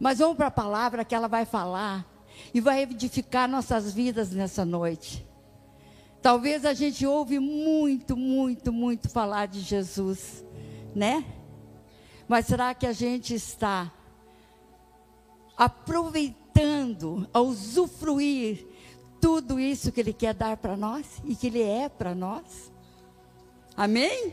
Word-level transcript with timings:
Mas 0.00 0.18
vamos 0.18 0.38
para 0.38 0.46
a 0.46 0.50
palavra 0.50 1.04
que 1.04 1.14
ela 1.14 1.28
vai 1.28 1.44
falar 1.44 2.06
e 2.54 2.60
vai 2.60 2.82
edificar 2.82 3.46
nossas 3.46 3.92
vidas 3.92 4.30
nessa 4.30 4.64
noite. 4.64 5.28
Talvez 6.22 6.64
a 6.64 6.72
gente 6.72 7.06
ouve 7.06 7.38
muito, 7.38 8.16
muito, 8.16 8.72
muito 8.72 9.10
falar 9.10 9.46
de 9.46 9.60
Jesus, 9.60 10.42
né? 10.94 11.24
Mas 12.26 12.46
será 12.46 12.74
que 12.74 12.86
a 12.86 12.92
gente 12.92 13.34
está 13.34 13.92
aproveitando, 15.56 17.28
a 17.32 17.40
usufruir 17.40 18.66
tudo 19.20 19.60
isso 19.60 19.92
que 19.92 20.00
Ele 20.00 20.14
quer 20.14 20.32
dar 20.32 20.56
para 20.56 20.76
nós 20.76 21.06
e 21.24 21.36
que 21.36 21.48
Ele 21.48 21.62
é 21.62 21.90
para 21.90 22.14
nós? 22.14 22.72
Amém? 23.76 24.32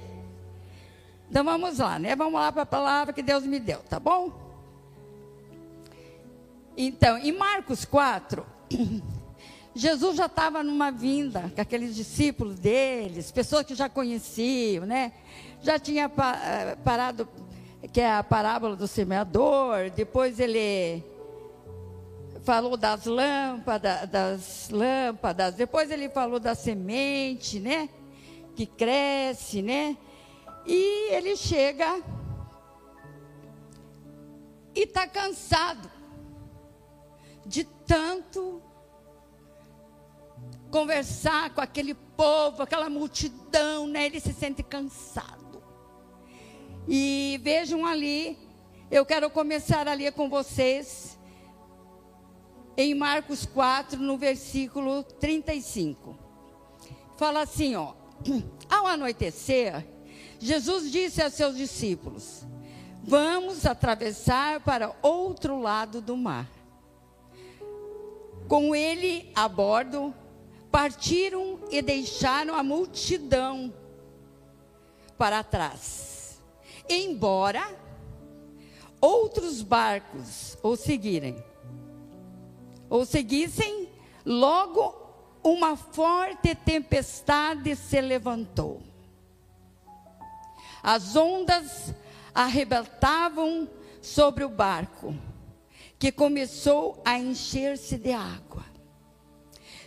Então 1.29 1.43
vamos 1.43 1.79
lá, 1.79 1.99
né? 1.99 2.15
Vamos 2.15 2.39
lá 2.39 2.51
para 2.53 2.61
a 2.61 2.65
palavra 2.65 3.13
que 3.13 3.21
Deus 3.21 3.45
me 3.45 3.59
deu, 3.59 3.79
tá 3.79 3.99
bom? 3.99 4.46
Então, 6.79 7.17
em 7.17 7.31
Marcos 7.31 7.83
4, 7.85 8.45
Jesus 9.73 10.15
já 10.15 10.27
estava 10.27 10.61
numa 10.61 10.91
vinda 10.91 11.51
com 11.55 11.59
aqueles 11.59 11.95
discípulos 11.95 12.59
deles, 12.59 13.31
pessoas 13.31 13.65
que 13.65 13.73
já 13.73 13.89
conheciam, 13.89 14.85
né? 14.85 15.11
Já 15.59 15.79
tinha 15.79 16.05
eh, 16.05 16.77
parado, 16.83 17.27
que 17.91 17.99
é 17.99 18.13
a 18.13 18.23
parábola 18.23 18.75
do 18.75 18.87
semeador, 18.87 19.89
depois 19.89 20.39
ele 20.39 21.03
falou 22.43 22.77
das 22.77 23.05
lâmpadas, 23.05 24.07
das 24.07 24.69
lâmpadas, 24.69 25.55
depois 25.55 25.89
ele 25.89 26.09
falou 26.09 26.39
da 26.39 26.53
semente, 26.53 27.59
né? 27.59 27.89
Que 28.55 28.67
cresce, 28.67 29.63
né? 29.63 29.97
E 30.63 31.11
ele 31.11 31.35
chega 31.35 32.03
e 34.75 34.83
está 34.83 35.07
cansado 35.07 35.96
de 37.47 37.63
tanto 37.63 38.61
conversar 40.69 41.53
com 41.53 41.61
aquele 41.61 41.93
povo, 41.93 42.61
aquela 42.61 42.89
multidão, 42.89 43.87
né? 43.87 44.05
Ele 44.05 44.19
se 44.19 44.33
sente 44.33 44.61
cansado. 44.61 45.63
E 46.87 47.39
vejam 47.41 47.85
ali, 47.85 48.37
eu 48.91 49.05
quero 49.05 49.29
começar 49.29 49.87
ali 49.87 50.11
com 50.11 50.29
vocês, 50.29 51.17
em 52.75 52.93
Marcos 52.93 53.45
4, 53.45 53.99
no 53.99 54.17
versículo 54.17 55.03
35. 55.03 56.17
Fala 57.15 57.41
assim, 57.41 57.75
ó. 57.75 57.93
Ao 58.69 58.85
anoitecer, 58.85 59.87
Jesus 60.39 60.91
disse 60.91 61.21
a 61.21 61.29
seus 61.29 61.55
discípulos: 61.55 62.45
Vamos 63.03 63.65
atravessar 63.65 64.59
para 64.59 64.95
outro 65.01 65.59
lado 65.59 66.01
do 66.01 66.17
mar. 66.17 66.56
Com 68.47 68.73
ele 68.73 69.29
a 69.35 69.47
bordo, 69.47 70.13
partiram 70.71 71.59
e 71.69 71.81
deixaram 71.81 72.55
a 72.55 72.63
multidão 72.63 73.73
para 75.17 75.43
trás. 75.43 76.41
Embora 76.89 77.75
outros 79.01 79.61
barcos 79.61 80.57
o 80.63 80.75
seguirem, 80.75 81.43
ou 82.89 83.05
seguissem, 83.05 83.89
logo 84.25 84.95
uma 85.43 85.75
forte 85.75 86.55
tempestade 86.55 87.75
se 87.75 87.99
levantou. 87.99 88.81
As 90.81 91.15
ondas 91.15 91.93
arrebentavam 92.33 93.69
sobre 94.01 94.43
o 94.45 94.49
barco 94.49 95.13
que 95.99 96.11
começou 96.11 97.01
a 97.03 97.17
encher-se 97.17 97.97
de 97.97 98.11
água. 98.11 98.65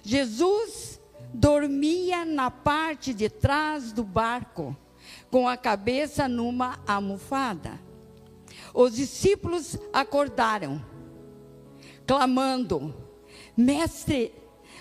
Jesus 0.03 1.00
dormia 1.33 2.25
na 2.25 2.50
parte 2.50 3.15
de 3.15 3.28
trás 3.28 3.93
do 3.93 4.03
barco, 4.03 4.76
com 5.31 5.48
a 5.48 5.56
cabeça 5.56 6.26
numa 6.28 6.81
almofada. 6.87 7.81
Os 8.75 8.94
discípulos 8.94 9.78
acordaram, 9.93 10.84
clamando: 12.06 12.94
Mestre, 13.56 14.32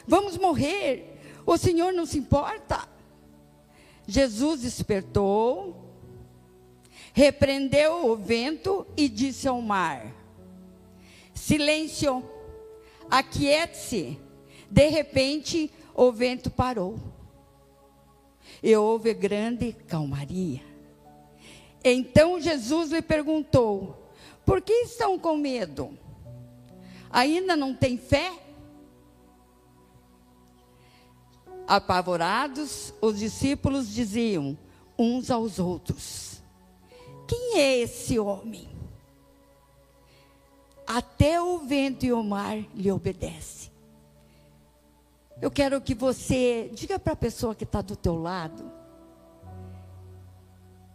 vamos 0.07 0.37
morrer, 0.37 1.19
o 1.45 1.57
Senhor 1.57 1.93
não 1.93 2.05
se 2.05 2.17
importa. 2.17 2.87
Jesus 4.07 4.61
despertou, 4.61 5.93
repreendeu 7.13 8.07
o 8.09 8.15
vento 8.15 8.87
e 8.97 9.07
disse 9.07 9.47
ao 9.47 9.61
mar: 9.61 10.18
Silêncio, 11.39 12.21
aquiete-se. 13.09 14.19
De 14.69 14.89
repente, 14.89 15.71
o 15.95 16.11
vento 16.11 16.51
parou. 16.51 16.99
E 18.61 18.75
houve 18.75 19.13
grande 19.13 19.71
calmaria. 19.71 20.61
Então 21.81 22.41
Jesus 22.41 22.91
lhe 22.91 23.01
perguntou: 23.01 24.11
Por 24.45 24.61
que 24.61 24.73
estão 24.83 25.17
com 25.17 25.37
medo? 25.37 25.97
Ainda 27.09 27.55
não 27.55 27.73
têm 27.73 27.97
fé? 27.97 28.33
Apavorados, 31.65 32.93
os 33.01 33.17
discípulos 33.17 33.89
diziam 33.89 34.57
uns 34.97 35.31
aos 35.31 35.57
outros: 35.57 36.43
Quem 37.25 37.59
é 37.59 37.77
esse 37.79 38.19
homem? 38.19 38.68
Até 40.89 41.39
o 41.39 41.59
vento 41.59 42.03
e 42.03 42.11
o 42.11 42.23
mar 42.23 42.57
lhe 42.73 42.91
obedecem. 42.91 43.71
Eu 45.39 45.51
quero 45.51 45.79
que 45.79 45.93
você 45.93 46.71
diga 46.73 46.97
para 46.97 47.13
a 47.13 47.15
pessoa 47.15 47.53
que 47.53 47.63
está 47.63 47.79
do 47.79 47.95
teu 47.95 48.19
lado. 48.19 48.71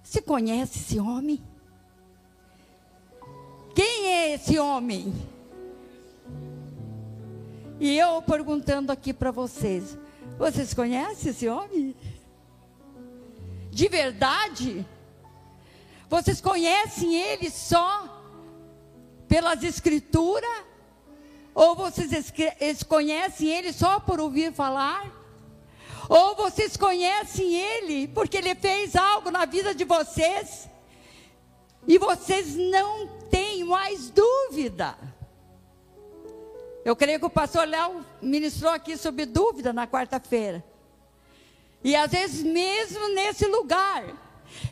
Você 0.03 0.21
conhece 0.21 0.81
esse 0.81 0.99
homem? 0.99 1.41
Quem 3.72 4.09
é 4.09 4.34
esse 4.34 4.59
homem? 4.59 5.15
E 7.78 7.97
eu 7.97 8.21
perguntando 8.21 8.91
aqui 8.91 9.15
para 9.15 9.31
vocês: 9.31 9.97
vocês 10.37 10.75
conhecem 10.75 11.31
esse 11.31 11.49
homem? 11.49 11.94
De 13.71 13.87
verdade? 13.87 14.84
Vocês 16.10 16.41
conhecem 16.41 17.15
ele 17.15 17.49
só 17.49 18.14
pelas 19.34 19.65
escrituras? 19.65 20.62
Ou 21.53 21.75
vocês 21.75 22.33
conhecem 22.84 23.49
ele 23.49 23.72
só 23.72 23.99
por 23.99 24.21
ouvir 24.21 24.53
falar? 24.53 25.12
Ou 26.09 26.37
vocês 26.37 26.77
conhecem 26.77 27.53
ele 27.53 28.06
porque 28.06 28.37
ele 28.37 28.55
fez 28.55 28.95
algo 28.95 29.33
na 29.33 29.45
vida 29.45 29.75
de 29.75 29.83
vocês? 29.84 30.69
E 31.84 31.99
vocês 31.99 32.55
não 32.55 33.09
têm 33.28 33.65
mais 33.65 34.09
dúvida. 34.09 34.97
Eu 36.84 36.95
creio 36.95 37.19
que 37.19 37.27
o 37.27 37.31
pastor 37.31 37.66
Léo 37.66 38.06
ministrou 38.22 38.71
aqui 38.71 38.97
sobre 38.97 39.27
dúvida 39.27 39.72
na 39.72 39.84
quarta-feira. 39.84 40.65
E 41.83 41.97
às 41.97 42.12
vezes, 42.12 42.45
mesmo 42.45 43.09
nesse 43.09 43.47
lugar, 43.49 44.05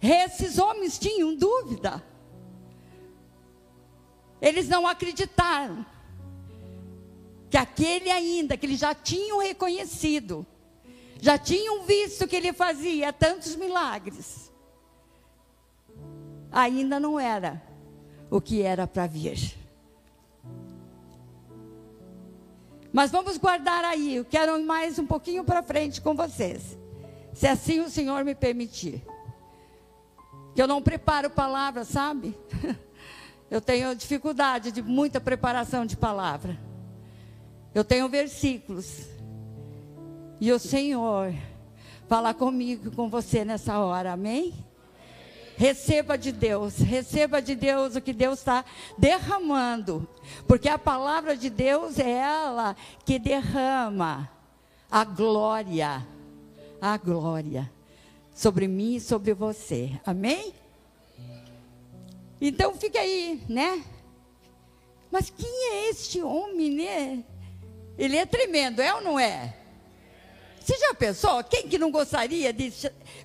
esses 0.00 0.56
homens 0.56 1.00
tinham 1.00 1.34
dúvida. 1.34 2.11
Eles 4.42 4.68
não 4.68 4.88
acreditaram 4.88 5.86
que 7.48 7.56
aquele 7.56 8.10
ainda, 8.10 8.56
que 8.56 8.66
eles 8.66 8.80
já 8.80 8.92
tinham 8.92 9.38
reconhecido, 9.38 10.44
já 11.20 11.38
tinham 11.38 11.84
visto 11.84 12.26
que 12.26 12.34
ele 12.34 12.52
fazia 12.52 13.12
tantos 13.12 13.54
milagres, 13.54 14.50
ainda 16.50 16.98
não 16.98 17.20
era 17.20 17.62
o 18.28 18.40
que 18.40 18.62
era 18.62 18.84
para 18.84 19.06
vir. 19.06 19.56
Mas 22.92 23.12
vamos 23.12 23.38
guardar 23.38 23.84
aí, 23.84 24.16
eu 24.16 24.24
quero 24.24 24.58
ir 24.58 24.64
mais 24.64 24.98
um 24.98 25.06
pouquinho 25.06 25.44
para 25.44 25.62
frente 25.62 26.00
com 26.00 26.16
vocês, 26.16 26.76
se 27.32 27.46
assim 27.46 27.78
o 27.78 27.88
Senhor 27.88 28.24
me 28.24 28.34
permitir. 28.34 29.06
Que 30.52 30.60
eu 30.60 30.66
não 30.66 30.82
preparo 30.82 31.30
palavra, 31.30 31.84
sabe? 31.84 32.36
Eu 33.52 33.60
tenho 33.60 33.94
dificuldade 33.94 34.72
de 34.72 34.80
muita 34.80 35.20
preparação 35.20 35.84
de 35.84 35.94
palavra. 35.94 36.58
Eu 37.74 37.84
tenho 37.84 38.08
versículos. 38.08 39.02
E 40.40 40.50
o 40.50 40.58
Senhor 40.58 41.34
fala 42.08 42.32
comigo 42.32 42.88
e 42.88 42.90
com 42.90 43.10
você 43.10 43.44
nessa 43.44 43.78
hora, 43.78 44.14
amém? 44.14 44.54
Receba 45.54 46.16
de 46.16 46.32
Deus, 46.32 46.78
receba 46.78 47.42
de 47.42 47.54
Deus 47.54 47.94
o 47.94 48.00
que 48.00 48.14
Deus 48.14 48.38
está 48.38 48.64
derramando, 48.96 50.08
porque 50.48 50.70
a 50.70 50.78
palavra 50.78 51.36
de 51.36 51.50
Deus 51.50 51.98
é 51.98 52.08
ela 52.08 52.74
que 53.04 53.18
derrama 53.18 54.30
a 54.90 55.04
glória, 55.04 56.06
a 56.80 56.96
glória 56.96 57.70
sobre 58.34 58.66
mim 58.66 58.94
e 58.94 59.00
sobre 59.00 59.34
você, 59.34 60.00
amém? 60.06 60.54
Então 62.44 62.74
fique 62.74 62.98
aí, 62.98 63.42
né? 63.48 63.82
mas 65.12 65.28
quem 65.28 65.70
é 65.72 65.90
este 65.90 66.22
homem, 66.22 66.70
né? 66.70 67.24
Ele 67.98 68.16
é 68.16 68.24
tremendo, 68.24 68.80
é 68.80 68.94
ou 68.94 69.02
não 69.02 69.20
é? 69.20 69.54
Você 70.58 70.78
já 70.78 70.94
pensou? 70.94 71.44
Quem 71.44 71.68
que 71.68 71.76
não 71.76 71.90
gostaria 71.90 72.50
de, 72.50 72.72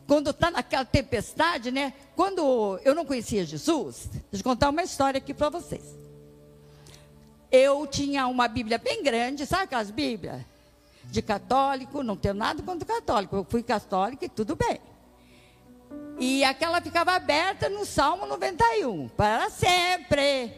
quando 0.06 0.32
está 0.32 0.52
naquela 0.52 0.84
tempestade, 0.84 1.72
né? 1.72 1.94
Quando 2.14 2.78
eu 2.84 2.94
não 2.94 3.06
conhecia 3.06 3.46
Jesus, 3.46 4.10
deixa 4.12 4.42
eu 4.42 4.44
contar 4.44 4.70
uma 4.70 4.84
história 4.84 5.20
aqui 5.20 5.34
para 5.34 5.48
vocês. 5.50 5.96
Eu 7.50 7.88
tinha 7.88 8.28
uma 8.28 8.50
Bíblia 8.50 8.78
bem 8.78 9.02
grande, 9.02 9.46
sabe 9.46 9.64
aquelas 9.64 9.90
Bíblias? 9.90 10.42
De 11.06 11.22
católico, 11.22 12.04
não 12.04 12.18
tenho 12.18 12.34
nada 12.34 12.62
contra 12.62 12.86
católico, 12.86 13.38
eu 13.38 13.46
fui 13.50 13.64
católica 13.64 14.26
e 14.26 14.30
tudo 14.30 14.58
bem. 14.58 14.82
E 16.20 16.44
aquela 16.44 16.82
ficava 16.82 17.12
aberta 17.12 17.70
no 17.70 17.86
Salmo 17.86 18.26
91, 18.26 19.08
para 19.10 19.50
sempre. 19.50 20.52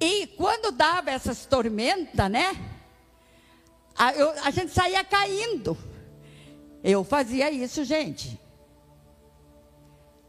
E 0.00 0.26
quando 0.36 0.72
dava 0.72 1.10
essas 1.10 1.46
tormentas, 1.46 2.30
né? 2.30 2.56
A, 3.96 4.12
eu, 4.12 4.30
a 4.42 4.50
gente 4.50 4.72
saía 4.72 5.04
caindo. 5.04 5.78
Eu 6.82 7.04
fazia 7.04 7.50
isso, 7.50 7.84
gente. 7.84 8.38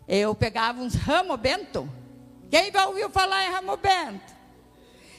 Eu 0.08 0.36
pegava 0.36 0.82
uns 0.82 0.94
ramo 0.94 1.36
bento. 1.36 1.90
Quem 2.52 2.72
já 2.72 2.88
ouviu 2.88 3.10
falar 3.10 3.46
em 3.46 3.52
ramo 3.52 3.76
bento? 3.76 4.34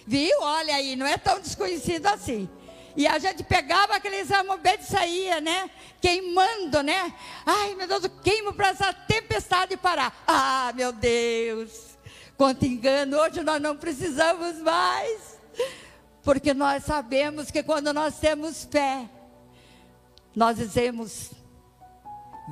Viu? 0.07 0.39
Olha 0.41 0.77
aí, 0.77 0.95
não 0.95 1.05
é 1.05 1.19
tão 1.19 1.41
desconhecido 1.41 2.07
assim. 2.07 2.49
E 2.97 3.07
a 3.07 3.19
gente 3.19 3.45
pegava 3.45 3.95
aqueles 3.95 4.29
bento 4.63 4.81
e 4.81 4.87
saía, 4.87 5.41
né? 5.41 5.71
Queimando, 6.01 6.83
né? 6.83 7.13
Ai, 7.45 7.75
meu 7.75 7.87
Deus, 7.87 8.05
eu 8.05 8.11
queimo 8.23 8.55
para 8.55 8.69
essa 8.69 8.93
tempestade 8.93 9.77
parar. 9.77 10.25
Ah, 10.27 10.73
meu 10.75 10.93
Deus. 10.93 11.99
Quanto 12.39 12.65
engano, 12.65 13.19
hoje 13.19 13.43
nós 13.43 13.61
não 13.61 13.77
precisamos 13.77 14.57
mais. 14.63 15.39
Porque 16.23 16.55
nós 16.55 16.85
sabemos 16.85 17.51
que 17.51 17.63
quando 17.63 17.93
nós 17.93 18.19
temos 18.19 18.65
fé, 18.65 19.09
nós 20.35 20.57
dizemos, 20.57 21.31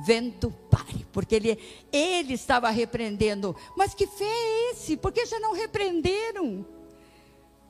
vento 0.05 0.51
pare, 0.69 1.05
porque 1.11 1.35
ele, 1.35 1.87
ele 1.91 2.33
estava 2.33 2.69
repreendendo. 2.69 3.55
Mas 3.75 3.93
que 3.93 4.05
fé 4.05 4.23
é 4.25 4.71
esse? 4.71 4.95
Por 4.95 5.11
que 5.11 5.25
já 5.25 5.39
não 5.39 5.53
repreenderam? 5.53 6.65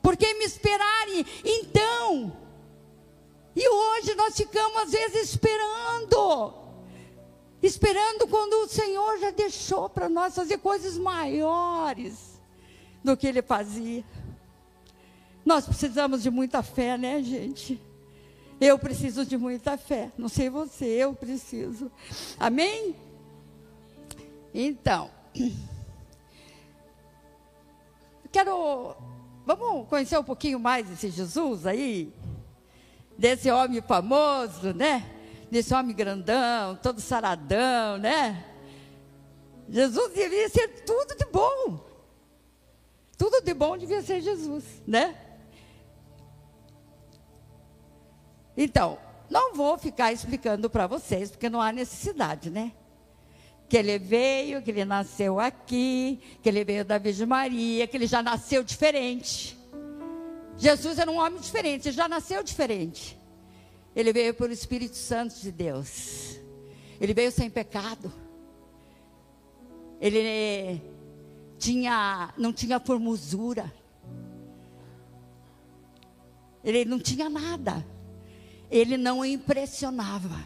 Por 0.02 0.16
que 0.16 0.34
me 0.36 0.46
esperarem? 0.46 1.26
Então, 1.44 2.45
e 3.56 3.70
hoje 3.70 4.14
nós 4.16 4.36
ficamos 4.36 4.78
às 4.82 4.92
vezes 4.92 5.30
esperando, 5.30 6.54
esperando 7.64 8.28
quando 8.28 8.54
o 8.66 8.68
Senhor 8.68 9.18
já 9.20 9.32
deixou 9.32 9.90
para 9.90 10.10
nós 10.10 10.36
fazer 10.36 10.58
coisas 10.58 10.98
maiores 10.98 12.42
do 13.04 13.16
que 13.16 13.28
Ele 13.28 13.42
fazia. 13.42 14.04
Nós 15.46 15.66
precisamos 15.66 16.24
de 16.24 16.30
muita 16.30 16.62
fé, 16.62 16.98
né, 16.98 17.24
gente? 17.24 17.82
Eu 18.60 18.80
preciso 18.80 19.26
de 19.26 19.38
muita 19.38 19.78
fé. 19.78 20.12
Não 20.18 20.28
sei 20.28 20.50
você, 20.50 20.86
eu 20.86 21.14
preciso. 21.14 21.92
Amém? 22.40 22.96
Então, 24.54 25.12
quero. 28.32 28.96
Vamos 29.46 29.88
conhecer 29.88 30.18
um 30.18 30.24
pouquinho 30.24 30.60
mais 30.60 30.90
esse 30.90 31.10
Jesus 31.10 31.66
aí? 31.68 32.12
Desse 33.18 33.50
homem 33.50 33.82
famoso, 33.82 34.74
né? 34.74 35.06
Desse 35.50 35.74
homem 35.74 35.96
grandão, 35.96 36.76
todo 36.76 37.00
saradão, 37.00 37.98
né? 37.98 38.46
Jesus 39.70 40.14
devia 40.14 40.50
ser 40.50 40.68
tudo 40.86 41.16
de 41.16 41.26
bom. 41.26 41.80
Tudo 43.18 43.42
de 43.42 43.54
bom 43.54 43.78
devia 43.78 44.02
ser 44.02 44.22
Jesus, 44.22 44.64
né? 44.86 45.16
Então, 48.58 48.98
não 49.30 49.54
vou 49.54 49.78
ficar 49.78 50.12
explicando 50.12 50.70
para 50.70 50.88
vocês, 50.88 51.32
porque 51.32 51.50
não 51.50 51.62
há 51.62 51.72
necessidade, 51.72 52.50
né? 52.50 52.72
Que 53.68 53.78
ele 53.78 53.98
veio, 53.98 54.62
que 54.62 54.70
ele 54.70 54.86
nasceu 54.86 55.40
aqui, 55.40 56.20
que 56.44 56.50
ele 56.50 56.64
veio 56.64 56.86
da 56.86 56.98
Virgem 56.98 57.26
Maria, 57.26 57.88
que 57.88 57.98
ele 57.98 58.08
já 58.08 58.22
nasceu 58.22 58.64
diferente. 58.64 59.58
Jesus 60.58 61.00
era 61.00 61.10
um 61.12 61.18
homem 61.18 61.40
diferente, 61.40 61.90
ele 61.90 61.96
já 61.96 62.08
nasceu 62.08 62.44
diferente. 62.44 63.18
Ele 63.96 64.12
veio 64.12 64.34
pelo 64.34 64.52
Espírito 64.52 64.96
Santo 64.96 65.36
de 65.36 65.52
Deus. 65.52 66.40
Ele 67.00 67.14
veio 67.14 67.32
sem 67.32 67.50
pecado. 67.50 68.12
Ele 70.02 70.82
tinha, 71.58 72.34
não 72.38 72.52
tinha 72.52 72.80
formosura. 72.80 73.74
Ele 76.64 76.84
não 76.84 77.00
tinha 77.00 77.30
nada 77.30 77.86
ele 78.70 78.98
não 78.98 79.24
impressionava. 79.24 80.46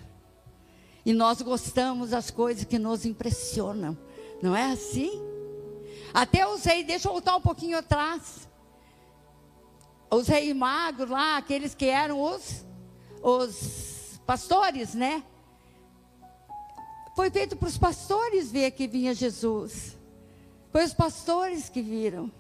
E 1.05 1.13
nós 1.13 1.41
gostamos 1.41 2.11
das 2.11 2.29
coisas 2.29 2.63
que 2.63 2.77
nos 2.77 3.05
impressionam. 3.05 3.97
Não 4.41 4.55
é 4.55 4.71
assim? 4.71 5.21
Até 6.13 6.47
os 6.47 6.63
reis, 6.63 6.85
deixa 6.85 7.07
eu 7.07 7.13
voltar 7.13 7.35
um 7.35 7.41
pouquinho 7.41 7.77
atrás. 7.77 8.47
Os 10.11 10.27
reis 10.27 10.55
magos 10.55 11.09
lá, 11.09 11.37
aqueles 11.37 11.75
que 11.75 11.85
eram 11.85 12.21
os, 12.21 12.65
os 13.21 14.19
pastores, 14.25 14.93
né? 14.93 15.23
Foi 17.15 17.29
feito 17.29 17.55
para 17.55 17.67
os 17.67 17.77
pastores 17.77 18.51
ver 18.51 18.71
que 18.71 18.87
vinha 18.87 19.13
Jesus. 19.13 19.97
Foi 20.71 20.83
os 20.83 20.93
pastores 20.93 21.69
que 21.69 21.81
viram. 21.81 22.31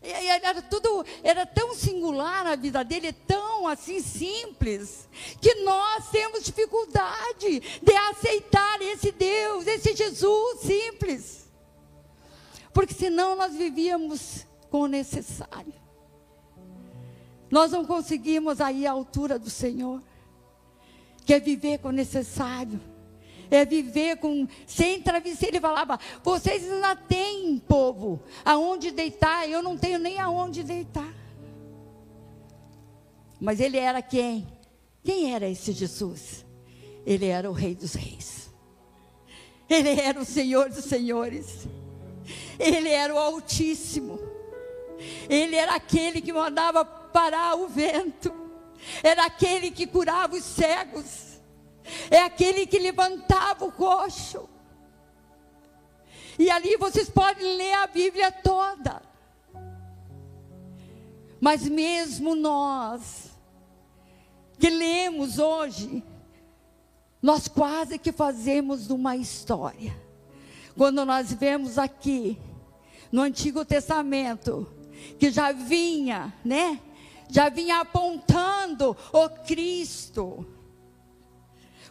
Era 0.00 0.60
tudo, 0.60 1.04
era 1.22 1.46
tão 1.46 1.74
singular 1.74 2.46
a 2.46 2.56
vida 2.56 2.84
dele, 2.84 3.12
tão 3.12 3.66
assim 3.66 4.00
simples, 4.00 5.08
que 5.40 5.54
nós 5.62 6.10
temos 6.10 6.44
dificuldade 6.44 7.60
de 7.82 7.96
aceitar 8.10 8.82
esse 8.82 9.10
Deus, 9.12 9.66
esse 9.66 9.96
Jesus 9.96 10.60
simples. 10.60 11.48
Porque 12.72 12.92
senão 12.92 13.34
nós 13.34 13.54
vivíamos 13.54 14.46
com 14.70 14.82
o 14.82 14.86
necessário. 14.86 15.83
Nós 17.54 17.70
não 17.70 17.84
conseguimos 17.84 18.60
aí 18.60 18.84
a 18.84 18.90
altura 18.90 19.38
do 19.38 19.48
Senhor, 19.48 20.02
que 21.24 21.32
é 21.32 21.38
viver 21.38 21.78
com 21.78 21.90
o 21.90 21.92
necessário 21.92 22.80
é 23.48 23.64
viver 23.64 24.16
com 24.16 24.48
sem 24.66 25.00
travesseiro. 25.00 25.54
Ele 25.54 25.60
falava: 25.60 26.00
vocês 26.24 26.68
ainda 26.68 26.96
têm, 26.96 27.58
povo, 27.58 28.20
aonde 28.44 28.90
deitar. 28.90 29.48
Eu 29.48 29.62
não 29.62 29.78
tenho 29.78 30.00
nem 30.00 30.18
aonde 30.18 30.64
deitar. 30.64 31.14
Mas 33.40 33.60
ele 33.60 33.78
era 33.78 34.02
quem? 34.02 34.48
Quem 35.04 35.32
era 35.32 35.48
esse 35.48 35.70
Jesus? 35.70 36.44
Ele 37.06 37.26
era 37.26 37.48
o 37.48 37.52
Rei 37.52 37.76
dos 37.76 37.94
Reis. 37.94 38.50
Ele 39.70 40.00
era 40.00 40.18
o 40.18 40.24
Senhor 40.24 40.68
dos 40.70 40.86
Senhores. 40.86 41.68
Ele 42.58 42.88
era 42.88 43.14
o 43.14 43.18
Altíssimo. 43.18 44.18
Ele 45.28 45.54
era 45.54 45.76
aquele 45.76 46.20
que 46.20 46.32
mandava 46.32 47.03
parar 47.14 47.54
o 47.54 47.68
vento. 47.68 48.34
Era 49.02 49.24
aquele 49.24 49.70
que 49.70 49.86
curava 49.86 50.36
os 50.36 50.44
cegos 50.44 51.34
é 52.10 52.20
aquele 52.20 52.66
que 52.66 52.78
levantava 52.78 53.64
o 53.64 53.72
coxo. 53.72 54.48
E 56.38 56.50
ali 56.50 56.76
vocês 56.76 57.08
podem 57.08 57.56
ler 57.56 57.74
a 57.74 57.86
Bíblia 57.86 58.32
toda. 58.32 59.02
Mas 61.40 61.68
mesmo 61.68 62.34
nós, 62.34 63.30
que 64.58 64.70
lemos 64.70 65.38
hoje, 65.38 66.02
nós 67.20 67.48
quase 67.48 67.98
que 67.98 68.12
fazemos 68.12 68.90
uma 68.90 69.16
história. 69.16 69.94
Quando 70.76 71.04
nós 71.04 71.32
vemos 71.32 71.78
aqui, 71.78 72.38
no 73.12 73.22
Antigo 73.22 73.64
Testamento, 73.64 74.66
que 75.18 75.30
já 75.30 75.52
vinha, 75.52 76.34
né? 76.44 76.80
Já 77.28 77.48
vinha 77.48 77.80
apontando 77.80 78.96
o 79.12 79.28
Cristo 79.44 80.46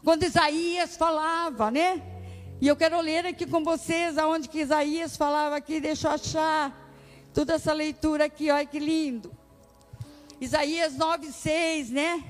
quando 0.03 0.23
Isaías 0.23 0.97
falava, 0.97 1.71
né? 1.71 2.01
E 2.59 2.67
eu 2.67 2.75
quero 2.75 2.99
ler 2.99 3.25
aqui 3.25 3.45
com 3.45 3.63
vocês 3.63 4.17
aonde 4.17 4.49
que 4.49 4.59
Isaías 4.59 5.15
falava 5.15 5.55
aqui, 5.55 5.79
deixa 5.79 6.09
eu 6.09 6.11
achar 6.11 6.83
toda 7.33 7.53
essa 7.53 7.71
leitura 7.71 8.25
aqui, 8.25 8.51
olha 8.51 8.65
que 8.65 8.79
lindo. 8.79 9.31
Isaías 10.41 10.97
9:6, 10.97 11.89
né? 11.89 12.23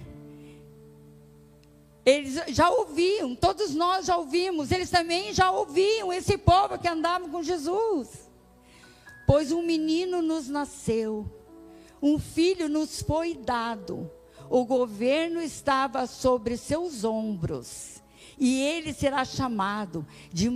Eles 2.06 2.40
já 2.50 2.70
ouviam, 2.70 3.36
todos 3.36 3.74
nós 3.74 4.06
já 4.06 4.18
ouvimos, 4.18 4.72
eles 4.72 4.90
também 4.90 5.34
já 5.34 5.50
ouviam 5.50 6.12
esse 6.14 6.38
povo 6.38 6.78
que 6.78 6.88
andava 6.88 7.28
com 7.30 7.42
Jesus. 7.42 8.30
Pois 9.26 9.52
um 9.52 9.64
menino 9.64 10.22
nos 10.22 10.48
nasceu, 10.48 11.26
um 12.04 12.20
filho 12.20 12.70
nos 12.70 13.02
foi 13.02 13.34
dado 13.34 14.12
o 14.50 14.66
governo 14.66 15.42
estava 15.42 16.06
sobre 16.06 16.58
seus 16.58 17.04
ombros, 17.04 18.04
E 18.38 18.62
ele 18.62 18.94
será 18.94 19.26
chamado 19.26 20.06
de, 20.32 20.48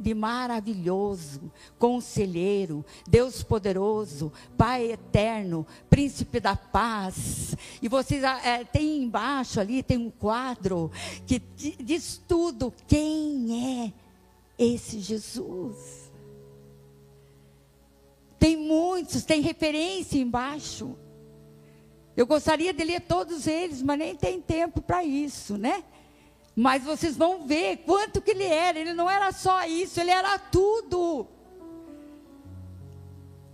de 0.00 0.14
maravilhoso, 0.14 1.52
conselheiro, 1.78 2.84
Deus 3.08 3.42
poderoso, 3.42 4.32
Pai 4.56 4.92
eterno, 4.92 5.66
príncipe 5.90 6.38
da 6.38 6.54
paz. 6.54 7.56
E 7.82 7.88
vocês 7.88 8.22
é, 8.22 8.64
tem 8.64 9.02
embaixo 9.02 9.60
ali, 9.60 9.82
tem 9.82 9.96
um 9.96 10.10
quadro 10.10 10.90
que 11.26 11.40
diz 11.58 12.20
tudo 12.28 12.72
quem 12.86 13.84
é 13.84 13.92
esse 14.58 15.00
Jesus. 15.00 16.03
Tem 18.44 18.58
muitos, 18.58 19.24
tem 19.24 19.40
referência 19.40 20.18
embaixo. 20.18 20.98
Eu 22.14 22.26
gostaria 22.26 22.74
de 22.74 22.84
ler 22.84 23.00
todos 23.00 23.46
eles, 23.46 23.80
mas 23.80 23.98
nem 23.98 24.14
tem 24.14 24.38
tempo 24.38 24.82
para 24.82 25.02
isso, 25.02 25.56
né? 25.56 25.82
Mas 26.54 26.84
vocês 26.84 27.16
vão 27.16 27.46
ver 27.46 27.78
quanto 27.86 28.20
que 28.20 28.32
ele 28.32 28.44
era. 28.44 28.78
Ele 28.78 28.92
não 28.92 29.10
era 29.10 29.32
só 29.32 29.64
isso, 29.64 29.98
ele 29.98 30.10
era 30.10 30.38
tudo. 30.38 31.26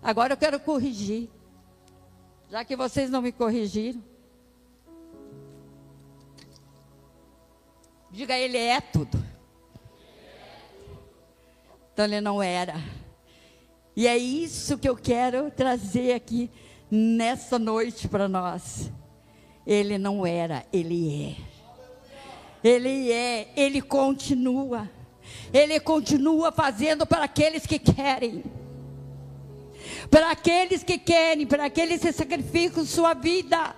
Agora 0.02 0.32
eu 0.32 0.37
quero 0.37 0.59
corrigir. 0.59 1.30
Já 2.50 2.64
que 2.64 2.75
vocês 2.75 3.09
não 3.09 3.23
me 3.23 3.30
corrigiram. 3.30 4.02
Diga, 8.11 8.37
ele 8.37 8.59
é 8.59 8.80
tudo. 8.80 9.25
Então 11.92 12.06
ele 12.06 12.20
não 12.20 12.42
era. 12.42 12.75
E 13.97 14.06
é 14.06 14.16
isso 14.16 14.78
que 14.78 14.88
eu 14.88 14.97
quero 14.97 15.50
trazer 15.50 16.12
aqui 16.12 16.50
nessa 16.90 17.59
noite 17.59 18.09
para 18.09 18.28
nós. 18.28 18.90
Ele 19.66 19.99
não 19.99 20.26
era, 20.26 20.64
ele 20.73 21.37
é. 21.38 21.50
Ele 22.62 23.11
é, 23.11 23.49
ele 23.56 23.80
continua. 23.80 24.90
Ele 25.52 25.78
continua 25.80 26.52
fazendo 26.52 27.06
para 27.06 27.25
aqueles 27.25 27.66
que 27.66 27.78
querem. 27.78 28.44
Para 30.11 30.30
aqueles 30.30 30.82
que 30.82 30.99
querem, 30.99 31.47
para 31.47 31.66
aqueles 31.66 32.00
que 32.00 32.12
sacrificam 32.12 32.85
sua 32.85 33.14
vida. 33.14 33.75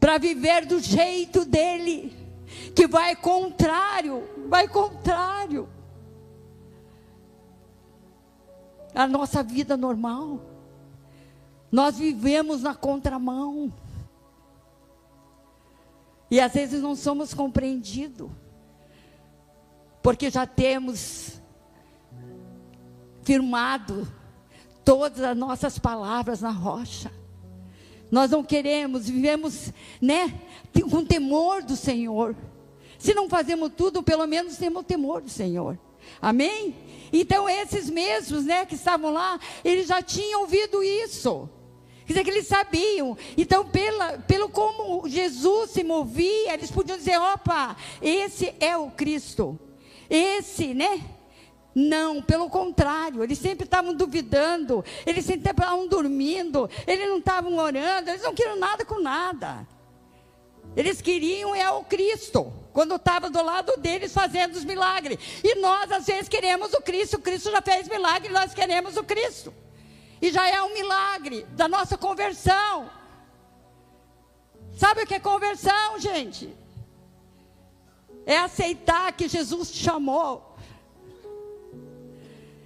Para 0.00 0.18
viver 0.18 0.66
do 0.66 0.80
jeito 0.80 1.44
dele. 1.44 2.16
Que 2.74 2.86
vai 2.86 3.16
contrário, 3.16 4.22
vai 4.48 4.68
contrário. 4.68 5.68
A 8.94 9.06
nossa 9.06 9.42
vida 9.42 9.76
normal. 9.76 10.40
Nós 11.70 11.98
vivemos 11.98 12.62
na 12.62 12.74
contramão. 12.74 13.72
E 16.30 16.40
às 16.40 16.52
vezes 16.52 16.82
não 16.82 16.94
somos 16.94 17.34
compreendidos. 17.34 18.30
Porque 20.02 20.30
já 20.30 20.46
temos 20.46 21.40
firmado 23.22 24.06
todas 24.84 25.20
as 25.22 25.36
nossas 25.36 25.78
palavras 25.78 26.40
na 26.40 26.50
rocha. 26.50 27.10
Nós 28.10 28.30
não 28.30 28.44
queremos, 28.44 29.08
vivemos, 29.08 29.72
né, 30.00 30.40
com 30.90 31.04
temor 31.04 31.62
do 31.62 31.74
Senhor. 31.74 32.36
Se 32.98 33.14
não 33.14 33.28
fazemos 33.28 33.72
tudo, 33.76 34.02
pelo 34.02 34.26
menos 34.26 34.56
temos 34.56 34.86
temor 34.86 35.22
do 35.22 35.28
Senhor. 35.28 35.78
Amém? 36.24 36.74
Então 37.12 37.46
esses 37.46 37.90
mesmos, 37.90 38.46
né, 38.46 38.64
que 38.64 38.74
estavam 38.74 39.12
lá, 39.12 39.38
eles 39.62 39.86
já 39.86 40.00
tinham 40.00 40.40
ouvido 40.40 40.82
isso. 40.82 41.50
Quer 42.06 42.14
dizer 42.14 42.24
que 42.24 42.30
eles 42.30 42.46
sabiam. 42.46 43.16
Então, 43.36 43.66
pela, 43.66 44.18
pelo 44.18 44.48
como 44.48 45.06
Jesus 45.06 45.70
se 45.70 45.84
movia, 45.84 46.54
eles 46.54 46.70
podiam 46.70 46.96
dizer: 46.96 47.18
opa, 47.18 47.76
esse 48.00 48.54
é 48.58 48.74
o 48.74 48.90
Cristo. 48.90 49.58
Esse, 50.08 50.72
né? 50.72 51.02
Não, 51.74 52.22
pelo 52.22 52.48
contrário, 52.48 53.22
eles 53.22 53.38
sempre 53.38 53.64
estavam 53.64 53.94
duvidando, 53.94 54.82
eles 55.04 55.24
sempre 55.26 55.50
estavam 55.50 55.88
dormindo, 55.88 56.70
eles 56.86 57.08
não 57.08 57.18
estavam 57.18 57.58
orando, 57.58 58.10
eles 58.10 58.22
não 58.22 58.34
queriam 58.34 58.56
nada 58.56 58.84
com 58.84 59.00
nada. 59.00 59.66
Eles 60.74 61.02
queriam 61.02 61.54
é 61.54 61.68
o 61.70 61.84
Cristo, 61.84 62.52
quando 62.74 62.96
estava 62.96 63.30
do 63.30 63.40
lado 63.40 63.72
deles 63.78 64.12
fazendo 64.12 64.56
os 64.56 64.64
milagres. 64.64 65.16
E 65.44 65.54
nós, 65.60 65.90
às 65.92 66.06
vezes, 66.06 66.28
queremos 66.28 66.72
o 66.74 66.82
Cristo, 66.82 67.16
o 67.16 67.20
Cristo 67.20 67.50
já 67.52 67.62
fez 67.62 67.88
milagre, 67.88 68.32
nós 68.32 68.52
queremos 68.52 68.96
o 68.96 69.04
Cristo. 69.04 69.54
E 70.20 70.32
já 70.32 70.48
é 70.48 70.60
um 70.60 70.74
milagre 70.74 71.44
da 71.52 71.68
nossa 71.68 71.96
conversão. 71.96 72.90
Sabe 74.76 75.02
o 75.02 75.06
que 75.06 75.14
é 75.14 75.20
conversão, 75.20 76.00
gente? 76.00 76.52
É 78.26 78.38
aceitar 78.38 79.12
que 79.12 79.28
Jesus 79.28 79.70
te 79.70 79.78
chamou. 79.78 80.56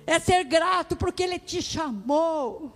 É 0.07 0.19
ser 0.19 0.43
grato 0.45 0.97
porque 0.97 1.23
Ele 1.23 1.39
te 1.39 1.61
chamou. 1.61 2.73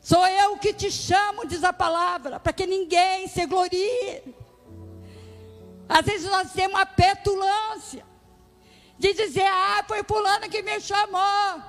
Sou 0.00 0.26
eu 0.26 0.58
que 0.58 0.74
te 0.74 0.90
chamo, 0.90 1.46
diz 1.46 1.62
a 1.62 1.72
palavra, 1.72 2.40
para 2.40 2.52
que 2.52 2.66
ninguém 2.66 3.28
se 3.28 3.46
glorie. 3.46 4.34
Às 5.88 6.04
vezes 6.04 6.30
nós 6.30 6.52
temos 6.52 6.76
uma 6.76 6.86
petulância 6.86 8.04
de 8.98 9.12
dizer, 9.12 9.46
ah, 9.46 9.84
foi 9.86 10.02
fulano 10.02 10.48
que 10.48 10.62
me 10.62 10.80
chamou. 10.80 11.62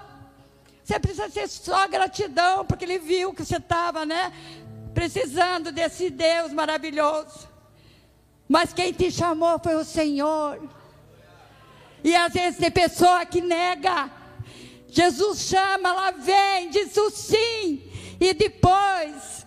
Você 0.83 0.99
precisa 0.99 1.29
ter 1.29 1.47
só 1.47 1.87
gratidão, 1.87 2.65
porque 2.65 2.85
ele 2.85 2.99
viu 2.99 3.33
que 3.33 3.43
você 3.43 3.57
estava, 3.57 4.05
né? 4.05 4.31
Precisando 4.93 5.71
desse 5.71 6.09
Deus 6.09 6.53
maravilhoso. 6.53 7.49
Mas 8.47 8.71
quem 8.71 8.93
te 8.93 9.11
chamou 9.11 9.59
foi 9.59 9.75
o 9.75 9.83
Senhor. 9.83 10.61
E 12.03 12.15
às 12.15 12.31
vezes 12.31 12.59
tem 12.59 12.69
pessoa 12.69 13.25
que 13.25 13.41
nega. 13.41 14.11
Jesus 14.87 15.39
chama, 15.39 15.89
ela 15.89 16.11
vem, 16.11 16.69
diz 16.69 16.95
o 16.95 17.09
sim. 17.09 17.91
E 18.19 18.33
depois 18.33 19.44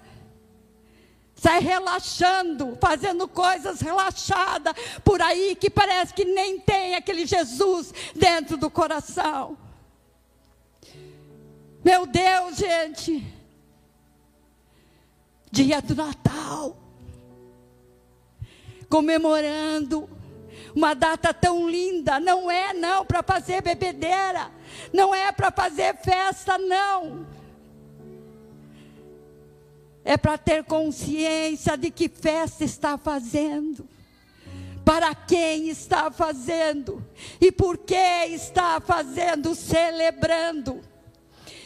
sai 1.39 1.61
relaxando, 1.61 2.77
fazendo 2.81 3.29
coisas 3.29 3.81
relaxadas 3.81 4.75
por 5.05 5.23
aí 5.23 5.55
que 5.55 5.71
parece 5.71 6.13
que 6.13 6.25
nem 6.25 6.59
tem 6.59 6.97
aquele 6.97 7.25
Jesus 7.25 7.95
dentro 8.15 8.57
do 8.57 8.69
coração. 8.69 9.57
Meu 11.85 12.07
Deus, 12.07 12.57
gente. 12.57 13.25
Dia 15.51 15.81
do 15.81 15.95
Natal. 15.95 16.77
Comemorando 18.89 20.11
uma 20.75 20.95
data 20.95 21.33
tão 21.33 21.69
linda, 21.69 22.19
não 22.19 22.51
é 22.51 22.73
não 22.73 23.05
para 23.05 23.23
fazer 23.23 23.63
bebedeira, 23.63 24.51
não 24.93 25.15
é 25.15 25.31
para 25.33 25.51
fazer 25.51 25.97
festa 25.97 26.59
não. 26.59 27.27
É 30.09 30.17
para 30.17 30.39
ter 30.39 30.65
consciência 30.65 31.77
de 31.77 31.91
que 31.91 32.09
festa 32.09 32.65
está 32.65 32.97
fazendo 32.97 33.87
para 34.89 35.15
quem 35.15 35.69
está 35.69 36.11
fazendo 36.11 37.05
e 37.39 37.53
por 37.53 37.77
que 37.77 38.25
está 38.31 38.81
fazendo, 38.81 39.55
celebrando. 39.55 40.81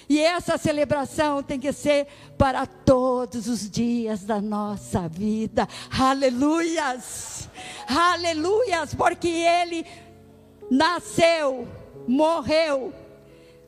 E 0.08 0.18
essa 0.18 0.58
celebração 0.58 1.40
tem 1.40 1.60
que 1.60 1.72
ser 1.72 2.08
para 2.36 2.66
todos 2.66 3.46
os 3.46 3.70
dias 3.70 4.24
da 4.24 4.40
nossa 4.40 5.06
vida. 5.06 5.68
Aleluias! 5.88 7.48
Aleluias! 7.86 8.92
Porque 8.92 9.28
Ele 9.28 9.86
nasceu, 10.68 11.68
morreu, 12.08 12.92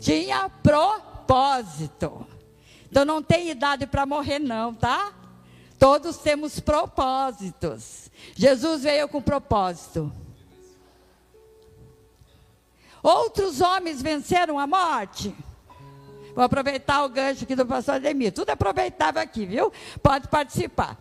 Tinha 0.00 0.48
propósito. 0.48 2.26
Então 2.90 3.04
não 3.04 3.22
tem 3.22 3.50
idade 3.50 3.86
para 3.86 4.06
morrer, 4.06 4.38
não, 4.38 4.74
tá? 4.74 5.12
Todos 5.78 6.16
temos 6.16 6.58
propósitos. 6.60 8.10
Jesus 8.34 8.82
veio 8.82 9.08
com 9.08 9.20
propósito. 9.20 10.12
Outros 13.02 13.60
homens 13.60 14.02
venceram 14.02 14.58
a 14.58 14.66
morte. 14.66 15.34
Vou 16.34 16.44
aproveitar 16.44 17.04
o 17.04 17.08
gancho 17.08 17.44
aqui 17.44 17.54
do 17.54 17.64
pastor 17.64 17.94
Ademir. 17.94 18.32
Tudo 18.32 18.50
aproveitável 18.50 19.22
aqui, 19.22 19.46
viu? 19.46 19.72
Pode 20.02 20.28
participar. 20.28 20.98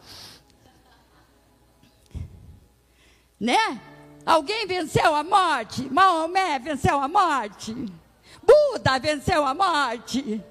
Né? 3.40 3.82
Alguém 4.26 4.66
venceu 4.66 5.14
a 5.14 5.24
morte? 5.24 5.90
Maomé 5.90 6.58
venceu 6.60 7.00
a 7.00 7.08
morte? 7.08 7.74
Buda 8.42 8.98
venceu 9.00 9.46
a 9.46 9.54
morte? 9.54 10.44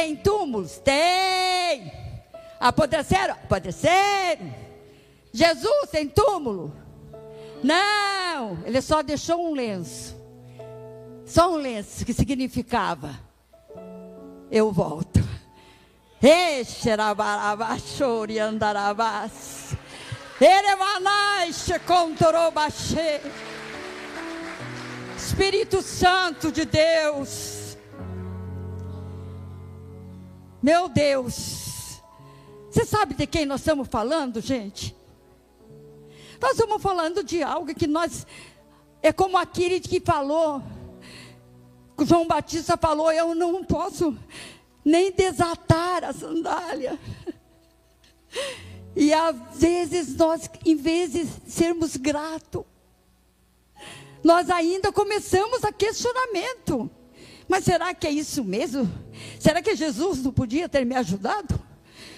Tem 0.00 0.16
túmulos? 0.16 0.78
Tem. 0.78 1.92
Apodreceram? 2.58 3.34
Apodreceram. 3.34 4.54
Jesus 5.30 5.90
tem 5.90 6.08
túmulo? 6.08 6.74
Não, 7.62 8.56
ele 8.64 8.80
só 8.80 9.02
deixou 9.02 9.50
um 9.50 9.52
lenço. 9.52 10.16
Só 11.26 11.52
um 11.52 11.56
lenço 11.56 12.06
que 12.06 12.14
significava: 12.14 13.10
eu 14.50 14.72
volto. 14.72 15.20
Espírito 25.14 25.82
Santo 25.82 26.50
de 26.50 26.64
Deus. 26.64 27.59
Meu 30.62 30.88
Deus. 30.88 32.02
Você 32.70 32.84
sabe 32.84 33.14
de 33.14 33.26
quem 33.26 33.46
nós 33.46 33.60
estamos 33.60 33.88
falando, 33.88 34.40
gente? 34.40 34.94
Nós 36.40 36.52
estamos 36.52 36.82
falando 36.82 37.24
de 37.24 37.42
algo 37.42 37.74
que 37.74 37.86
nós. 37.86 38.26
É 39.02 39.12
como 39.12 39.38
aquele 39.38 39.80
que 39.80 40.00
falou. 40.00 40.62
João 42.00 42.26
Batista 42.26 42.76
falou: 42.76 43.10
Eu 43.10 43.34
não 43.34 43.64
posso 43.64 44.16
nem 44.84 45.12
desatar 45.12 46.04
a 46.04 46.12
sandália. 46.12 46.98
E 48.94 49.12
às 49.12 49.36
vezes 49.54 50.16
nós, 50.16 50.50
em 50.64 50.76
vez 50.76 51.12
de 51.12 51.26
sermos 51.48 51.96
gratos, 51.96 52.64
nós 54.22 54.50
ainda 54.50 54.92
começamos 54.92 55.64
a 55.64 55.72
questionamento. 55.72 56.90
Mas 57.50 57.64
será 57.64 57.92
que 57.92 58.06
é 58.06 58.12
isso 58.12 58.44
mesmo? 58.44 58.88
Será 59.40 59.60
que 59.60 59.74
Jesus 59.74 60.22
não 60.22 60.32
podia 60.32 60.68
ter 60.68 60.86
me 60.86 60.94
ajudado? 60.94 61.60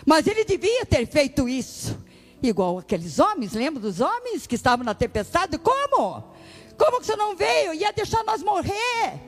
Mas 0.04 0.26
ele 0.26 0.44
devia 0.44 0.84
ter 0.84 1.06
feito 1.06 1.48
isso. 1.48 1.98
Igual 2.42 2.76
aqueles 2.76 3.18
homens, 3.18 3.54
lembra 3.54 3.80
dos 3.80 3.98
homens 3.98 4.46
que 4.46 4.56
estavam 4.56 4.84
na 4.84 4.92
tempestade? 4.92 5.56
Como? 5.56 6.22
Como 6.76 7.00
que 7.00 7.06
você 7.06 7.16
não 7.16 7.34
veio? 7.34 7.72
Ia 7.72 7.94
deixar 7.94 8.22
nós 8.24 8.42
morrer. 8.42 9.22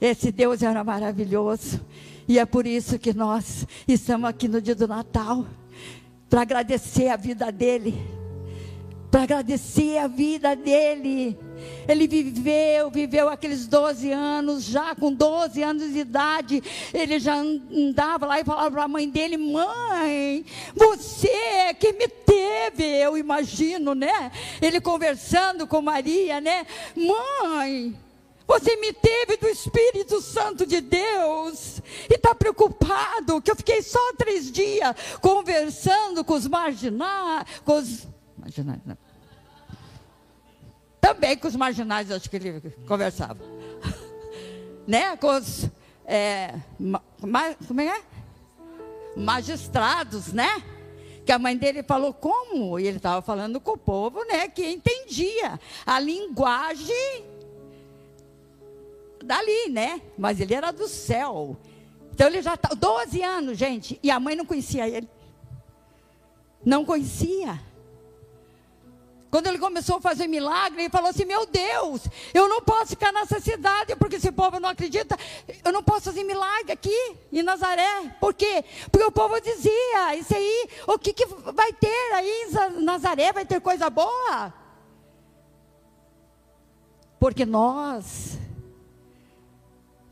Esse 0.00 0.30
Deus 0.30 0.62
era 0.62 0.84
maravilhoso. 0.84 1.84
E 2.28 2.38
é 2.38 2.46
por 2.46 2.68
isso 2.68 3.00
que 3.00 3.12
nós 3.12 3.66
estamos 3.88 4.30
aqui 4.30 4.46
no 4.46 4.62
dia 4.62 4.76
do 4.76 4.86
Natal 4.86 5.44
para 6.30 6.42
agradecer 6.42 7.08
a 7.08 7.16
vida 7.16 7.50
dele 7.50 8.00
para 9.14 9.22
agradecer 9.22 9.96
a 9.98 10.08
vida 10.08 10.56
dele. 10.56 11.38
Ele 11.86 12.08
viveu, 12.08 12.90
viveu 12.90 13.28
aqueles 13.28 13.68
12 13.68 14.10
anos, 14.10 14.64
já 14.64 14.92
com 14.92 15.12
12 15.12 15.62
anos 15.62 15.92
de 15.92 16.00
idade, 16.00 16.60
ele 16.92 17.20
já 17.20 17.36
andava 17.36 18.26
lá 18.26 18.40
e 18.40 18.44
falava 18.44 18.72
para 18.72 18.82
a 18.82 18.88
mãe 18.88 19.08
dele: 19.08 19.36
Mãe, 19.36 20.44
você 20.74 21.72
que 21.78 21.92
me 21.92 22.08
teve, 22.08 22.84
eu 22.84 23.16
imagino, 23.16 23.94
né? 23.94 24.32
Ele 24.60 24.80
conversando 24.80 25.64
com 25.64 25.80
Maria, 25.80 26.40
né? 26.40 26.66
Mãe, 26.96 27.96
você 28.48 28.74
me 28.74 28.92
teve 28.92 29.36
do 29.36 29.46
Espírito 29.46 30.20
Santo 30.20 30.66
de 30.66 30.80
Deus 30.80 31.80
e 32.10 32.14
está 32.14 32.34
preocupado 32.34 33.40
que 33.40 33.48
eu 33.48 33.54
fiquei 33.54 33.80
só 33.80 34.12
três 34.18 34.50
dias 34.50 34.92
conversando 35.20 36.24
com 36.24 36.34
os 36.34 36.48
marginais, 36.48 37.46
com 37.64 37.78
os 37.78 38.08
marginais, 38.36 38.80
não. 38.84 39.03
Também 41.04 41.36
com 41.36 41.46
os 41.46 41.54
marginais, 41.54 42.10
acho 42.10 42.30
que 42.30 42.36
ele 42.36 42.60
conversava. 42.88 43.36
né? 44.88 45.14
Com 45.18 45.36
os. 45.36 45.68
É, 46.06 46.54
ma, 46.80 47.02
como 47.68 47.82
é? 47.82 48.00
Magistrados, 49.14 50.32
né? 50.32 50.62
Que 51.26 51.30
a 51.30 51.38
mãe 51.38 51.58
dele 51.58 51.82
falou 51.82 52.14
como? 52.14 52.78
E 52.78 52.86
ele 52.86 52.96
estava 52.96 53.20
falando 53.20 53.60
com 53.60 53.72
o 53.72 53.76
povo, 53.76 54.24
né? 54.24 54.48
Que 54.48 54.66
entendia 54.66 55.60
a 55.84 56.00
linguagem 56.00 57.26
dali, 59.22 59.68
né? 59.68 60.00
Mas 60.16 60.40
ele 60.40 60.54
era 60.54 60.70
do 60.70 60.88
céu. 60.88 61.54
Então 62.14 62.28
ele 62.28 62.40
já 62.40 62.54
está 62.54 62.70
12 62.70 63.22
anos, 63.22 63.58
gente, 63.58 64.00
e 64.02 64.10
a 64.10 64.18
mãe 64.18 64.34
não 64.34 64.46
conhecia 64.46 64.88
ele. 64.88 65.08
Não 66.64 66.82
conhecia. 66.82 67.60
Quando 69.34 69.48
ele 69.48 69.58
começou 69.58 69.96
a 69.96 70.00
fazer 70.00 70.28
milagre, 70.28 70.82
ele 70.82 70.90
falou 70.90 71.10
assim: 71.10 71.24
Meu 71.24 71.44
Deus, 71.44 72.02
eu 72.32 72.48
não 72.48 72.62
posso 72.62 72.90
ficar 72.90 73.12
nessa 73.12 73.40
cidade, 73.40 73.96
porque 73.96 74.14
esse 74.14 74.30
povo 74.30 74.60
não 74.60 74.68
acredita. 74.68 75.18
Eu 75.64 75.72
não 75.72 75.82
posso 75.82 76.02
fazer 76.02 76.22
milagre 76.22 76.70
aqui 76.70 77.16
em 77.32 77.42
Nazaré. 77.42 78.14
Por 78.20 78.32
quê? 78.32 78.64
Porque 78.92 79.04
o 79.04 79.10
povo 79.10 79.40
dizia: 79.40 80.14
Isso 80.14 80.36
aí, 80.36 80.68
o 80.86 80.96
que, 80.96 81.12
que 81.12 81.26
vai 81.52 81.72
ter 81.72 82.12
aí 82.12 82.48
em 82.78 82.84
Nazaré? 82.84 83.32
Vai 83.32 83.44
ter 83.44 83.60
coisa 83.60 83.90
boa? 83.90 84.54
Porque 87.18 87.44
nós 87.44 88.38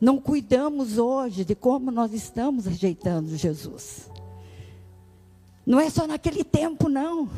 não 0.01 0.19
cuidamos 0.19 0.99
hoje 0.99 1.45
de 1.45 1.55
como 1.55 1.93
nós 1.93 2.13
estamos 2.13 2.67
rejeitando 2.67 3.37
Jesus. 3.37 4.11
Não 5.65 5.79
é 5.79 5.89
só 5.89 6.09
naquele 6.09 6.43
tempo, 6.43 6.89
não. 6.89 7.31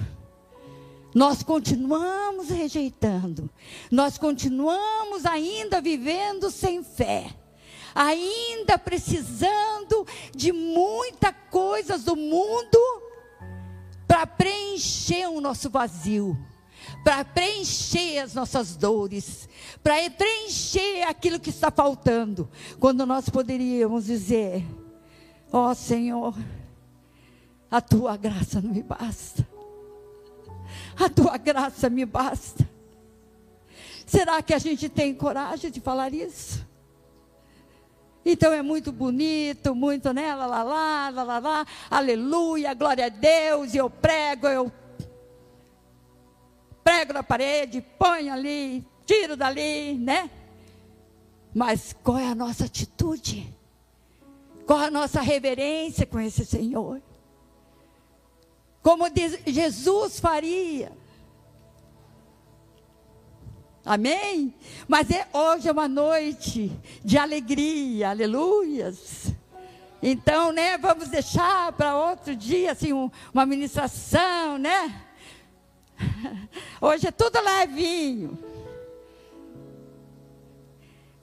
Nós 1.15 1.45
continuamos 1.45 2.49
rejeitando, 2.49 3.49
nós 3.89 4.19
continuamos 4.19 5.25
ainda 5.25 5.81
vivendo 5.81 6.51
sem 6.51 6.83
fé, 6.83 7.33
ainda 7.95 8.77
precisando 8.77 10.05
de 10.35 10.51
muita 10.51 11.33
coisas 11.33 12.03
do 12.03 12.17
mundo 12.17 12.79
para 14.09 14.27
preencher 14.27 15.29
o 15.29 15.41
nosso 15.41 15.71
vazio, 15.71 16.37
para 17.05 17.25
preencher 17.25 18.19
as 18.19 18.35
nossas 18.35 18.75
dores, 18.75 19.49
para 19.85 20.11
preencher 20.11 21.05
aquilo 21.05 21.39
que 21.39 21.51
está 21.51 21.71
faltando, 21.71 22.51
quando 22.81 23.07
nós 23.07 23.29
poderíamos 23.29 24.07
dizer: 24.07 24.65
Ó 25.53 25.71
oh, 25.71 25.75
Senhor, 25.77 26.37
a 27.71 27.81
tua 27.81 28.17
graça 28.17 28.61
não 28.61 28.73
me 28.73 28.83
basta. 28.83 29.54
A 30.99 31.09
tua 31.09 31.37
graça 31.37 31.89
me 31.91 32.05
basta. 32.05 32.69
Será 34.07 34.43
que 34.43 34.55
a 34.55 34.59
gente 34.59 34.89
tem 34.89 35.15
coragem 35.15 35.71
de 35.71 35.81
falar 35.81 36.13
isso? 36.13 36.65
Então 38.25 38.53
é 38.53 38.63
muito 38.63 38.91
bonito, 38.91 39.75
muito, 39.75 40.13
né? 40.13 40.35
Lá, 40.35 40.47
lá, 40.47 40.63
lá, 40.63 41.11
lá, 41.11 41.23
lá, 41.23 41.39
lá, 41.39 41.67
aleluia, 41.91 42.73
glória 42.73 43.07
a 43.07 43.09
Deus, 43.11 43.75
e 43.75 43.77
eu 43.77 43.91
prego, 43.91 44.47
eu 44.47 44.73
prego 46.83 47.13
na 47.13 47.23
parede, 47.23 47.83
ponho 47.99 48.33
ali, 48.33 48.87
tiro 49.05 49.37
dali, 49.37 49.95
né? 49.95 50.31
Mas 51.55 51.95
qual 52.03 52.19
é 52.19 52.29
a 52.29 52.35
nossa 52.35 52.65
atitude? 52.65 53.47
Qual 54.67 54.81
é 54.81 54.87
a 54.87 54.91
nossa 54.91 55.21
reverência 55.21 56.07
com 56.07 56.19
esse 56.19 56.47
Senhor? 56.47 57.03
Como 58.85 59.07
Jesus 59.47 60.21
faria. 60.21 60.93
Amém? 63.83 64.55
Mas 64.87 65.11
é, 65.11 65.27
hoje 65.33 65.67
é 65.67 65.73
uma 65.73 65.89
noite 65.89 66.71
de 67.03 67.17
alegria, 67.17 68.11
aleluias. 68.11 69.33
Então, 70.03 70.53
né, 70.53 70.77
vamos 70.77 71.09
deixar 71.09 71.73
para 71.73 71.97
outro 71.97 72.37
dia, 72.37 72.73
assim, 72.73 72.93
um, 72.93 73.11
uma 73.33 73.47
ministração, 73.47 74.59
né? 74.59 75.03
Hoje 76.79 77.07
é 77.07 77.11
tudo 77.11 77.41
levinho. 77.41 78.39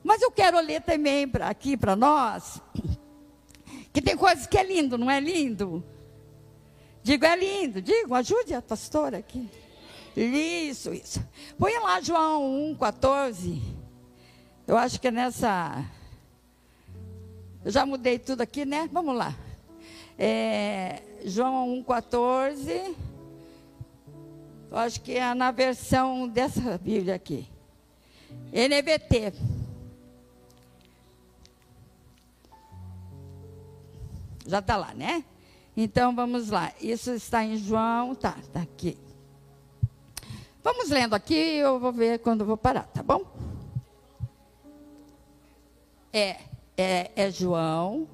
Mas 0.03 0.19
eu 0.23 0.31
quero 0.31 0.59
ler 0.59 0.81
também 0.81 1.27
pra, 1.27 1.47
aqui 1.47 1.77
para 1.77 1.95
nós, 1.95 2.59
que 3.93 4.01
tem 4.01 4.17
coisas 4.17 4.47
que 4.47 4.57
é 4.57 4.63
lindo, 4.63 4.97
não 4.97 5.11
é 5.11 5.19
lindo? 5.19 5.83
Digo, 7.03 7.25
é 7.25 7.35
lindo. 7.35 7.81
Digo, 7.81 8.13
ajude 8.13 8.53
a 8.53 8.61
pastora 8.61 9.17
aqui. 9.17 9.49
Isso, 10.15 10.93
isso. 10.93 11.23
Põe 11.57 11.73
lá 11.79 12.01
João 12.01 12.71
1, 12.71 12.75
14. 12.75 13.61
Eu 14.67 14.77
acho 14.77 14.99
que 14.99 15.07
é 15.07 15.11
nessa. 15.11 15.83
Eu 17.63 17.71
já 17.71 17.85
mudei 17.85 18.19
tudo 18.19 18.41
aqui, 18.41 18.65
né? 18.65 18.89
Vamos 18.91 19.15
lá. 19.15 19.33
É, 20.17 21.01
João 21.25 21.73
1, 21.73 21.83
14. 21.83 22.95
Eu 24.69 24.77
acho 24.77 25.01
que 25.01 25.17
é 25.17 25.33
na 25.33 25.51
versão 25.51 26.27
dessa 26.27 26.77
Bíblia 26.77 27.15
aqui. 27.15 27.47
NBT. 28.53 29.33
Já 34.45 34.59
está 34.59 34.75
lá, 34.75 34.93
né? 34.93 35.23
Então 35.75 36.15
vamos 36.15 36.49
lá. 36.49 36.73
Isso 36.81 37.11
está 37.11 37.43
em 37.43 37.57
João, 37.57 38.13
tá, 38.15 38.37
tá 38.51 38.61
aqui. 38.61 38.97
Vamos 40.63 40.89
lendo 40.89 41.15
aqui, 41.15 41.33
eu 41.33 41.79
vou 41.79 41.91
ver 41.91 42.19
quando 42.19 42.45
vou 42.45 42.57
parar, 42.57 42.83
tá 42.83 43.01
bom? 43.01 43.25
É, 46.13 46.41
é, 46.77 47.11
é 47.15 47.31
João. 47.31 48.07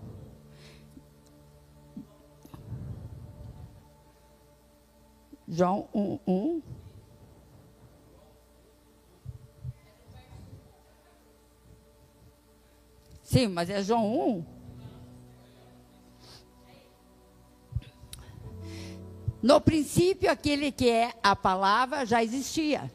João 5.48 5.88
1, 5.94 6.20
1. 6.28 6.62
Sim, 13.24 13.48
mas 13.48 13.70
é 13.70 13.82
João 13.82 14.38
1. 14.40 14.57
No 19.42 19.62
princípio, 19.62 20.32
aquele 20.32 20.72
que 20.72 20.90
é 20.90 21.14
a 21.22 21.36
palavra 21.36 22.06
já 22.06 22.24
existia. 22.24 22.92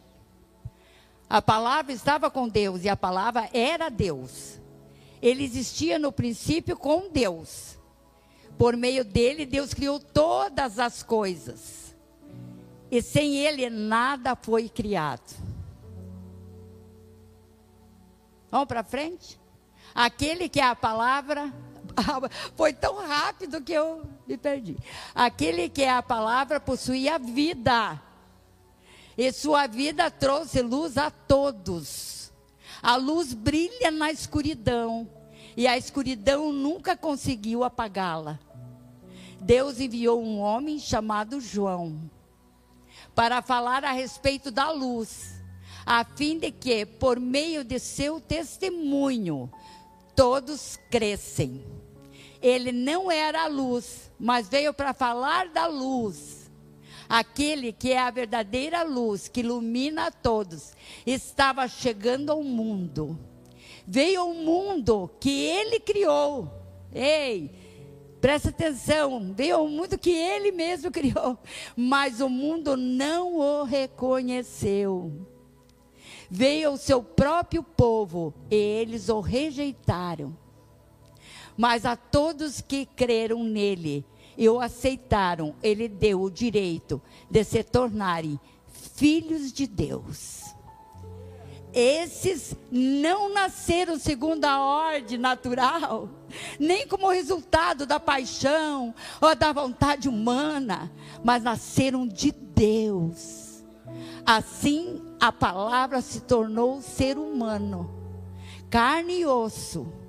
A 1.29 1.41
palavra 1.41 1.93
estava 1.93 2.31
com 2.31 2.49
Deus 2.49 2.85
e 2.85 2.89
a 2.89 2.97
palavra 2.97 3.49
era 3.53 3.89
Deus. 3.89 4.61
Ele 5.21 5.45
existia 5.45 5.99
no 5.99 6.13
princípio 6.13 6.77
com 6.77 7.09
Deus. 7.09 7.79
Por 8.59 8.77
meio 8.77 9.05
dele, 9.05 9.47
Deus 9.47 9.73
criou 9.73 9.99
todas 9.99 10.79
as 10.79 11.03
coisas. 11.03 11.95
E 12.91 13.01
sem 13.01 13.37
ele, 13.37 13.71
nada 13.71 14.37
foi 14.37 14.69
criado. 14.69 15.35
Vamos 18.51 18.67
para 18.67 18.83
frente? 18.83 19.41
Aquele 19.95 20.49
que 20.49 20.61
é 20.61 20.65
a 20.65 20.77
palavra 20.77 21.53
Foi 22.57 22.73
tão 22.73 22.97
rápido 23.07 23.61
que 23.61 23.73
eu 23.73 24.03
me 24.27 24.37
perdi. 24.37 24.77
Aquele 25.15 25.69
que 25.69 25.83
é 25.83 25.91
a 25.91 26.03
palavra 26.03 26.61
possuía 26.61 27.19
vida. 27.19 28.01
E 29.17 29.31
sua 29.33 29.67
vida 29.67 30.11
trouxe 30.11 30.63
luz 30.63 30.97
a 30.97 31.11
todos. 31.11 32.33
A 32.83 32.97
luz 32.97 33.35
brilha 33.35 33.91
na 33.91 34.11
escuridão. 34.11 35.09
E 35.57 35.67
a 35.67 35.77
escuridão 35.77 36.53
nunca 36.53 36.97
conseguiu 36.97 37.63
apagá-la. 37.63 38.39
Deus 39.41 39.81
enviou 39.81 40.23
um 40.23 40.39
homem 40.39 40.79
chamado 40.79 41.41
João 41.41 42.11
para 43.15 43.43
falar 43.43 43.85
a 43.85 43.93
respeito 43.93 44.51
da 44.51 44.71
luz, 44.71 45.35
a 45.85 46.05
fim 46.05 46.39
de 46.39 46.51
que, 46.51 46.87
por 46.87 47.21
meio 47.21 47.65
de 47.65 47.79
seu 47.79 48.21
testemunho, 48.21 49.51
todos 50.15 50.79
crescem. 50.91 51.63
Ele 52.43 52.73
não 52.73 53.11
era 53.11 53.45
a 53.45 53.47
luz, 53.47 54.11
mas 54.19 54.49
veio 54.49 54.75
para 54.75 54.93
falar 54.93 55.49
da 55.49 55.67
luz. 55.67 56.51
Aquele 57.09 57.73
que 57.73 57.93
é 57.93 57.99
a 57.99 58.11
verdadeira 58.11 58.83
luz, 58.83 59.29
que 59.29 59.41
ilumina 59.41 60.07
a 60.07 60.11
todos, 60.11 60.73
estava 61.07 61.69
chegando 61.69 62.31
ao 62.31 62.43
mundo. 62.43 63.19
Veio 63.87 64.23
ao 64.23 64.35
mundo 64.35 65.11
que 65.21 65.31
ele 65.31 65.79
criou. 65.79 66.51
Ei, 66.93 67.51
presta 68.21 68.49
atenção, 68.49 69.33
veio 69.35 69.57
ao 69.57 69.69
mundo 69.69 69.99
que 69.99 70.11
ele 70.11 70.53
mesmo 70.53 70.91
criou, 70.93 71.39
mas 71.77 72.21
o 72.21 72.29
mundo 72.29 72.77
não 72.77 73.37
o 73.37 73.63
reconheceu. 73.63 75.13
Veio 76.31 76.71
ao 76.71 76.77
seu 76.79 77.03
próprio 77.03 77.63
povo 77.63 78.33
e 78.51 78.57
eles 78.57 79.09
o 79.11 79.21
rejeitaram. 79.21 80.42
Mas 81.57 81.85
a 81.85 81.97
todos 81.97 82.61
que 82.61 82.87
creram 82.87 83.45
nele 83.45 84.05
e 84.37 84.49
o 84.49 84.61
aceitaram, 84.61 85.55
ele 85.63 85.89
deu 85.89 86.23
o 86.23 86.31
direito 86.31 87.01
de 87.31 87.45
se 87.45 87.63
tornarem 87.63 88.41
filhos 88.95 89.53
de 89.53 89.67
Deus. 89.67 90.43
Esses 91.75 92.55
não 92.71 93.33
nasceram 93.33 93.99
segundo 93.99 94.45
a 94.45 94.61
ordem 94.61 95.17
natural, 95.17 96.09
nem 96.59 96.87
como 96.87 97.11
resultado 97.11 97.87
da 97.87 97.99
paixão 97.99 98.95
ou 99.21 99.35
da 99.35 99.53
vontade 99.53 100.09
humana, 100.09 100.93
mas 101.25 101.43
nasceram 101.43 102.07
de 102.07 102.31
Deus. 102.31 103.65
Assim, 104.25 105.03
a 105.19 105.33
palavra 105.33 106.03
se 106.03 106.21
tornou 106.21 106.83
ser 106.83 107.17
humano, 107.17 107.91
carne 108.69 109.21
e 109.21 109.27
osso 109.27 110.02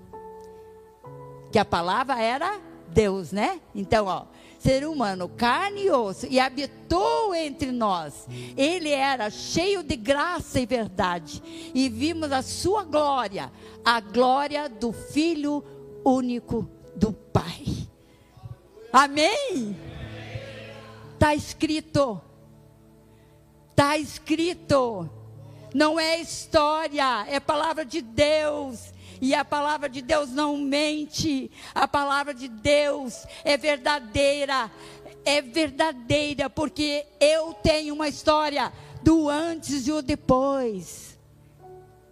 que 1.53 1.59
a 1.59 1.63
palavra 1.63 2.19
era 2.19 2.59
Deus, 2.87 3.31
né? 3.31 3.61
Então, 3.75 4.07
ó, 4.07 4.25
ser 4.57 4.87
humano, 4.87 5.29
carne 5.29 5.83
e 5.83 5.91
osso, 5.91 6.25
e 6.27 6.39
habitou 6.39 7.35
entre 7.35 7.71
nós. 7.71 8.27
Ele 8.57 8.89
era 8.89 9.29
cheio 9.29 9.83
de 9.83 9.95
graça 9.95 10.59
e 10.59 10.65
verdade, 10.65 11.43
e 11.75 11.87
vimos 11.89 12.31
a 12.31 12.41
sua 12.41 12.83
glória, 12.83 13.51
a 13.85 13.99
glória 13.99 14.67
do 14.67 14.91
Filho 14.91 15.63
único 16.03 16.67
do 16.95 17.13
Pai. 17.13 17.63
Amém? 18.91 19.77
Está 21.13 21.35
escrito. 21.35 22.19
Está 23.69 23.95
escrito. 23.95 25.07
Não 25.71 25.99
é 25.99 26.19
história, 26.19 27.27
é 27.27 27.39
palavra 27.39 27.85
de 27.85 28.01
Deus. 28.01 28.92
E 29.23 29.33
a 29.33 29.43
palavra 29.45 29.87
de 29.87 30.01
Deus 30.01 30.31
não 30.31 30.57
mente. 30.57 31.49
A 31.73 31.87
palavra 31.87 32.33
de 32.33 32.49
Deus 32.49 33.25
é 33.45 33.55
verdadeira. 33.55 34.69
É 35.23 35.41
verdadeira, 35.41 36.49
porque 36.49 37.05
eu 37.21 37.53
tenho 37.53 37.95
uma 37.95 38.09
história 38.09 38.69
do 39.01 39.29
antes 39.29 39.87
e 39.87 39.93
o 39.93 40.01
depois. 40.01 41.17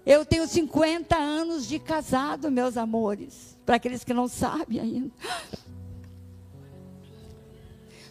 Eu 0.06 0.24
tenho 0.24 0.47
50 0.47 1.17
anos 1.17 1.67
de 1.67 1.80
casado, 1.80 2.50
meus 2.50 2.78
amores. 2.78 3.60
Para 3.65 3.76
aqueles 3.76 4.06
que 4.06 4.13
não 4.13 4.30
sabem 4.30 4.80
ainda. 4.80 5.12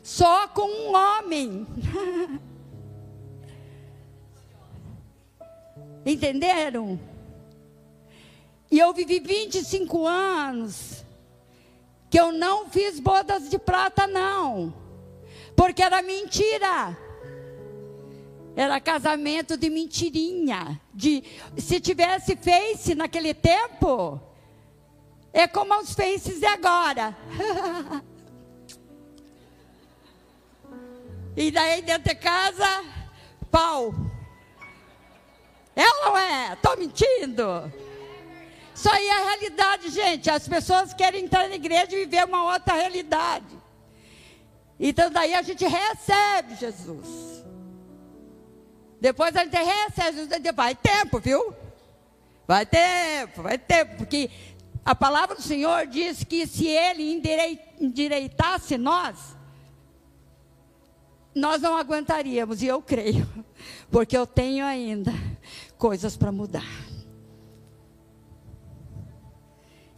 Só 0.03 0.47
com 0.49 0.69
um 0.69 0.95
homem. 0.95 1.67
Entenderam? 6.05 7.01
E 8.71 8.79
eu 8.79 8.93
vivi 8.93 9.19
25 9.19 10.07
anos 10.07 11.05
que 12.09 12.19
eu 12.19 12.33
não 12.33 12.69
fiz 12.69 13.01
bodas 13.01 13.49
de 13.49 13.59
prata, 13.59 14.07
não. 14.07 14.75
Porque 15.57 15.83
era 15.83 16.03
mentira. 16.03 16.97
Era 18.57 18.81
casamento 18.81 19.57
de 19.57 19.71
mentirinha. 19.71 20.81
De, 20.93 21.23
se 21.57 21.81
tivesse 21.81 22.37
face 22.37 22.95
naquele 22.95 23.33
tempo, 23.35 24.21
é 25.33 25.47
como 25.47 25.79
os 25.81 25.95
faces 25.95 26.41
de 26.41 26.47
agora. 26.47 27.17
e 31.37 31.51
daí 31.51 31.83
dentro 31.83 32.09
de 32.09 32.15
casa, 32.17 32.85
pau. 33.51 33.95
Ela 35.77 36.07
não 36.07 36.19
é? 36.19 36.53
Estou 36.55 36.77
mentindo. 36.77 37.90
Isso 38.81 38.89
aí 38.89 39.09
é 39.09 39.13
a 39.13 39.25
realidade, 39.25 39.91
gente. 39.91 40.31
As 40.31 40.49
pessoas 40.49 40.95
querem 40.95 41.27
entrar 41.27 41.47
na 41.51 41.55
igreja 41.55 41.93
e 41.93 42.07
viver 42.07 42.25
uma 42.25 42.51
outra 42.51 42.77
realidade. 42.77 43.45
Então 44.79 45.11
daí 45.11 45.35
a 45.35 45.43
gente 45.43 45.67
recebe 45.67 46.55
Jesus. 46.55 47.45
Depois 48.99 49.37
a 49.37 49.45
gente 49.45 49.55
recebe 49.55 50.17
Jesus. 50.17 50.29
Vai 50.57 50.75
tempo, 50.75 51.21
viu? 51.21 51.55
Vai 52.49 52.65
tempo, 52.65 53.43
vai 53.43 53.59
tempo. 53.59 53.99
Porque 53.99 54.31
a 54.83 54.95
palavra 54.95 55.37
do 55.37 55.43
Senhor 55.43 55.87
diz 55.87 56.25
que 56.25 56.47
se 56.47 56.67
Ele 56.67 57.23
endireitasse 57.79 58.79
nós, 58.79 59.37
nós 61.35 61.61
não 61.61 61.77
aguentaríamos. 61.77 62.63
E 62.63 62.67
eu 62.67 62.81
creio. 62.81 63.29
Porque 63.93 64.17
eu 64.17 64.27
tenho 64.27 64.65
ainda 64.65 65.13
coisas 65.77 66.17
para 66.17 66.33
mudar. 66.33 66.90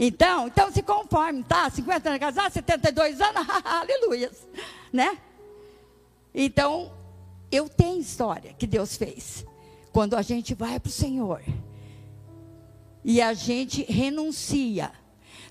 Então, 0.05 0.49
então 0.49 0.69
se 0.73 0.83
conforme, 0.83 1.45
tá? 1.45 1.71
50 1.71 2.09
anos 2.09 2.19
casado, 2.19 2.53
72 2.53 3.21
anos, 3.21 3.47
aleluia, 3.65 4.33
né? 4.93 5.17
Então, 6.35 6.91
eu 7.53 7.69
tenho 7.69 8.01
história 8.01 8.53
que 8.53 8.67
Deus 8.67 8.97
fez. 8.97 9.47
Quando 9.93 10.17
a 10.17 10.23
gente 10.23 10.55
vai 10.55 10.81
para 10.81 10.89
o 10.89 10.93
Senhor 10.93 11.41
e 13.05 13.23
a 13.23 13.33
gente 13.33 13.85
renuncia. 13.85 14.91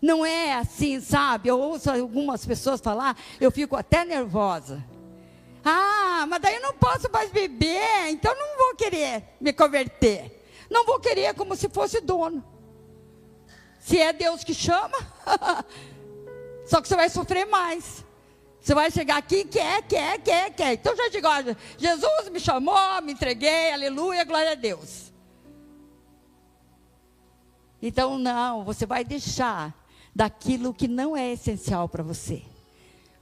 Não 0.01 0.25
é 0.25 0.55
assim, 0.55 0.99
sabe? 0.99 1.47
Eu 1.47 1.57
ouço 1.57 1.89
algumas 1.89 2.45
pessoas 2.45 2.81
falar, 2.81 3.17
eu 3.39 3.51
fico 3.51 3.77
até 3.77 4.03
nervosa. 4.03 4.83
Ah, 5.63 6.25
mas 6.27 6.41
daí 6.41 6.55
eu 6.55 6.61
não 6.61 6.73
posso 6.73 7.09
mais 7.09 7.31
beber, 7.31 8.09
então 8.09 8.35
não 8.35 8.57
vou 8.57 8.75
querer 8.75 9.23
me 9.39 9.53
converter. 9.53 10.43
Não 10.69 10.85
vou 10.85 10.99
querer 10.99 11.33
como 11.35 11.55
se 11.55 11.69
fosse 11.69 12.01
dono. 12.01 12.43
Se 13.81 13.97
é 13.97 14.13
Deus 14.13 14.43
que 14.43 14.53
chama, 14.53 14.95
só 16.65 16.79
que 16.79 16.87
você 16.87 16.95
vai 16.95 17.09
sofrer 17.09 17.45
mais. 17.47 18.05
Você 18.61 18.75
vai 18.75 18.91
chegar 18.91 19.17
aqui, 19.17 19.43
quer, 19.43 19.81
quer, 19.81 20.19
quer, 20.21 20.53
quer. 20.53 20.73
Então 20.73 20.95
já 20.95 21.09
digo, 21.09 21.27
olha, 21.27 21.57
Jesus 21.79 22.29
me 22.29 22.39
chamou, 22.39 23.01
me 23.01 23.13
entreguei, 23.13 23.73
aleluia, 23.73 24.23
glória 24.23 24.51
a 24.51 24.55
Deus. 24.55 25.11
Então 27.81 28.19
não, 28.19 28.63
você 28.63 28.85
vai 28.85 29.03
deixar 29.03 29.75
daquilo 30.13 30.75
que 30.75 30.87
não 30.87 31.17
é 31.17 31.31
essencial 31.31 31.89
para 31.89 32.03
você. 32.03 32.43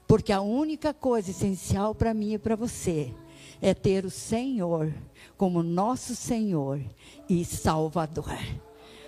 Porque 0.05 0.33
a 0.33 0.41
única 0.41 0.93
coisa 0.93 1.31
essencial 1.31 1.95
para 1.95 2.13
mim 2.13 2.33
e 2.33 2.37
para 2.37 2.57
você 2.57 3.13
é 3.61 3.73
ter 3.73 4.03
o 4.03 4.09
Senhor 4.09 4.93
como 5.37 5.63
nosso 5.63 6.17
Senhor 6.17 6.81
e 7.29 7.45
Salvador. 7.45 8.37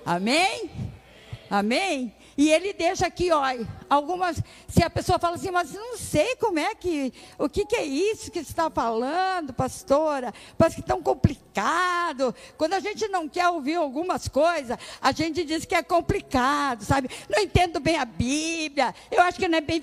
Amém? 0.06 0.72
Amém? 1.52 2.16
E 2.38 2.50
ele 2.50 2.72
deixa 2.72 3.06
aqui, 3.06 3.30
ó, 3.30 3.44
algumas. 3.90 4.42
Se 4.70 4.82
a 4.82 4.90
pessoa 4.90 5.20
fala 5.20 5.36
assim, 5.36 5.52
mas 5.52 5.74
não 5.74 5.98
sei 5.98 6.34
como 6.38 6.58
é 6.58 6.74
que. 6.74 7.12
O 7.38 7.50
que, 7.50 7.66
que 7.66 7.76
é 7.76 7.84
isso 7.84 8.32
que 8.32 8.42
você 8.42 8.52
está 8.52 8.70
falando, 8.70 9.52
pastora? 9.52 10.34
Parece 10.58 10.78
que 10.78 10.82
é 10.82 10.86
tão 10.86 11.04
complicado. 11.04 12.34
Quando 12.58 12.74
a 12.74 12.80
gente 12.80 13.06
não 13.10 13.28
quer 13.28 13.50
ouvir 13.50 13.76
algumas 13.76 14.30
coisas, 14.30 14.78
a 15.02 15.12
gente 15.12 15.44
diz 15.44 15.66
que 15.66 15.76
é 15.76 15.84
complicado, 15.84 16.86
sabe? 16.86 17.10
Não 17.30 17.44
entendo 17.44 17.82
bem 17.82 17.98
a 17.98 18.06
Bíblia. 18.06 18.96
Eu 19.12 19.22
acho 19.24 19.38
que 19.38 19.50
não 19.50 19.58
é 19.58 19.62
bem. 19.62 19.82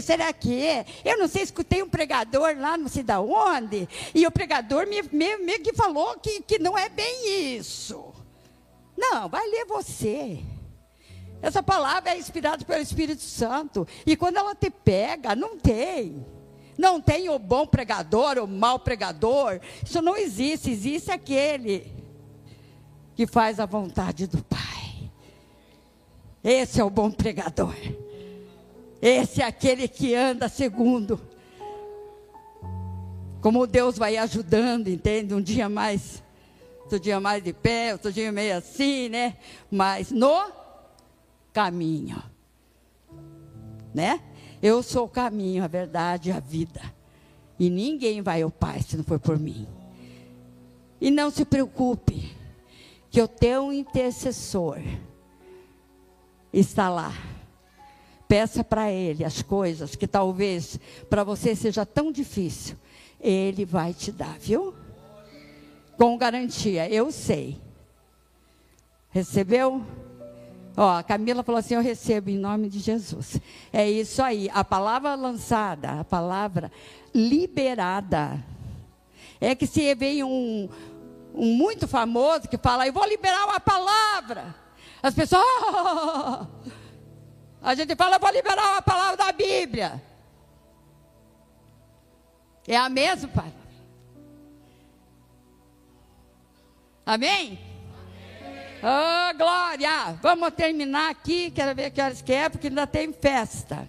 Será 0.00 0.32
que 0.32 0.64
é? 0.64 0.86
Eu 1.04 1.18
não 1.18 1.26
sei, 1.26 1.42
escutei 1.42 1.82
um 1.82 1.88
pregador 1.88 2.56
lá 2.56 2.78
não 2.78 2.86
sei 2.86 3.02
da 3.02 3.20
onde, 3.20 3.88
e 4.14 4.24
o 4.24 4.30
pregador 4.30 4.86
me, 4.86 5.02
me, 5.10 5.36
me 5.38 5.58
que 5.58 5.72
falou 5.72 6.16
que, 6.20 6.42
que 6.42 6.60
não 6.60 6.78
é 6.78 6.88
bem 6.88 7.56
isso. 7.56 8.14
Não, 8.96 9.28
vai 9.28 9.44
ler 9.48 9.64
você. 9.64 10.44
Essa 11.40 11.62
palavra 11.62 12.10
é 12.10 12.18
inspirada 12.18 12.64
pelo 12.64 12.82
Espírito 12.82 13.22
Santo. 13.22 13.86
E 14.04 14.16
quando 14.16 14.38
ela 14.38 14.54
te 14.54 14.70
pega, 14.70 15.36
não 15.36 15.56
tem. 15.56 16.26
Não 16.76 17.00
tem 17.00 17.28
o 17.28 17.38
bom 17.38 17.66
pregador, 17.66 18.38
o 18.38 18.46
mau 18.46 18.78
pregador. 18.78 19.60
Isso 19.84 20.00
não 20.00 20.16
existe. 20.16 20.70
Existe 20.70 21.10
aquele 21.10 21.92
que 23.14 23.26
faz 23.26 23.58
a 23.58 23.66
vontade 23.66 24.26
do 24.26 24.42
Pai. 24.44 25.10
Esse 26.42 26.80
é 26.80 26.84
o 26.84 26.90
bom 26.90 27.10
pregador. 27.10 27.74
Esse 29.02 29.42
é 29.42 29.44
aquele 29.44 29.86
que 29.86 30.14
anda 30.14 30.48
segundo. 30.48 31.20
Como 33.40 33.66
Deus 33.66 33.96
vai 33.96 34.16
ajudando, 34.16 34.88
entende? 34.88 35.34
Um 35.34 35.40
dia 35.40 35.68
mais, 35.68 36.22
outro 36.82 36.98
dia 36.98 37.20
mais 37.20 37.42
de 37.42 37.52
pé, 37.52 37.92
outro 37.92 38.12
dia 38.12 38.32
meio 38.32 38.56
assim, 38.56 39.08
né? 39.08 39.36
Mas 39.70 40.10
no 40.10 40.57
caminho. 41.52 42.22
Né? 43.94 44.20
Eu 44.62 44.82
sou 44.82 45.06
o 45.06 45.08
caminho, 45.08 45.64
a 45.64 45.68
verdade 45.68 46.30
e 46.30 46.32
a 46.32 46.40
vida. 46.40 46.80
E 47.58 47.68
ninguém 47.68 48.22
vai 48.22 48.42
ao 48.42 48.50
Pai 48.50 48.80
se 48.82 48.96
não 48.96 49.04
for 49.04 49.18
por 49.18 49.38
mim. 49.38 49.66
E 51.00 51.10
não 51.10 51.30
se 51.30 51.44
preocupe, 51.44 52.36
que 53.10 53.20
eu 53.20 53.28
tenho 53.28 53.62
um 53.62 53.72
intercessor. 53.72 54.78
Está 56.52 56.88
lá. 56.88 57.12
Peça 58.26 58.62
para 58.62 58.92
Ele 58.92 59.24
as 59.24 59.42
coisas 59.42 59.96
que 59.96 60.06
talvez 60.06 60.78
para 61.08 61.24
você 61.24 61.54
seja 61.56 61.86
tão 61.86 62.12
difícil. 62.12 62.76
Ele 63.20 63.64
vai 63.64 63.94
te 63.94 64.12
dar, 64.12 64.38
viu? 64.38 64.74
Com 65.96 66.16
garantia, 66.18 66.88
eu 66.88 67.10
sei. 67.10 67.60
Recebeu? 69.10 69.84
Ó, 70.80 70.98
a 70.98 71.02
Camila 71.02 71.42
falou 71.42 71.58
assim: 71.58 71.74
Eu 71.74 71.82
recebo 71.82 72.30
em 72.30 72.38
nome 72.38 72.68
de 72.68 72.78
Jesus. 72.78 73.40
É 73.72 73.90
isso 73.90 74.22
aí. 74.22 74.48
A 74.54 74.62
palavra 74.62 75.16
lançada, 75.16 75.98
a 75.98 76.04
palavra 76.04 76.70
liberada. 77.12 78.40
É 79.40 79.56
que 79.56 79.66
se 79.66 79.92
vem 79.96 80.22
um, 80.22 80.68
um 81.34 81.52
muito 81.56 81.88
famoso 81.88 82.48
que 82.48 82.56
fala: 82.56 82.86
Eu 82.86 82.92
vou 82.92 83.04
liberar 83.08 83.44
uma 83.46 83.58
palavra. 83.58 84.54
As 85.02 85.12
pessoas. 85.16 85.42
Oh! 85.42 86.46
A 87.60 87.74
gente 87.74 87.96
fala: 87.96 88.14
Eu 88.14 88.20
vou 88.20 88.30
liberar 88.30 88.74
uma 88.74 88.82
palavra 88.82 89.16
da 89.16 89.32
Bíblia. 89.32 90.00
É 92.68 92.76
a 92.76 92.88
mesma 92.88 93.28
palavra. 93.28 93.58
Amém? 97.04 97.67
Oh, 98.80 99.36
glória! 99.36 100.16
Vamos 100.22 100.54
terminar 100.54 101.10
aqui. 101.10 101.50
Quero 101.50 101.74
ver 101.74 101.90
que 101.90 102.00
horas 102.00 102.22
que 102.22 102.32
é, 102.32 102.48
porque 102.48 102.68
ainda 102.68 102.86
tem 102.86 103.12
festa. 103.12 103.88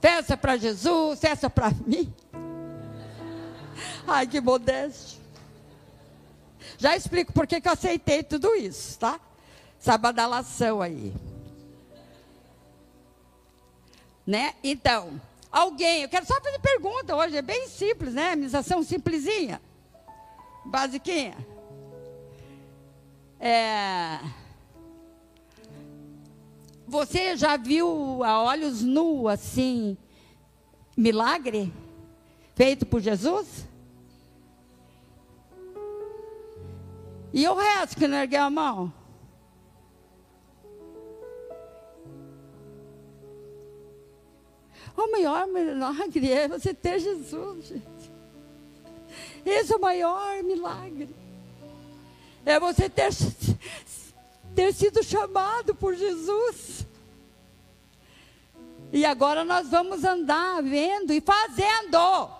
Festa 0.00 0.36
para 0.36 0.56
Jesus, 0.56 1.20
festa 1.20 1.48
para 1.48 1.70
mim. 1.86 2.12
Ai, 4.06 4.26
que 4.26 4.40
modéstia. 4.40 5.18
Já 6.78 6.96
explico 6.96 7.32
por 7.32 7.46
que 7.46 7.56
eu 7.56 7.72
aceitei 7.72 8.22
tudo 8.22 8.54
isso, 8.54 8.98
tá? 8.98 9.18
Essa 9.78 9.96
badalação 9.96 10.82
aí. 10.82 11.12
Né? 14.26 14.54
Então, 14.62 15.20
alguém, 15.50 16.02
eu 16.02 16.08
quero 16.08 16.26
só 16.26 16.40
fazer 16.40 16.58
pergunta 16.58 17.16
hoje, 17.16 17.36
é 17.36 17.42
bem 17.42 17.68
simples, 17.68 18.14
né? 18.14 18.32
Administração 18.32 18.82
simplesinha. 18.82 19.60
Basiquinha. 20.64 21.34
É... 23.40 24.18
Você 26.86 27.36
já 27.36 27.56
viu 27.56 28.22
a 28.22 28.42
olhos 28.42 28.82
nu 28.82 29.26
assim, 29.28 29.96
milagre 30.96 31.72
feito 32.54 32.84
por 32.84 33.00
Jesus? 33.00 33.66
E 37.32 37.46
o 37.48 37.54
resto 37.54 37.96
que 37.96 38.08
não 38.08 38.18
ergueu 38.18 38.42
a 38.42 38.50
mão? 38.50 38.92
O 44.96 45.10
maior 45.12 45.46
milagre 45.46 46.30
é 46.30 46.48
você 46.48 46.74
ter 46.74 46.98
Jesus, 46.98 47.66
gente. 47.66 48.12
Esse 49.46 49.72
é 49.72 49.76
o 49.76 49.80
maior 49.80 50.42
milagre. 50.42 51.19
É 52.44 52.58
você 52.58 52.88
ter, 52.88 53.10
ter 54.54 54.72
sido 54.72 55.02
chamado 55.02 55.74
por 55.74 55.94
Jesus. 55.94 56.86
E 58.92 59.04
agora 59.04 59.44
nós 59.44 59.68
vamos 59.68 60.04
andar 60.04 60.62
vendo 60.62 61.12
e 61.12 61.20
fazendo. 61.20 62.30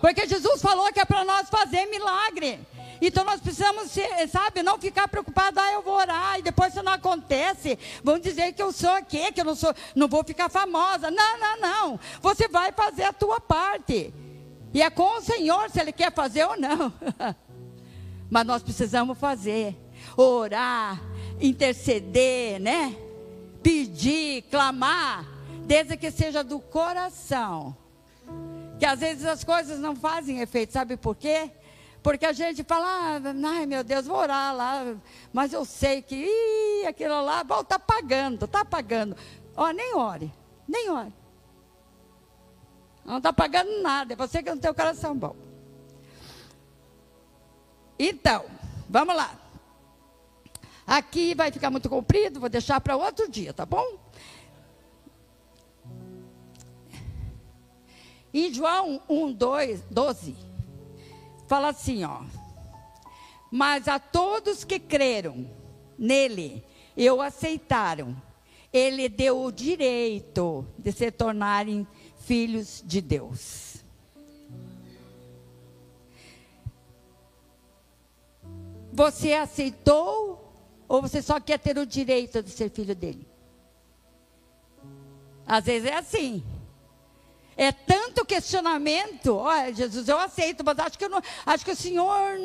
Porque 0.00 0.26
Jesus 0.26 0.62
falou 0.62 0.92
que 0.92 1.00
é 1.00 1.04
para 1.04 1.24
nós 1.24 1.48
fazer 1.48 1.86
milagre. 1.86 2.60
Então 3.00 3.24
nós 3.24 3.40
precisamos, 3.40 3.92
sabe, 4.30 4.62
não 4.62 4.78
ficar 4.78 5.06
preocupado, 5.06 5.60
ah, 5.60 5.72
eu 5.72 5.82
vou 5.82 5.94
orar 5.94 6.38
e 6.38 6.42
depois 6.42 6.72
isso 6.72 6.82
não 6.82 6.92
acontece. 6.92 7.78
Vão 8.02 8.18
dizer 8.18 8.52
que 8.52 8.62
eu 8.62 8.72
sou 8.72 8.90
aqui, 8.90 9.30
que 9.32 9.40
eu 9.40 9.44
não 9.44 9.54
sou, 9.54 9.74
não 9.94 10.08
vou 10.08 10.24
ficar 10.24 10.48
famosa. 10.48 11.10
Não, 11.10 11.38
não, 11.38 11.60
não. 11.60 12.00
Você 12.20 12.48
vai 12.48 12.72
fazer 12.72 13.04
a 13.04 13.12
tua 13.12 13.40
parte. 13.40 14.12
E 14.74 14.82
é 14.82 14.90
com 14.90 15.18
o 15.18 15.20
Senhor 15.20 15.70
se 15.70 15.80
ele 15.80 15.92
quer 15.92 16.12
fazer 16.12 16.44
ou 16.44 16.58
não. 16.58 16.92
Mas 18.30 18.46
nós 18.46 18.62
precisamos 18.62 19.18
fazer, 19.18 19.76
orar, 20.16 21.00
interceder, 21.40 22.60
né? 22.60 22.94
Pedir, 23.62 24.42
clamar, 24.50 25.26
desde 25.66 25.96
que 25.96 26.10
seja 26.10 26.44
do 26.44 26.60
coração. 26.60 27.76
Que 28.78 28.86
às 28.86 29.00
vezes 29.00 29.24
as 29.24 29.42
coisas 29.42 29.78
não 29.78 29.96
fazem 29.96 30.40
efeito, 30.40 30.72
sabe 30.72 30.96
por 30.96 31.16
quê? 31.16 31.50
Porque 32.02 32.24
a 32.24 32.32
gente 32.32 32.62
fala, 32.62 32.86
ah, 32.86 33.20
ai 33.46 33.66
meu 33.66 33.82
Deus, 33.82 34.06
vou 34.06 34.18
orar 34.18 34.54
lá, 34.54 34.96
mas 35.32 35.52
eu 35.52 35.64
sei 35.64 36.00
que 36.00 36.14
ih, 36.14 36.86
aquilo 36.86 37.22
lá 37.22 37.42
está 37.42 37.78
pagando, 37.78 38.44
está 38.44 38.64
pagando. 38.64 39.16
Ó, 39.56 39.70
nem 39.72 39.94
ore, 39.94 40.32
nem 40.66 40.88
ore. 40.90 41.12
Não 43.04 43.18
está 43.18 43.32
pagando 43.32 43.82
nada, 43.82 44.12
é 44.12 44.16
você 44.16 44.42
que 44.42 44.50
não 44.50 44.58
tem 44.58 44.70
o 44.70 44.74
coração 44.74 45.16
bom. 45.16 45.34
Então, 47.98 48.44
vamos 48.88 49.16
lá. 49.16 49.38
Aqui 50.86 51.34
vai 51.34 51.50
ficar 51.50 51.70
muito 51.70 51.88
comprido, 51.88 52.40
vou 52.40 52.48
deixar 52.48 52.80
para 52.80 52.96
outro 52.96 53.28
dia, 53.28 53.52
tá 53.52 53.66
bom? 53.66 53.98
Em 58.32 58.52
João 58.52 59.02
1, 59.08 59.32
2, 59.32 59.82
12, 59.90 60.36
fala 61.46 61.68
assim, 61.68 62.04
ó. 62.04 62.22
Mas 63.50 63.88
a 63.88 63.98
todos 63.98 64.64
que 64.64 64.78
creram 64.78 65.50
nele 65.98 66.64
e 66.96 67.10
o 67.10 67.20
aceitaram, 67.20 68.16
ele 68.72 69.08
deu 69.08 69.42
o 69.42 69.52
direito 69.52 70.66
de 70.78 70.92
se 70.92 71.10
tornarem 71.10 71.86
filhos 72.18 72.82
de 72.86 73.00
Deus. 73.00 73.67
Você 78.98 79.32
aceitou 79.32 80.52
ou 80.88 81.00
você 81.00 81.22
só 81.22 81.38
quer 81.38 81.56
ter 81.60 81.78
o 81.78 81.86
direito 81.86 82.42
de 82.42 82.50
ser 82.50 82.68
filho 82.68 82.96
dele? 82.96 83.28
Às 85.46 85.64
vezes 85.66 85.88
é 85.88 85.94
assim. 85.94 86.42
É 87.56 87.70
tanto 87.70 88.24
questionamento. 88.24 89.36
Olha, 89.36 89.72
Jesus, 89.72 90.08
eu 90.08 90.18
aceito, 90.18 90.64
mas 90.64 90.76
acho 90.80 90.98
que, 90.98 91.04
eu 91.04 91.10
não, 91.10 91.22
acho 91.46 91.64
que 91.64 91.70
o 91.70 91.76
Senhor 91.76 92.40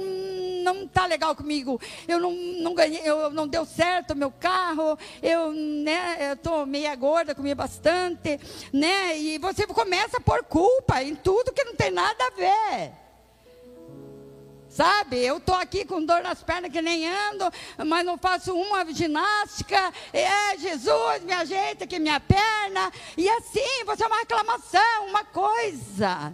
não 0.63 0.83
está 0.83 1.07
legal 1.07 1.35
comigo. 1.35 1.81
Eu 2.07 2.19
não, 2.19 2.31
não 2.31 2.75
ganhei, 2.75 3.01
eu 3.03 3.31
não 3.31 3.47
deu 3.47 3.65
certo 3.65 4.11
o 4.11 4.15
meu 4.15 4.29
carro. 4.29 4.95
Eu 5.23 5.51
né, 5.51 6.33
estou 6.33 6.67
meia 6.67 6.95
gorda, 6.95 7.33
comi 7.33 7.55
bastante, 7.55 8.39
né? 8.71 9.17
E 9.17 9.39
você 9.39 9.65
começa 9.65 10.17
a 10.17 10.21
pôr 10.21 10.43
culpa 10.43 11.01
em 11.01 11.15
tudo 11.15 11.51
que 11.51 11.63
não 11.63 11.73
tem 11.73 11.89
nada 11.89 12.27
a 12.27 12.29
ver. 12.29 13.02
Sabe, 14.73 15.19
eu 15.19 15.37
estou 15.37 15.53
aqui 15.53 15.85
com 15.85 16.03
dor 16.03 16.23
nas 16.23 16.41
pernas 16.41 16.71
que 16.71 16.81
nem 16.81 17.07
ando, 17.07 17.45
mas 17.85 18.03
não 18.03 18.17
faço 18.17 18.55
uma 18.55 18.91
ginástica. 18.91 19.93
É, 20.11 20.57
Jesus, 20.57 21.23
me 21.23 21.31
ajeita 21.31 21.83
aqui 21.83 21.99
minha 21.99 22.19
perna. 22.19 22.91
E 23.15 23.29
assim, 23.29 23.83
você 23.85 24.03
é 24.03 24.07
uma 24.07 24.17
reclamação, 24.17 25.07
uma 25.09 25.23
coisa. 25.25 26.33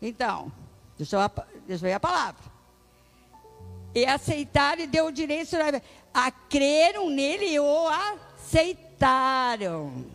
Então, 0.00 0.52
deixa 0.96 1.16
eu, 1.16 1.28
deixa 1.66 1.86
eu 1.86 1.88
ver 1.88 1.94
a 1.94 2.00
palavra. 2.00 2.52
E 3.92 4.06
aceitar 4.06 4.78
e 4.78 4.86
deu 4.86 5.06
o 5.06 5.12
direito 5.12 5.56
a 6.14 6.30
creram 6.30 7.10
nele 7.10 7.58
ou 7.58 7.88
aceitaram. 7.88 10.06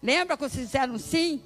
Lembra 0.00 0.36
quando 0.36 0.52
disseram 0.52 0.96
sim? 0.96 1.42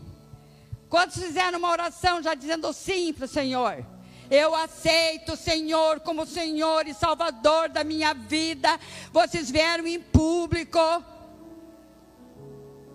Quantos 0.89 1.17
fizeram 1.17 1.59
uma 1.59 1.71
oração 1.71 2.23
já 2.23 2.35
dizendo 2.35 2.73
sim 2.73 3.13
para 3.13 3.25
o 3.25 3.29
Senhor? 3.29 3.85
Eu 4.31 4.55
aceito 4.55 5.33
o 5.33 5.37
Senhor 5.37 6.01
como 6.01 6.27
Senhor 6.27 6.87
e 6.87 6.95
Salvador 6.95 7.69
da 7.69 7.85
minha 7.85 8.13
vida. 8.13 8.79
Vocês 9.13 9.51
vieram 9.51 9.87
em 9.87 10.01
público. 10.01 10.81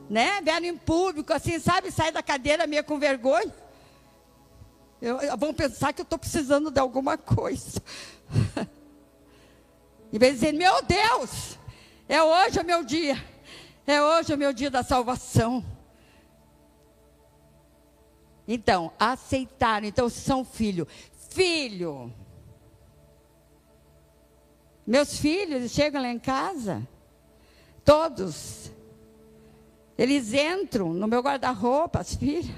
Né? 0.09 0.41
Vieram 0.41 0.65
em 0.65 0.77
público, 0.77 1.31
assim, 1.33 1.57
sabe? 1.59 1.91
Sai 1.91 2.11
da 2.11 2.21
cadeira 2.21 2.67
meio 2.67 2.83
com 2.83 2.99
vergonha. 2.99 3.53
Eu, 5.01 5.37
vão 5.37 5.53
pensar 5.53 5.93
que 5.93 6.01
eu 6.01 6.03
estou 6.03 6.19
precisando 6.19 6.69
de 6.69 6.79
alguma 6.79 7.17
coisa. 7.17 7.81
em 10.11 10.19
vez 10.19 10.35
dizer, 10.35 10.53
meu 10.53 10.81
Deus, 10.83 11.57
é 12.07 12.21
hoje 12.21 12.59
o 12.59 12.65
meu 12.65 12.83
dia. 12.83 13.21
É 13.87 14.01
hoje 14.01 14.33
o 14.33 14.37
meu 14.37 14.53
dia 14.53 14.69
da 14.69 14.83
salvação. 14.83 15.65
Então, 18.53 18.91
aceitaram. 18.99 19.87
Então, 19.87 20.09
são 20.09 20.43
filho. 20.43 20.85
Filho. 21.29 22.13
Meus 24.85 25.17
filhos 25.17 25.71
chegam 25.71 26.01
lá 26.01 26.09
em 26.09 26.19
casa, 26.19 26.85
todos. 27.85 28.69
Eles 29.97 30.33
entram 30.33 30.91
no 30.91 31.07
meu 31.07 31.21
guarda-roupa, 31.21 31.99
as 31.99 32.13
filhas. 32.13 32.53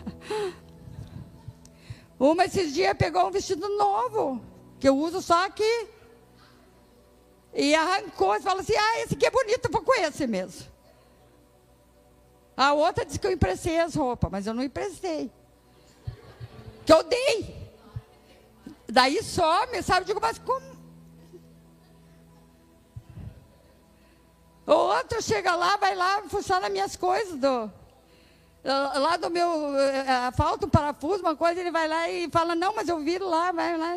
Uma 2.17 2.45
esses 2.45 2.73
dias 2.73 2.97
pegou 2.97 3.27
um 3.27 3.31
vestido 3.31 3.69
novo, 3.77 4.41
que 4.79 4.89
eu 4.89 4.97
uso 4.97 5.21
só 5.21 5.45
aqui. 5.45 5.87
E 7.53 7.75
arrancou 7.75 8.35
e 8.35 8.41
falou 8.41 8.61
assim: 8.61 8.75
Ah, 8.75 9.01
esse 9.01 9.13
aqui 9.13 9.27
é 9.27 9.31
bonito, 9.31 9.71
vou 9.71 9.83
com 9.83 9.93
esse 9.93 10.25
mesmo. 10.25 10.65
A 12.57 12.73
outra 12.73 13.05
disse 13.05 13.19
que 13.19 13.27
eu 13.27 13.31
emprestei 13.31 13.79
as 13.79 13.93
roupas, 13.93 14.31
mas 14.31 14.47
eu 14.47 14.55
não 14.55 14.63
emprestei 14.63 15.29
que 16.85 16.93
eu 16.93 17.03
dei. 17.03 17.63
Daí 18.87 19.23
some, 19.23 19.81
sabe? 19.81 20.05
Digo, 20.05 20.19
mas 20.21 20.37
como? 20.37 20.73
O 24.65 24.71
outro 24.71 25.21
chega 25.21 25.55
lá, 25.55 25.75
vai 25.77 25.95
lá, 25.95 26.23
funciona 26.29 26.69
minhas 26.69 26.95
coisas 26.95 27.37
do, 27.37 27.69
lá 28.63 29.17
do 29.17 29.29
meu, 29.29 29.77
eh, 29.77 30.31
falta 30.37 30.65
um 30.65 30.69
parafuso, 30.69 31.21
uma 31.21 31.35
coisa, 31.35 31.59
ele 31.59 31.69
vai 31.71 31.87
lá 31.87 32.09
e 32.09 32.29
fala, 32.29 32.55
não, 32.55 32.73
mas 32.73 32.87
eu 32.87 32.97
viro 32.99 33.27
lá, 33.27 33.51
vai 33.51 33.77
lá, 33.77 33.95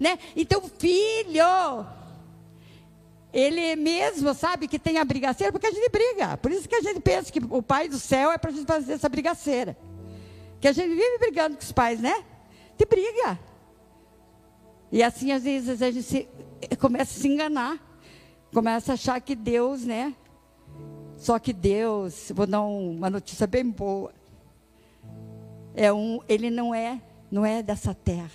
né? 0.00 0.18
Então, 0.34 0.62
filho, 0.78 1.86
ele 3.32 3.76
mesmo 3.76 4.32
sabe 4.32 4.66
que 4.66 4.78
tem 4.78 4.96
a 4.96 5.04
brigaceira, 5.04 5.52
porque 5.52 5.66
a 5.66 5.72
gente 5.72 5.90
briga, 5.90 6.38
por 6.38 6.50
isso 6.50 6.66
que 6.66 6.76
a 6.76 6.80
gente 6.80 7.00
pensa 7.00 7.30
que 7.30 7.40
o 7.50 7.62
pai 7.62 7.88
do 7.88 7.98
céu 7.98 8.32
é 8.32 8.38
para 8.38 8.50
a 8.50 8.54
gente 8.54 8.66
fazer 8.66 8.94
essa 8.94 9.08
brigaceira. 9.10 9.76
Que 10.60 10.68
a 10.68 10.72
gente 10.72 10.88
vive 10.88 11.18
brigando 11.18 11.56
com 11.56 11.62
os 11.62 11.72
pais, 11.72 12.00
né? 12.00 12.24
De 12.76 12.84
briga. 12.84 13.38
E 14.90 15.02
assim, 15.02 15.30
às 15.32 15.44
vezes, 15.44 15.80
a 15.82 15.90
gente 15.90 16.02
se, 16.02 16.28
começa 16.80 17.16
a 17.16 17.20
se 17.20 17.28
enganar. 17.28 17.78
Começa 18.52 18.92
a 18.92 18.94
achar 18.94 19.20
que 19.20 19.36
Deus, 19.36 19.84
né? 19.84 20.14
Só 21.16 21.38
que 21.38 21.52
Deus, 21.52 22.32
vou 22.34 22.46
dar 22.46 22.62
uma 22.62 23.10
notícia 23.10 23.46
bem 23.46 23.68
boa. 23.68 24.12
É 25.74 25.92
um, 25.92 26.20
ele 26.28 26.50
não 26.50 26.74
é, 26.74 27.00
não 27.30 27.44
é 27.44 27.62
dessa 27.62 27.94
terra. 27.94 28.30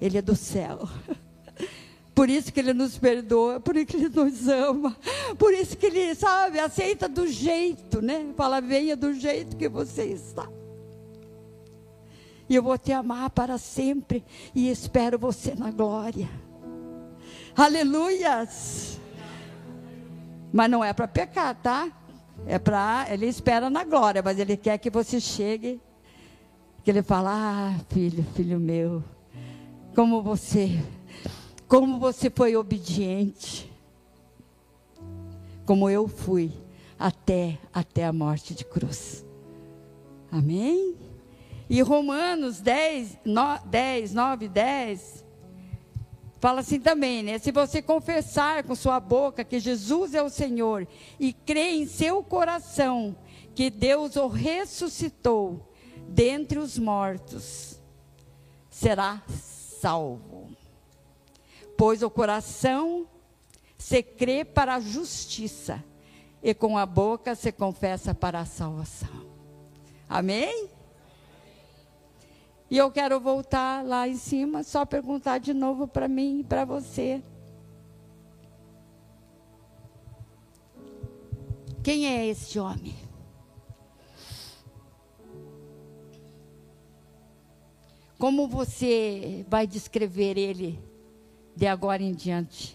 Ele 0.00 0.18
é 0.18 0.22
do 0.22 0.36
céu. 0.36 0.88
Por 2.14 2.28
isso 2.28 2.52
que 2.52 2.60
ele 2.60 2.74
nos 2.74 2.98
perdoa, 2.98 3.58
por 3.58 3.74
isso 3.74 3.86
que 3.86 3.96
ele 3.96 4.10
nos 4.10 4.46
ama, 4.46 4.94
por 5.38 5.50
isso 5.54 5.74
que 5.74 5.86
ele, 5.86 6.14
sabe, 6.14 6.60
aceita 6.60 7.08
do 7.08 7.26
jeito, 7.26 8.02
né? 8.02 8.34
Fala, 8.36 8.60
venha 8.60 8.94
do 8.94 9.14
jeito 9.14 9.56
que 9.56 9.66
você 9.66 10.04
está 10.04 10.46
e 12.52 12.54
eu 12.54 12.62
vou 12.62 12.76
te 12.76 12.92
amar 12.92 13.30
para 13.30 13.56
sempre 13.56 14.22
e 14.54 14.68
espero 14.68 15.18
você 15.18 15.54
na 15.54 15.70
glória. 15.70 16.28
Aleluias! 17.56 19.00
Mas 20.52 20.70
não 20.70 20.84
é 20.84 20.92
para 20.92 21.08
pecar, 21.08 21.54
tá? 21.54 21.90
É 22.46 22.58
para 22.58 23.06
ele 23.08 23.24
espera 23.24 23.70
na 23.70 23.84
glória, 23.84 24.20
mas 24.22 24.38
ele 24.38 24.54
quer 24.54 24.76
que 24.76 24.90
você 24.90 25.18
chegue, 25.18 25.80
que 26.84 26.90
ele 26.90 27.02
fala: 27.02 27.30
"Ah, 27.32 27.80
filho, 27.88 28.22
filho 28.34 28.60
meu, 28.60 29.02
como 29.94 30.20
você, 30.20 30.78
como 31.66 31.98
você 31.98 32.28
foi 32.28 32.54
obediente, 32.54 33.72
como 35.64 35.88
eu 35.88 36.06
fui 36.06 36.52
até 36.98 37.58
até 37.72 38.04
a 38.04 38.12
morte 38.12 38.52
de 38.52 38.66
cruz." 38.66 39.24
Amém? 40.30 41.11
E 41.72 41.80
Romanos 41.80 42.60
10, 42.60 43.20
no, 43.24 43.58
10, 43.64 44.12
9, 44.12 44.46
10, 44.46 45.24
fala 46.38 46.60
assim 46.60 46.78
também, 46.78 47.22
né? 47.22 47.38
Se 47.38 47.50
você 47.50 47.80
confessar 47.80 48.62
com 48.64 48.74
sua 48.74 49.00
boca 49.00 49.42
que 49.42 49.58
Jesus 49.58 50.12
é 50.12 50.22
o 50.22 50.28
Senhor 50.28 50.86
e 51.18 51.32
crer 51.32 51.72
em 51.72 51.86
seu 51.86 52.22
coração 52.22 53.16
que 53.54 53.70
Deus 53.70 54.16
o 54.16 54.28
ressuscitou 54.28 55.72
dentre 56.06 56.58
os 56.58 56.78
mortos, 56.78 57.80
será 58.68 59.22
salvo. 59.30 60.54
Pois 61.74 62.02
o 62.02 62.10
coração 62.10 63.08
se 63.78 64.02
crê 64.02 64.44
para 64.44 64.74
a 64.74 64.80
justiça 64.80 65.82
e 66.42 66.52
com 66.52 66.76
a 66.76 66.84
boca 66.84 67.34
se 67.34 67.50
confessa 67.50 68.14
para 68.14 68.40
a 68.40 68.44
salvação. 68.44 69.26
Amém? 70.06 70.81
E 72.72 72.78
eu 72.78 72.90
quero 72.90 73.20
voltar 73.20 73.84
lá 73.84 74.08
em 74.08 74.16
cima, 74.16 74.62
só 74.62 74.86
perguntar 74.86 75.36
de 75.36 75.52
novo 75.52 75.86
para 75.86 76.08
mim 76.08 76.40
e 76.40 76.42
para 76.42 76.64
você. 76.64 77.22
Quem 81.84 82.06
é 82.06 82.26
esse 82.26 82.58
homem? 82.58 82.94
Como 88.18 88.48
você 88.48 89.44
vai 89.50 89.66
descrever 89.66 90.38
ele 90.38 90.82
de 91.54 91.66
agora 91.66 92.02
em 92.02 92.14
diante? 92.14 92.74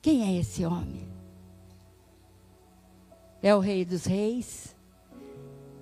Quem 0.00 0.22
é 0.22 0.38
esse 0.38 0.64
homem? 0.64 1.08
É 3.42 3.52
o 3.52 3.58
Rei 3.58 3.84
dos 3.84 4.04
Reis? 4.04 4.76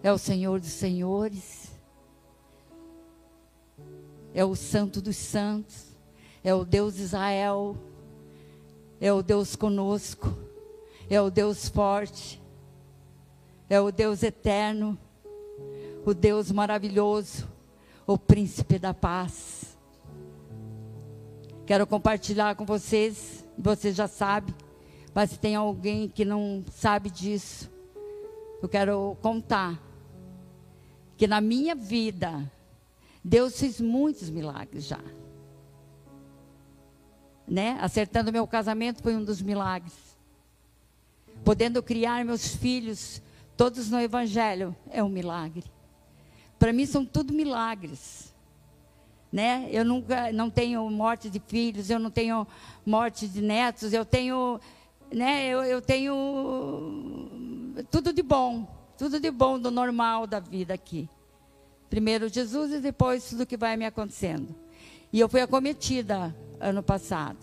É 0.02 0.10
o 0.10 0.16
Senhor 0.16 0.58
dos 0.58 0.72
Senhores? 0.72 1.73
É 4.34 4.44
o 4.44 4.56
Santo 4.56 5.00
dos 5.00 5.16
Santos, 5.16 5.96
é 6.42 6.52
o 6.52 6.64
Deus 6.64 6.98
Israel, 6.98 7.76
é 9.00 9.12
o 9.12 9.22
Deus 9.22 9.54
conosco, 9.54 10.36
é 11.08 11.20
o 11.20 11.30
Deus 11.30 11.68
forte, 11.68 12.42
é 13.70 13.80
o 13.80 13.92
Deus 13.92 14.24
eterno, 14.24 14.98
o 16.04 16.12
Deus 16.12 16.50
maravilhoso, 16.50 17.48
o 18.06 18.18
príncipe 18.18 18.78
da 18.78 18.92
paz. 18.92 19.78
Quero 21.64 21.86
compartilhar 21.86 22.56
com 22.56 22.66
vocês, 22.66 23.46
vocês 23.56 23.94
já 23.94 24.08
sabem, 24.08 24.54
mas 25.14 25.30
se 25.30 25.38
tem 25.38 25.54
alguém 25.54 26.08
que 26.08 26.24
não 26.24 26.64
sabe 26.72 27.08
disso, 27.08 27.70
eu 28.60 28.68
quero 28.68 29.16
contar 29.22 29.80
que 31.16 31.26
na 31.26 31.40
minha 31.40 31.74
vida, 31.74 32.50
Deus 33.24 33.58
fez 33.58 33.80
muitos 33.80 34.28
milagres 34.28 34.84
já. 34.84 35.00
Né? 37.48 37.78
Acertando 37.80 38.30
meu 38.30 38.46
casamento 38.46 39.02
foi 39.02 39.16
um 39.16 39.24
dos 39.24 39.40
milagres. 39.40 39.94
Podendo 41.42 41.82
criar 41.82 42.22
meus 42.22 42.54
filhos 42.54 43.22
todos 43.56 43.90
no 43.90 43.98
evangelho 43.98 44.76
é 44.90 45.02
um 45.02 45.08
milagre. 45.08 45.64
Para 46.58 46.70
mim 46.70 46.84
são 46.84 47.04
tudo 47.04 47.32
milagres. 47.32 48.34
Né? 49.32 49.68
Eu 49.70 49.86
nunca 49.86 50.30
não 50.30 50.50
tenho 50.50 50.88
morte 50.90 51.30
de 51.30 51.40
filhos, 51.40 51.88
eu 51.88 51.98
não 51.98 52.10
tenho 52.10 52.46
morte 52.84 53.26
de 53.26 53.40
netos, 53.40 53.92
eu 53.92 54.04
tenho, 54.04 54.60
né, 55.12 55.48
eu, 55.48 55.64
eu 55.64 55.82
tenho 55.82 56.14
tudo 57.90 58.12
de 58.12 58.22
bom, 58.22 58.68
tudo 58.96 59.18
de 59.18 59.30
bom 59.32 59.58
do 59.58 59.72
normal 59.72 60.24
da 60.24 60.38
vida 60.38 60.72
aqui. 60.72 61.08
Primeiro 61.88 62.28
Jesus 62.28 62.72
e 62.72 62.80
depois 62.80 63.28
tudo 63.28 63.46
que 63.46 63.56
vai 63.56 63.76
me 63.76 63.86
acontecendo. 63.86 64.54
E 65.12 65.20
eu 65.20 65.28
fui 65.28 65.40
acometida 65.40 66.34
ano 66.58 66.82
passado, 66.82 67.38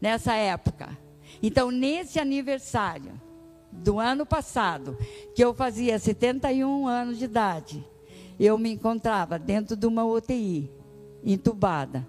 nessa 0.00 0.34
época. 0.34 0.96
Então, 1.42 1.70
nesse 1.70 2.18
aniversário 2.18 3.12
do 3.70 3.98
ano 3.98 4.24
passado, 4.24 4.96
que 5.34 5.44
eu 5.44 5.54
fazia 5.54 5.98
71 5.98 6.86
anos 6.86 7.18
de 7.18 7.24
idade, 7.24 7.86
eu 8.38 8.56
me 8.56 8.72
encontrava 8.72 9.38
dentro 9.38 9.76
de 9.76 9.86
uma 9.86 10.04
UTI, 10.04 10.70
entubada. 11.24 12.08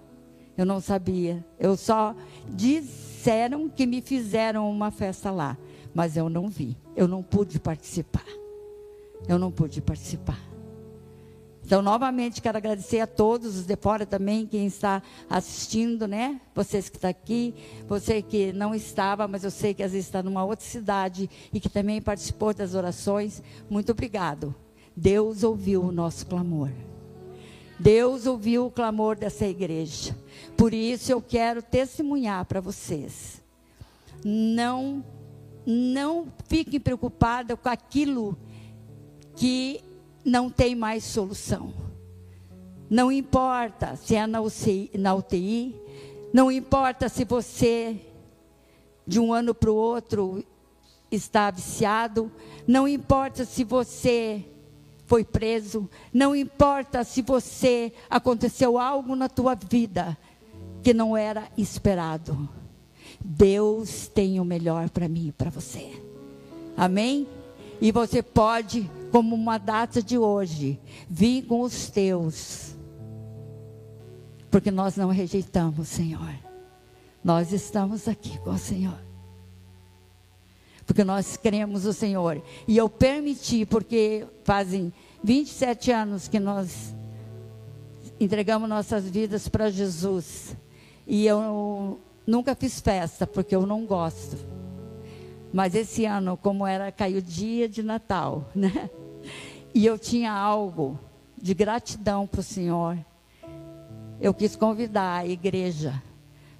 Eu 0.56 0.66
não 0.66 0.80
sabia, 0.80 1.44
eu 1.58 1.76
só 1.76 2.14
disseram 2.48 3.68
que 3.68 3.86
me 3.86 4.00
fizeram 4.00 4.70
uma 4.70 4.90
festa 4.90 5.30
lá, 5.30 5.56
mas 5.94 6.16
eu 6.16 6.28
não 6.28 6.48
vi, 6.48 6.76
eu 6.96 7.06
não 7.06 7.22
pude 7.22 7.58
participar. 7.58 8.24
Eu 9.28 9.38
não 9.38 9.52
pude 9.52 9.80
participar. 9.80 10.51
Então, 11.72 11.80
novamente, 11.80 12.42
quero 12.42 12.58
agradecer 12.58 13.00
a 13.00 13.06
todos 13.06 13.56
os 13.56 13.64
de 13.64 13.76
fora 13.76 14.04
também, 14.04 14.46
quem 14.46 14.66
está 14.66 15.02
assistindo, 15.26 16.06
né? 16.06 16.38
Vocês 16.54 16.90
que 16.90 16.98
estão 16.98 17.08
aqui, 17.08 17.54
você 17.88 18.20
que 18.20 18.52
não 18.52 18.74
estava, 18.74 19.26
mas 19.26 19.42
eu 19.42 19.50
sei 19.50 19.72
que 19.72 19.82
às 19.82 19.92
vezes 19.92 20.06
está 20.06 20.22
numa 20.22 20.44
outra 20.44 20.66
cidade 20.66 21.30
e 21.50 21.58
que 21.58 21.70
também 21.70 22.02
participou 22.02 22.52
das 22.52 22.74
orações. 22.74 23.42
Muito 23.70 23.90
obrigado. 23.90 24.54
Deus 24.94 25.42
ouviu 25.42 25.82
o 25.82 25.90
nosso 25.90 26.26
clamor. 26.26 26.68
Deus 27.78 28.26
ouviu 28.26 28.66
o 28.66 28.70
clamor 28.70 29.16
dessa 29.16 29.46
igreja. 29.46 30.14
Por 30.58 30.74
isso 30.74 31.10
eu 31.10 31.22
quero 31.22 31.62
testemunhar 31.62 32.44
para 32.44 32.60
vocês. 32.60 33.40
Não, 34.22 35.02
não 35.64 36.26
fiquem 36.48 36.78
preocupados 36.78 37.56
com 37.58 37.70
aquilo 37.70 38.36
que 39.34 39.82
não 40.24 40.50
tem 40.50 40.74
mais 40.74 41.04
solução. 41.04 41.72
Não 42.88 43.10
importa 43.10 43.96
se 43.96 44.14
é 44.14 44.26
na 44.26 44.40
UTI, 44.40 44.90
na 44.94 45.14
UTI 45.14 45.82
não 46.32 46.50
importa 46.50 47.10
se 47.10 47.24
você, 47.24 47.96
de 49.06 49.20
um 49.20 49.34
ano 49.34 49.54
para 49.54 49.70
o 49.70 49.74
outro, 49.74 50.42
está 51.10 51.50
viciado, 51.50 52.32
não 52.66 52.88
importa 52.88 53.44
se 53.44 53.64
você 53.64 54.42
foi 55.04 55.24
preso, 55.24 55.90
não 56.10 56.34
importa 56.34 57.04
se 57.04 57.20
você 57.20 57.92
aconteceu 58.08 58.78
algo 58.78 59.14
na 59.14 59.28
tua 59.28 59.54
vida 59.54 60.16
que 60.82 60.94
não 60.94 61.14
era 61.14 61.48
esperado. 61.56 62.48
Deus 63.20 64.08
tem 64.08 64.40
o 64.40 64.44
melhor 64.44 64.88
para 64.88 65.06
mim 65.06 65.28
e 65.28 65.32
para 65.32 65.50
você. 65.50 66.02
Amém? 66.74 67.28
E 67.78 67.92
você 67.92 68.22
pode 68.22 68.90
como 69.12 69.36
uma 69.36 69.58
data 69.58 70.02
de 70.02 70.16
hoje, 70.16 70.80
vim 71.08 71.42
com 71.42 71.60
os 71.60 71.90
teus, 71.90 72.74
porque 74.50 74.70
nós 74.70 74.96
não 74.96 75.10
rejeitamos, 75.10 75.88
Senhor. 75.88 76.34
Nós 77.22 77.52
estamos 77.52 78.08
aqui 78.08 78.38
com 78.38 78.50
o 78.50 78.58
Senhor. 78.58 78.98
Porque 80.86 81.04
nós 81.04 81.36
cremos 81.36 81.84
o 81.84 81.92
Senhor. 81.92 82.42
E 82.66 82.76
eu 82.76 82.88
permiti, 82.88 83.66
porque 83.66 84.26
fazem 84.44 84.90
27 85.22 85.92
anos 85.92 86.26
que 86.26 86.40
nós 86.40 86.94
entregamos 88.18 88.68
nossas 88.68 89.08
vidas 89.08 89.46
para 89.46 89.70
Jesus. 89.70 90.56
E 91.06 91.26
eu 91.26 92.00
nunca 92.26 92.54
fiz 92.54 92.80
festa, 92.80 93.26
porque 93.26 93.54
eu 93.54 93.66
não 93.66 93.84
gosto. 93.84 94.38
Mas 95.52 95.74
esse 95.74 96.06
ano, 96.06 96.36
como 96.36 96.66
era, 96.66 96.90
caiu 96.90 97.20
dia 97.20 97.68
de 97.68 97.82
Natal, 97.82 98.50
né? 98.56 98.90
E 99.74 99.86
eu 99.86 99.98
tinha 99.98 100.32
algo 100.32 100.98
de 101.40 101.54
gratidão 101.54 102.26
para 102.26 102.40
o 102.40 102.42
Senhor. 102.42 102.98
Eu 104.20 104.32
quis 104.32 104.54
convidar 104.54 105.18
a 105.18 105.26
igreja 105.26 106.00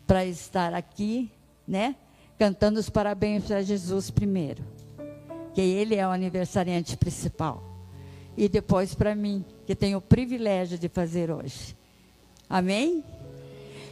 para 0.06 0.24
estar 0.24 0.74
aqui, 0.74 1.30
né? 1.66 1.94
Cantando 2.38 2.80
os 2.80 2.90
parabéns 2.90 3.44
para 3.44 3.62
Jesus 3.62 4.10
primeiro. 4.10 4.64
Que 5.54 5.60
ele 5.60 5.94
é 5.94 6.06
o 6.06 6.10
aniversariante 6.10 6.96
principal. 6.96 7.62
E 8.36 8.48
depois 8.48 8.94
para 8.94 9.14
mim, 9.14 9.44
que 9.66 9.76
tenho 9.76 9.98
o 9.98 10.02
privilégio 10.02 10.78
de 10.78 10.88
fazer 10.88 11.30
hoje. 11.30 11.76
Amém? 12.48 13.04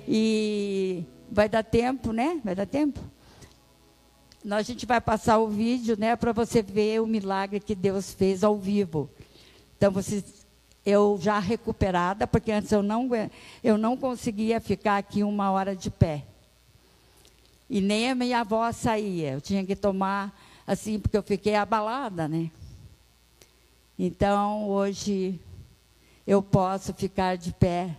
E 0.09 1.05
vai 1.31 1.49
dar 1.49 1.63
tempo, 1.63 2.13
né? 2.13 2.41
Vai 2.43 2.55
dar 2.55 2.67
tempo? 2.67 3.01
Nós, 4.43 4.61
a 4.61 4.63
gente 4.63 4.87
vai 4.87 5.01
passar 5.01 5.39
o 5.39 5.49
vídeo, 5.49 5.97
né, 5.99 6.17
para 6.17 6.33
você 6.33 6.63
ver 6.63 7.01
o 7.01 7.07
milagre 7.07 7.61
que 7.61 7.75
Deus 7.75 8.13
fez 8.13 8.43
ao 8.43 8.57
vivo. 8.57 9.11
Então, 9.77 9.91
você, 9.91 10.25
eu 10.85 11.19
já 11.21 11.39
recuperada, 11.39 12.27
porque 12.27 12.51
antes 12.51 12.73
eu 12.73 12.83
não, 12.83 13.09
eu 13.63 13.77
não 13.77 13.97
conseguia 13.97 14.59
ficar 14.59 14.97
aqui 14.97 15.23
uma 15.23 15.51
hora 15.51 15.77
de 15.77 15.91
pé. 15.91 16.25
E 17.69 17.81
nem 17.83 18.11
a 18.11 18.15
minha 18.15 18.41
avó 18.41 18.73
saía. 18.73 19.33
Eu 19.33 19.41
tinha 19.41 19.65
que 19.65 19.77
tomar, 19.77 20.35
assim, 20.67 20.99
porque 20.99 21.17
eu 21.17 21.23
fiquei 21.23 21.55
abalada, 21.55 22.27
né? 22.27 22.51
Então, 23.99 24.69
hoje, 24.69 25.39
eu 26.27 26.43
posso 26.43 26.95
ficar 26.95 27.37
de 27.37 27.53
pé. 27.53 27.95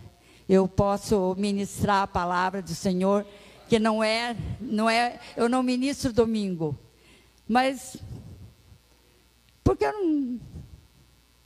Eu 0.48 0.66
posso 0.66 1.36
ministrar 1.38 2.02
a 2.02 2.06
palavra 2.06 2.60
do 2.60 2.74
Senhor 2.74 3.24
que 3.72 3.78
não 3.78 4.04
é, 4.04 4.36
não 4.60 4.90
é, 4.90 5.18
eu 5.34 5.48
não 5.48 5.62
ministro 5.62 6.12
domingo. 6.12 6.78
Mas 7.48 7.96
porque 9.64 9.86
eu 9.86 9.92
não, 9.94 10.40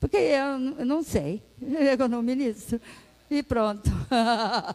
porque 0.00 0.16
eu, 0.16 0.58
não 0.58 1.04
sei, 1.04 1.40
eu 1.96 2.08
não 2.08 2.22
ministro. 2.22 2.80
E 3.30 3.44
pronto. 3.44 3.88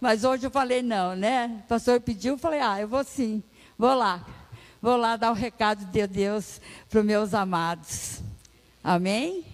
Mas 0.00 0.24
hoje 0.24 0.48
eu 0.48 0.50
falei 0.50 0.82
não, 0.82 1.14
né? 1.14 1.62
O 1.64 1.68
pastor 1.68 2.00
pediu, 2.00 2.34
eu 2.34 2.38
falei, 2.38 2.58
ah, 2.58 2.80
eu 2.80 2.88
vou 2.88 3.04
sim, 3.04 3.40
vou 3.78 3.94
lá. 3.94 4.26
Vou 4.82 4.96
lá 4.96 5.14
dar 5.14 5.28
o 5.28 5.34
um 5.34 5.36
recado 5.36 5.84
de 5.84 6.06
Deus 6.08 6.60
para 6.90 6.98
os 6.98 7.06
meus 7.06 7.34
amados. 7.34 8.20
Amém? 8.82 9.44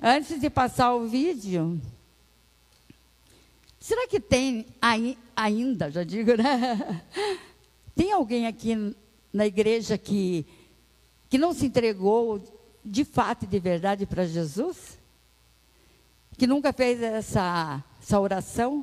Antes 0.00 0.40
de 0.40 0.48
passar 0.48 0.94
o 0.94 1.08
vídeo, 1.08 1.80
será 3.84 4.08
que 4.08 4.18
tem 4.18 4.64
ainda, 5.36 5.90
já 5.90 6.02
digo, 6.02 6.34
né? 6.34 7.02
Tem 7.94 8.12
alguém 8.12 8.46
aqui 8.46 8.96
na 9.30 9.46
igreja 9.46 9.98
que, 9.98 10.46
que 11.28 11.36
não 11.36 11.52
se 11.52 11.66
entregou 11.66 12.42
de 12.82 13.04
fato 13.04 13.44
e 13.44 13.46
de 13.46 13.58
verdade 13.58 14.06
para 14.06 14.24
Jesus? 14.24 14.98
Que 16.38 16.46
nunca 16.46 16.72
fez 16.72 17.02
essa, 17.02 17.84
essa 18.02 18.18
oração? 18.18 18.82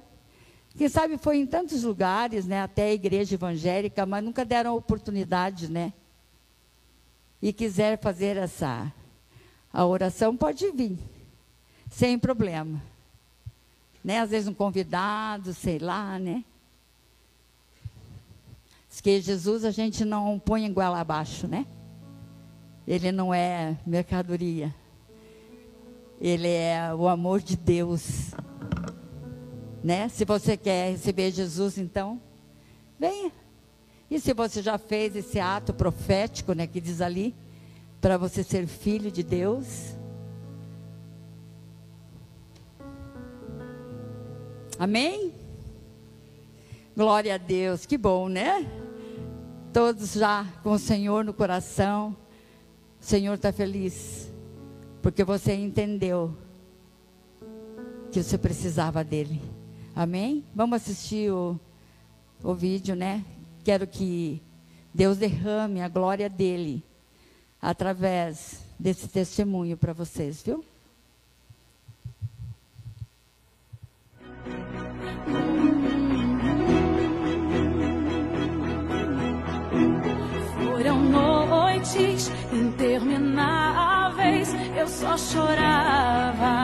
Quem 0.77 0.87
sabe 0.87 1.17
foi 1.17 1.37
em 1.37 1.47
tantos 1.47 1.81
lugares, 1.81 2.45
né, 2.45 2.61
até 2.61 2.83
a 2.83 2.93
igreja 2.93 3.33
evangélica, 3.33 4.05
mas 4.05 4.23
nunca 4.23 4.45
deram 4.45 4.75
oportunidade, 4.75 5.67
né? 5.67 5.91
E 7.41 7.51
quiser 7.51 7.99
fazer 7.99 8.37
essa 8.37 8.93
a 9.73 9.83
oração, 9.83 10.37
pode 10.37 10.69
vir, 10.69 10.99
sem 11.89 12.19
problema 12.19 12.90
né? 14.03 14.19
Às 14.19 14.29
vezes 14.31 14.47
um 14.47 14.53
convidado, 14.53 15.53
sei 15.53 15.79
lá, 15.79 16.17
né? 16.17 16.43
Diz 18.89 18.99
que 18.99 19.21
Jesus 19.21 19.63
a 19.63 19.71
gente 19.71 20.03
não 20.03 20.37
põe 20.37 20.71
goela 20.71 20.99
abaixo, 20.99 21.47
né? 21.47 21.65
Ele 22.87 23.11
não 23.11 23.33
é 23.33 23.77
mercadoria. 23.85 24.73
Ele 26.19 26.47
é 26.47 26.93
o 26.93 27.07
amor 27.07 27.41
de 27.41 27.55
Deus. 27.55 28.31
Né? 29.83 30.09
Se 30.09 30.25
você 30.25 30.57
quer 30.57 30.91
receber 30.91 31.31
Jesus, 31.31 31.77
então, 31.77 32.21
venha. 32.99 33.31
E 34.09 34.19
se 34.19 34.33
você 34.33 34.61
já 34.61 34.77
fez 34.77 35.15
esse 35.15 35.39
ato 35.39 35.73
profético, 35.73 36.53
né, 36.53 36.67
que 36.67 36.81
diz 36.81 36.99
ali, 36.99 37.33
para 38.01 38.17
você 38.17 38.43
ser 38.43 38.67
filho 38.67 39.09
de 39.09 39.23
Deus? 39.23 39.95
Amém? 44.81 45.31
Glória 46.97 47.35
a 47.35 47.37
Deus, 47.37 47.85
que 47.85 47.99
bom, 47.99 48.27
né? 48.27 48.65
Todos 49.71 50.13
já 50.13 50.43
com 50.63 50.71
o 50.71 50.79
Senhor 50.79 51.23
no 51.23 51.35
coração. 51.35 52.17
O 52.99 53.05
Senhor 53.05 53.35
está 53.35 53.53
feliz, 53.53 54.33
porque 54.99 55.23
você 55.23 55.53
entendeu 55.53 56.35
que 58.11 58.23
você 58.23 58.39
precisava 58.39 59.03
dele. 59.03 59.39
Amém? 59.95 60.43
Vamos 60.55 60.77
assistir 60.77 61.31
o, 61.31 61.59
o 62.43 62.55
vídeo, 62.55 62.95
né? 62.95 63.23
Quero 63.63 63.85
que 63.85 64.41
Deus 64.91 65.15
derrame 65.15 65.79
a 65.79 65.87
glória 65.87 66.27
dele 66.27 66.83
através 67.61 68.65
desse 68.79 69.07
testemunho 69.07 69.77
para 69.77 69.93
vocês, 69.93 70.41
viu? 70.41 70.65
Só 85.11 85.17
chorava. 85.17 86.55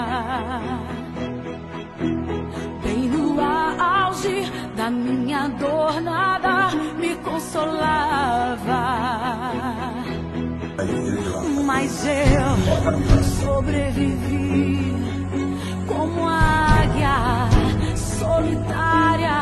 Bem 2.84 3.10
no 3.10 3.40
auge 3.42 4.52
da 4.76 4.90
minha 4.90 5.48
dor, 5.50 6.00
nada 6.02 6.70
me 6.98 7.16
consolava. 7.16 8.58
Mas 11.66 12.06
eu 12.06 13.24
sobrevivi 13.42 14.94
como 15.88 16.28
águia 16.28 17.50
solitária 17.96 19.40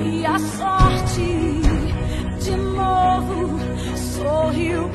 e 0.00 0.26
a 0.26 0.38
sorte 0.38 1.62
de 2.40 2.56
novo 2.56 3.58
sorriu 3.96 4.90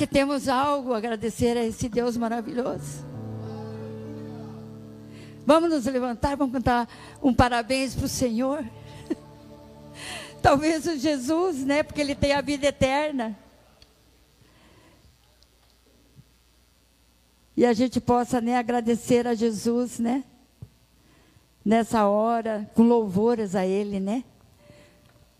que 0.00 0.06
temos 0.06 0.48
algo 0.48 0.94
a 0.94 0.96
agradecer 0.96 1.58
a 1.58 1.62
esse 1.62 1.86
Deus 1.86 2.16
maravilhoso? 2.16 3.04
Vamos 5.44 5.68
nos 5.68 5.84
levantar, 5.84 6.38
vamos 6.38 6.54
cantar 6.54 6.88
um 7.22 7.34
parabéns 7.34 7.94
para 7.94 8.06
o 8.06 8.08
Senhor. 8.08 8.64
Talvez 10.40 10.86
o 10.86 10.96
Jesus, 10.96 11.66
né? 11.66 11.82
Porque 11.82 12.00
ele 12.00 12.14
tem 12.14 12.32
a 12.32 12.40
vida 12.40 12.68
eterna. 12.68 13.38
E 17.54 17.66
a 17.66 17.74
gente 17.74 18.00
possa 18.00 18.40
né, 18.40 18.56
agradecer 18.56 19.26
a 19.26 19.34
Jesus, 19.34 19.98
né? 19.98 20.24
Nessa 21.62 22.06
hora, 22.06 22.70
com 22.74 22.84
louvores 22.84 23.54
a 23.54 23.66
Ele, 23.66 24.00
né? 24.00 24.24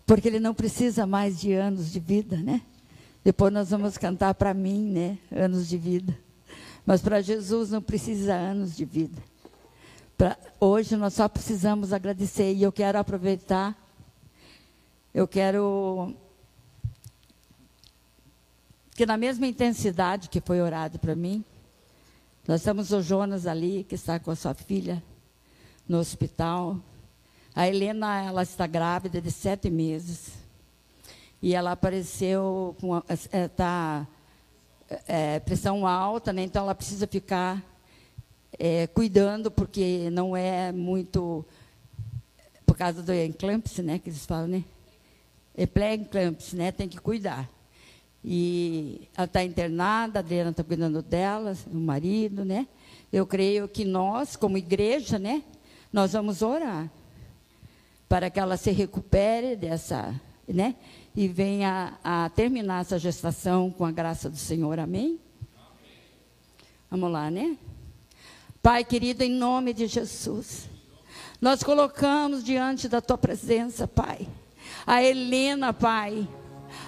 Porque 0.05 0.27
Ele 0.27 0.39
não 0.39 0.53
precisa 0.53 1.07
mais 1.07 1.41
de 1.41 1.51
anos 1.51 1.91
de 1.91 1.99
vida, 1.99 2.37
né? 2.37 2.61
Depois 3.23 3.53
nós 3.53 3.69
vamos 3.69 3.97
cantar 3.97 4.33
para 4.33 4.53
mim, 4.53 4.89
né? 4.91 5.17
Anos 5.31 5.67
de 5.67 5.77
vida. 5.77 6.17
Mas 6.85 7.01
para 7.01 7.21
Jesus 7.21 7.69
não 7.69 7.81
precisa 7.81 8.33
anos 8.33 8.75
de 8.75 8.83
vida. 8.83 9.21
Pra, 10.17 10.37
hoje 10.59 10.95
nós 10.95 11.13
só 11.13 11.27
precisamos 11.27 11.93
agradecer. 11.93 12.53
E 12.53 12.63
eu 12.63 12.71
quero 12.71 12.97
aproveitar. 12.97 13.77
Eu 15.13 15.27
quero 15.27 16.15
que 18.95 19.05
na 19.05 19.17
mesma 19.17 19.47
intensidade 19.47 20.29
que 20.29 20.41
foi 20.41 20.61
orado 20.61 20.99
para 20.99 21.15
mim, 21.15 21.43
nós 22.47 22.63
temos 22.63 22.91
o 22.91 23.01
Jonas 23.01 23.45
ali, 23.45 23.83
que 23.83 23.95
está 23.95 24.19
com 24.19 24.31
a 24.31 24.35
sua 24.35 24.53
filha 24.53 25.01
no 25.87 25.99
hospital. 25.99 26.77
A 27.53 27.67
Helena, 27.67 28.23
ela 28.23 28.43
está 28.43 28.65
grávida 28.65 29.21
de 29.21 29.31
sete 29.31 29.69
meses. 29.69 30.40
E 31.41 31.55
ela 31.55 31.71
apareceu 31.71 32.75
com 32.79 32.93
a, 32.93 33.03
é, 33.31 33.47
tá, 33.47 34.07
é, 35.07 35.39
pressão 35.39 35.87
alta, 35.87 36.31
né? 36.31 36.43
então 36.43 36.63
ela 36.63 36.75
precisa 36.75 37.07
ficar 37.07 37.63
é, 38.59 38.87
cuidando, 38.87 39.49
porque 39.49 40.09
não 40.11 40.35
é 40.35 40.71
muito. 40.71 41.45
Por 42.65 42.77
causa 42.77 43.01
do 43.01 43.11
eclampsia, 43.11 43.83
né? 43.83 43.99
Que 43.99 44.09
eles 44.09 44.25
falam, 44.25 44.47
né? 44.47 44.63
É 45.55 45.65
pré-eclampsia, 45.65 46.57
né? 46.57 46.71
Tem 46.71 46.87
que 46.87 46.99
cuidar. 46.99 47.49
E 48.23 49.09
ela 49.17 49.25
está 49.25 49.43
internada, 49.43 50.19
a 50.19 50.21
Adriana 50.21 50.51
está 50.51 50.63
cuidando 50.63 51.01
dela, 51.01 51.57
o 51.67 51.75
marido, 51.75 52.45
né? 52.45 52.67
Eu 53.11 53.25
creio 53.25 53.67
que 53.67 53.83
nós, 53.83 54.35
como 54.35 54.57
igreja, 54.57 55.17
né? 55.17 55.43
Nós 55.91 56.13
vamos 56.13 56.41
orar 56.41 56.89
para 58.07 58.29
que 58.29 58.39
ela 58.39 58.57
se 58.57 58.71
recupere 58.71 59.55
dessa, 59.55 60.13
né? 60.47 60.75
E 61.15 61.27
venha 61.27 61.97
a 62.03 62.29
terminar 62.29 62.81
essa 62.81 62.97
gestação 62.97 63.69
com 63.69 63.85
a 63.85 63.91
graça 63.91 64.29
do 64.29 64.37
Senhor. 64.37 64.79
Amém? 64.79 65.19
Vamos 66.89 67.11
lá, 67.11 67.29
né? 67.29 67.57
Pai 68.61 68.83
querido, 68.83 69.23
em 69.23 69.31
nome 69.31 69.73
de 69.73 69.87
Jesus, 69.87 70.69
nós 71.41 71.63
colocamos 71.63 72.43
diante 72.43 72.87
da 72.87 73.01
tua 73.01 73.17
presença, 73.17 73.87
Pai, 73.87 74.27
a 74.85 75.01
Helena, 75.03 75.73
Pai. 75.73 76.27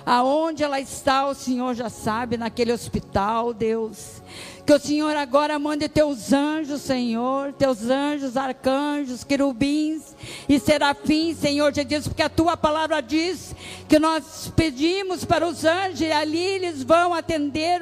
Aonde 0.05 0.63
ela 0.63 0.80
está, 0.80 1.26
o 1.26 1.34
Senhor 1.34 1.74
já 1.74 1.89
sabe, 1.89 2.38
naquele 2.38 2.71
hospital, 2.71 3.53
Deus. 3.53 4.21
Que 4.66 4.72
o 4.72 4.80
Senhor 4.80 5.16
agora 5.18 5.59
mande 5.59 5.89
teus 5.89 6.32
anjos, 6.32 6.82
Senhor, 6.82 7.51
teus 7.51 7.89
anjos, 7.89 8.38
arcanjos, 8.38 9.24
querubins 9.24 10.16
e 10.47 10.57
serafins, 10.57 11.38
Senhor 11.38 11.74
Jesus, 11.74 12.07
porque 12.07 12.24
a 12.24 12.30
tua 12.30 12.55
palavra 12.55 13.01
diz 13.01 13.53
que 13.89 13.99
nós 13.99 14.51
pedimos 14.55 15.26
para 15.26 15.45
os 15.45 15.66
anjos 15.66 15.99
e 15.99 16.11
ali 16.11 16.39
eles 16.39 16.82
vão 16.82 17.14
atender 17.14 17.82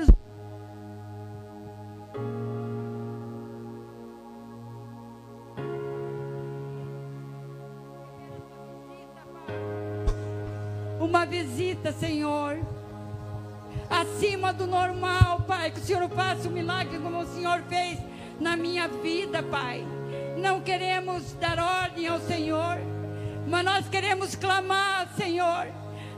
uma 11.00 11.26
visita, 11.26 11.92
Senhor. 11.92 12.81
Acima 13.92 14.54
do 14.54 14.66
normal, 14.66 15.42
Pai. 15.42 15.70
Que 15.72 15.80
o 15.80 15.84
Senhor 15.84 16.10
faça 16.10 16.48
um 16.48 16.52
milagre 16.52 16.98
como 17.00 17.20
o 17.20 17.28
Senhor 17.28 17.62
fez 17.68 18.00
na 18.40 18.56
minha 18.56 18.88
vida, 18.88 19.44
Pai. 19.44 19.86
Não 20.38 20.62
queremos 20.62 21.34
dar 21.34 21.60
ordem 21.60 22.08
ao 22.08 22.20
Senhor, 22.22 22.78
mas 23.48 23.66
nós 23.66 23.90
queremos 23.90 24.34
clamar, 24.36 25.08
Senhor. 25.16 25.68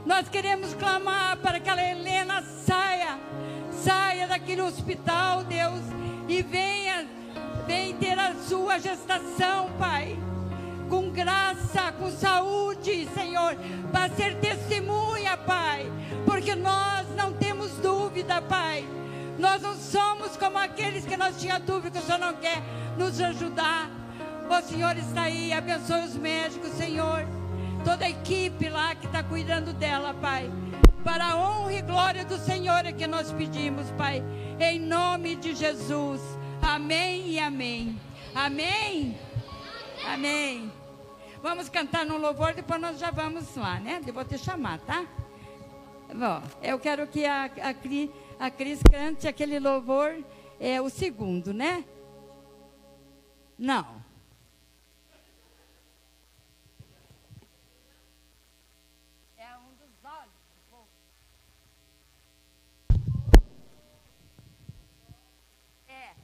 Nós 0.06 0.28
queremos 0.28 0.72
clamar 0.74 1.36
para 1.38 1.58
que 1.58 1.68
a 1.68 1.90
Helena 1.90 2.42
saia, 2.42 3.18
saia 3.82 4.26
daquele 4.28 4.62
hospital, 4.62 5.44
Deus, 5.44 5.80
e 6.28 6.42
venha, 6.42 7.06
venha 7.66 7.96
ter 7.96 8.18
a 8.18 8.34
sua 8.34 8.78
gestação, 8.78 9.70
Pai. 9.78 10.16
com 10.88 11.10
graça, 11.10 11.92
com 11.98 12.10
saúde, 12.10 13.08
Senhor, 13.14 13.56
para 13.90 14.14
ser 14.14 14.36
testemunha, 14.36 15.36
Pai, 15.36 15.90
porque 16.26 16.54
nós 16.54 17.06
não 17.16 17.32
temos 17.32 17.43
dúvida, 18.14 18.40
Pai. 18.42 18.86
Nós 19.40 19.60
não 19.60 19.74
somos 19.74 20.36
como 20.36 20.56
aqueles 20.56 21.04
que 21.04 21.16
nós 21.16 21.40
tínhamos 21.40 21.66
dúvida 21.66 21.98
que 21.98 22.04
o 22.04 22.06
Senhor 22.06 22.18
não 22.18 22.34
quer 22.34 22.62
nos 22.96 23.20
ajudar. 23.20 23.90
O 24.48 24.62
Senhor 24.62 24.96
está 24.96 25.22
aí, 25.22 25.52
abençoe 25.52 26.04
os 26.04 26.16
médicos, 26.16 26.70
Senhor. 26.74 27.26
Toda 27.84 28.04
a 28.04 28.10
equipe 28.10 28.68
lá 28.68 28.94
que 28.94 29.06
está 29.06 29.24
cuidando 29.24 29.72
dela, 29.72 30.14
Pai. 30.14 30.48
Para 31.02 31.32
a 31.32 31.36
honra 31.36 31.72
e 31.72 31.82
glória 31.82 32.24
do 32.24 32.38
Senhor 32.38 32.86
é 32.86 32.92
que 32.92 33.04
nós 33.08 33.32
pedimos, 33.32 33.90
Pai. 33.98 34.22
Em 34.60 34.78
nome 34.78 35.34
de 35.34 35.52
Jesus. 35.52 36.20
Amém 36.62 37.30
e 37.30 37.40
amém. 37.40 38.00
Amém. 38.32 39.18
Amém. 40.06 40.72
Vamos 41.42 41.68
cantar 41.68 42.06
no 42.06 42.16
louvor, 42.16 42.54
depois 42.54 42.80
nós 42.80 42.96
já 42.96 43.10
vamos 43.10 43.56
lá, 43.56 43.80
né? 43.80 44.00
Eu 44.06 44.14
vou 44.14 44.24
te 44.24 44.38
chamar, 44.38 44.78
tá? 44.78 45.04
Bom, 46.12 46.42
eu 46.62 46.78
quero 46.78 47.06
que 47.06 47.24
a, 47.24 47.46
a, 47.46 48.46
a 48.46 48.50
Cris 48.50 48.80
cante 48.82 49.26
aquele 49.26 49.58
louvor, 49.58 50.24
é 50.60 50.80
o 50.80 50.88
segundo, 50.88 51.52
né? 51.52 51.84
Não. 53.58 54.04
É 59.36 59.56
um 59.56 59.74
dos 59.74 60.04
olhos. 60.04 60.88
É. 65.88 66.14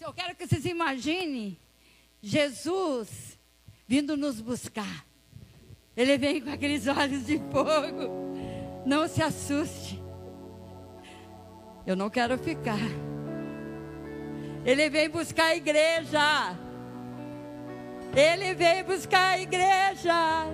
Eu 0.00 0.12
quero 0.12 0.34
que 0.36 0.46
vocês 0.46 0.64
imaginem 0.64 1.58
Jesus 2.22 3.38
vindo 3.86 4.16
nos 4.16 4.40
buscar. 4.40 5.04
Ele 5.96 6.18
vem 6.18 6.40
com 6.40 6.50
aqueles 6.50 6.86
olhos 6.86 7.26
de 7.26 7.38
fogo. 7.38 8.43
Não 8.84 9.08
se 9.08 9.22
assuste. 9.22 10.02
Eu 11.86 11.96
não 11.96 12.10
quero 12.10 12.38
ficar. 12.38 12.78
Ele 14.64 14.88
vem 14.88 15.08
buscar 15.08 15.46
a 15.46 15.56
igreja. 15.56 16.56
Ele 18.14 18.54
vem 18.54 18.84
buscar 18.84 19.32
a 19.32 19.40
igreja. 19.40 20.46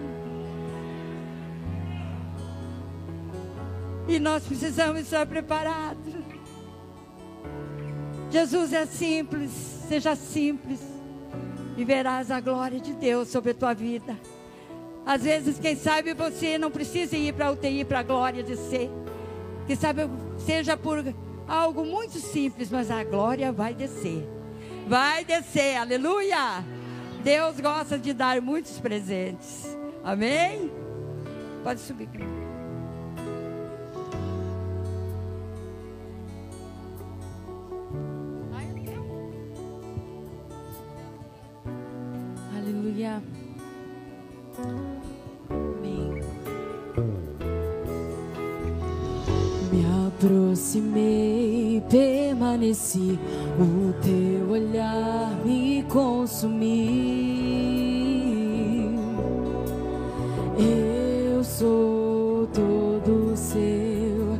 E 4.08 4.18
nós 4.18 4.44
precisamos 4.44 5.00
estar 5.00 5.26
preparados. 5.26 6.14
Jesus 8.30 8.72
é 8.72 8.86
simples, 8.86 9.50
seja 9.88 10.14
simples 10.14 10.80
e 11.76 11.84
verás 11.84 12.30
a 12.30 12.40
glória 12.40 12.80
de 12.80 12.92
Deus 12.92 13.28
sobre 13.28 13.50
a 13.50 13.54
tua 13.54 13.74
vida. 13.74 14.16
Às 15.10 15.24
vezes, 15.24 15.58
quem 15.58 15.74
sabe 15.74 16.14
você 16.14 16.56
não 16.56 16.70
precisa 16.70 17.16
ir 17.16 17.34
para 17.34 17.48
a 17.48 17.50
UTI 17.50 17.84
para 17.84 17.98
a 17.98 18.02
glória 18.04 18.44
descer. 18.44 18.88
Quem 19.66 19.74
sabe 19.74 20.02
seja 20.38 20.76
por 20.76 21.04
algo 21.48 21.84
muito 21.84 22.20
simples, 22.20 22.70
mas 22.70 22.92
a 22.92 23.02
glória 23.02 23.50
vai 23.50 23.74
descer. 23.74 24.24
Vai 24.86 25.24
descer, 25.24 25.74
aleluia! 25.78 26.64
Deus 27.24 27.58
gosta 27.58 27.98
de 27.98 28.12
dar 28.12 28.40
muitos 28.40 28.78
presentes. 28.78 29.76
Amém? 30.04 30.70
Pode 31.64 31.80
subir. 31.80 32.08
Aleluia. 32.14 32.49
O 52.72 53.92
teu 54.00 54.50
olhar 54.50 55.36
me 55.44 55.82
consumiu. 55.88 56.70
Eu 60.56 61.42
sou 61.42 62.46
todo 62.48 63.36
seu, 63.36 64.38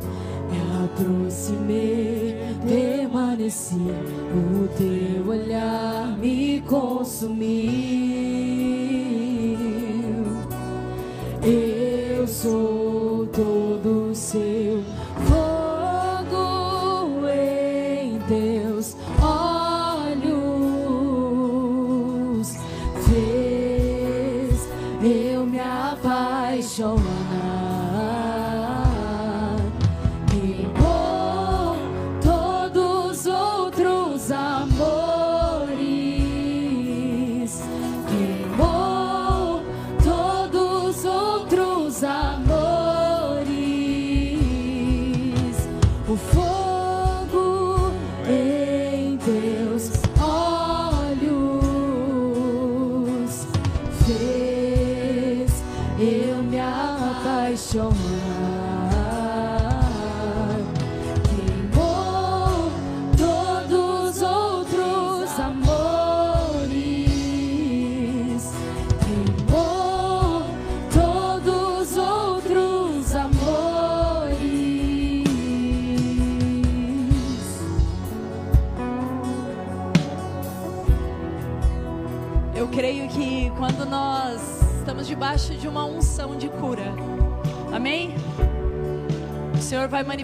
me 0.49 0.59
aproximei, 0.85 2.37
permaneci, 2.65 3.75
o 3.75 4.67
teu 4.77 5.27
olhar 5.27 6.17
me 6.17 6.61
consumiu. 6.61 7.80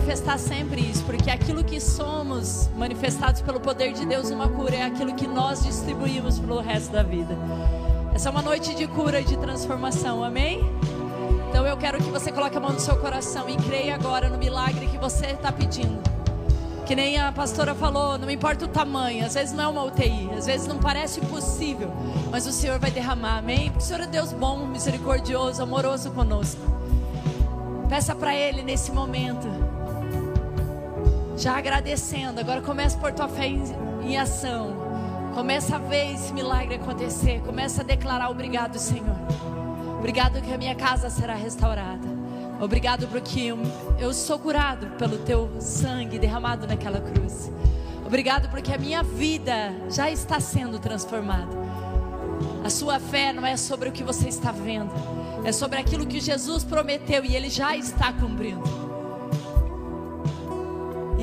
Manifestar 0.07 0.39
sempre 0.39 0.79
isso, 0.79 1.03
porque 1.03 1.29
aquilo 1.29 1.61
que 1.65 1.81
somos 1.81 2.69
manifestados 2.77 3.41
pelo 3.41 3.59
poder 3.59 3.91
de 3.91 4.05
Deus 4.05 4.29
numa 4.29 4.47
cura 4.47 4.77
é 4.77 4.83
aquilo 4.83 5.13
que 5.13 5.27
nós 5.27 5.61
distribuímos 5.65 6.39
pelo 6.39 6.61
resto 6.61 6.93
da 6.93 7.03
vida. 7.03 7.37
Essa 8.15 8.29
é 8.29 8.31
uma 8.31 8.41
noite 8.41 8.73
de 8.73 8.87
cura 8.87 9.19
e 9.19 9.25
de 9.25 9.35
transformação, 9.35 10.23
amém? 10.23 10.61
Então 11.49 11.67
eu 11.67 11.75
quero 11.75 11.97
que 11.97 12.09
você 12.09 12.31
coloque 12.31 12.55
a 12.55 12.59
mão 12.61 12.71
no 12.71 12.79
seu 12.79 12.95
coração 12.95 13.49
e 13.49 13.57
creia 13.57 13.95
agora 13.95 14.29
no 14.29 14.37
milagre 14.37 14.87
que 14.87 14.97
você 14.97 15.25
está 15.25 15.51
pedindo. 15.51 16.01
Que 16.85 16.95
nem 16.95 17.19
a 17.19 17.29
pastora 17.33 17.75
falou, 17.75 18.17
não 18.17 18.31
importa 18.31 18.63
o 18.63 18.69
tamanho, 18.69 19.25
às 19.25 19.33
vezes 19.33 19.53
não 19.53 19.65
é 19.65 19.67
uma 19.67 19.83
UTI, 19.83 20.29
às 20.37 20.45
vezes 20.45 20.67
não 20.67 20.77
parece 20.77 21.19
possível, 21.19 21.91
mas 22.31 22.47
o 22.47 22.53
Senhor 22.53 22.79
vai 22.79 22.91
derramar, 22.91 23.39
amém? 23.39 23.71
Porque 23.71 23.83
o 23.83 23.85
Senhor 23.85 24.03
é 24.03 24.07
Deus 24.07 24.31
bom, 24.31 24.67
misericordioso, 24.67 25.61
amoroso 25.61 26.11
conosco. 26.11 26.61
Peça 27.89 28.15
para 28.15 28.33
Ele 28.33 28.63
nesse 28.63 28.91
momento, 28.91 29.47
já 31.37 31.57
agradecendo. 31.57 32.39
Agora 32.39 32.61
começa 32.61 32.97
a 32.97 32.99
pôr 32.99 33.13
tua 33.13 33.29
fé 33.29 33.47
em, 33.47 33.63
em 34.03 34.17
ação, 34.17 34.75
começa 35.35 35.75
a 35.75 35.79
ver 35.79 36.13
esse 36.13 36.33
milagre 36.33 36.75
acontecer, 36.75 37.41
começa 37.41 37.81
a 37.81 37.85
declarar: 37.85 38.29
Obrigado, 38.29 38.77
Senhor. 38.77 39.15
Obrigado 39.99 40.41
que 40.41 40.51
a 40.51 40.57
minha 40.57 40.75
casa 40.75 41.09
será 41.09 41.35
restaurada. 41.35 42.17
Obrigado 42.59 43.07
porque 43.07 43.53
eu 43.99 44.13
sou 44.13 44.39
curado 44.39 44.87
pelo 44.97 45.19
teu 45.19 45.51
sangue 45.59 46.17
derramado 46.17 46.65
naquela 46.65 46.99
cruz. 46.99 47.51
Obrigado 48.03 48.49
porque 48.49 48.73
a 48.73 48.77
minha 48.77 49.03
vida 49.03 49.75
já 49.89 50.09
está 50.09 50.39
sendo 50.39 50.79
transformada. 50.79 51.55
A 52.63 52.69
sua 52.69 52.99
fé 52.99 53.31
não 53.31 53.45
é 53.45 53.55
sobre 53.57 53.89
o 53.89 53.91
que 53.91 54.03
você 54.03 54.27
está 54.27 54.51
vendo, 54.51 54.91
é 55.43 55.51
sobre 55.51 55.77
aquilo 55.77 56.05
que 56.05 56.19
Jesus 56.19 56.63
prometeu 56.63 57.23
e 57.23 57.35
ele 57.35 57.49
já 57.49 57.75
está 57.75 58.11
cumprindo. 58.11 58.86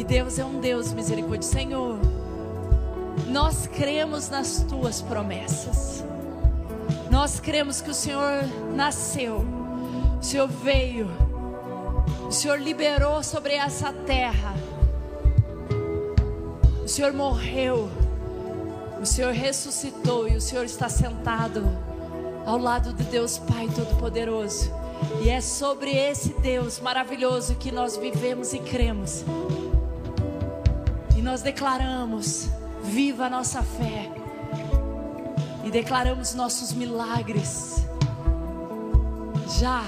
Deus 0.04 0.38
é 0.38 0.44
um 0.44 0.60
Deus 0.60 0.92
misericórdia, 0.92 1.48
Senhor. 1.48 1.98
Nós 3.28 3.66
cremos 3.66 4.28
nas 4.28 4.62
tuas 4.68 5.00
promessas. 5.00 6.04
Nós 7.10 7.40
cremos 7.40 7.80
que 7.80 7.90
o 7.90 7.94
Senhor 7.94 8.44
nasceu, 8.74 9.44
o 10.20 10.22
Senhor 10.22 10.48
veio, 10.48 11.08
o 12.26 12.32
Senhor 12.32 12.60
liberou 12.60 13.22
sobre 13.22 13.54
essa 13.54 13.92
terra, 13.92 14.54
o 16.82 16.88
Senhor 16.88 17.12
morreu, 17.12 17.88
o 19.00 19.06
Senhor 19.06 19.32
ressuscitou 19.32 20.28
e 20.28 20.36
o 20.36 20.40
Senhor 20.40 20.64
está 20.64 20.88
sentado 20.88 21.62
ao 22.44 22.58
lado 22.58 22.92
de 22.92 23.04
Deus 23.04 23.38
Pai 23.38 23.68
Todo-Poderoso. 23.74 24.70
E 25.22 25.30
é 25.30 25.40
sobre 25.40 25.90
esse 25.90 26.34
Deus 26.40 26.80
maravilhoso 26.80 27.54
que 27.54 27.70
nós 27.70 27.96
vivemos 27.96 28.52
e 28.52 28.58
cremos. 28.58 29.24
Nós 31.34 31.42
declaramos: 31.42 32.48
viva 32.84 33.24
a 33.24 33.28
nossa 33.28 33.60
fé. 33.60 34.08
E 35.64 35.68
declaramos 35.68 36.32
nossos 36.32 36.72
milagres 36.72 37.84
já 39.58 39.82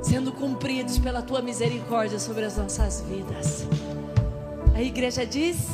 sendo 0.00 0.30
cumpridos 0.30 0.96
pela 0.96 1.22
tua 1.22 1.42
misericórdia 1.42 2.20
sobre 2.20 2.44
as 2.44 2.56
nossas 2.56 3.00
vidas. 3.00 3.66
A 4.76 4.80
igreja 4.80 5.26
diz: 5.26 5.66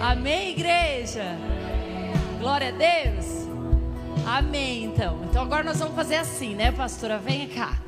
Amém 0.00 0.50
igreja. 0.52 1.36
Glória 2.40 2.68
a 2.68 2.70
Deus. 2.70 3.26
Amém, 4.26 4.84
então. 4.84 5.20
Então 5.28 5.42
agora 5.42 5.62
nós 5.62 5.78
vamos 5.78 5.94
fazer 5.94 6.16
assim, 6.16 6.54
né, 6.54 6.72
pastora? 6.72 7.18
Venha 7.18 7.48
cá. 7.48 7.85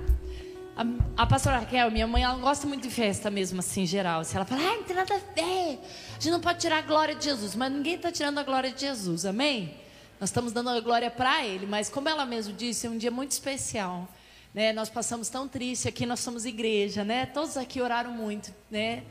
A, 0.79 1.22
a, 1.24 1.26
pastora 1.26 1.59
Raquel, 1.59 1.91
minha 1.91 2.07
mãe, 2.07 2.22
ela 2.22 2.35
não 2.35 2.41
gosta 2.41 2.64
muito 2.64 2.85
de 2.85 2.91
festa 2.91 3.29
mesmo, 3.29 3.59
assim, 3.59 3.85
geral. 3.85 4.22
Se 4.22 4.37
ela 4.37 4.45
fala, 4.45 4.61
ah, 4.62 4.76
não 4.76 4.85
tem 4.85 4.95
nada 4.95 5.12
a 5.12 5.18
ver. 5.18 5.81
A 6.16 6.20
gente 6.20 6.31
não 6.31 6.41
pode 6.41 6.61
tirar 6.61 6.79
a 6.79 6.83
glória 6.83 7.16
de 7.16 7.24
Jesus. 7.24 7.57
Mas 7.57 7.72
ninguém 7.72 7.97
está 7.97 8.12
tirando 8.12 8.39
a 8.39 8.45
glória 8.45 8.70
de 8.70 8.83
Jesus, 8.83 9.26
amém? 9.26 9.74
Nós 10.20 10.31
estamos 10.31 10.53
dando 10.53 10.70
a 10.70 10.79
glória 10.79 11.11
para 11.11 11.45
Ele. 11.45 11.66
Mas 11.66 11.89
como 11.89 12.09
ela 12.09 12.24
mesmo 12.24 12.55
disse, 12.55 12.87
é 12.87 12.91
um 12.91 12.97
dia 12.97 13.11
muito 13.11 13.33
especial. 13.33 14.09
Né? 14.55 14.72
Nós 14.72 14.89
passamos 14.89 15.29
tão 15.29 15.49
triste 15.49 15.89
aqui, 15.89 16.07
nós 16.07 16.20
somos 16.20 16.47
igreja, 16.47 17.03
né? 17.03 17.26
Todos 17.26 17.57
aqui 17.57 17.81
oraram 17.81 18.12
muito, 18.12 18.55
né? 18.70 19.03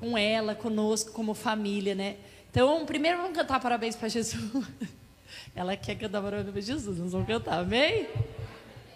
Com 0.00 0.18
ela, 0.18 0.56
conosco, 0.56 1.12
como 1.12 1.34
família, 1.34 1.94
né? 1.94 2.16
Então, 2.50 2.84
primeiro 2.84 3.18
vamos 3.18 3.36
cantar 3.36 3.60
parabéns 3.60 3.94
para 3.94 4.08
Jesus. 4.08 4.66
Ela 5.54 5.76
quer 5.76 5.94
cantar 5.94 6.20
parabéns 6.20 6.50
para 6.50 6.60
Jesus, 6.60 6.98
nós 6.98 7.12
vamos 7.12 7.28
cantar, 7.28 7.60
amém? 7.60 8.08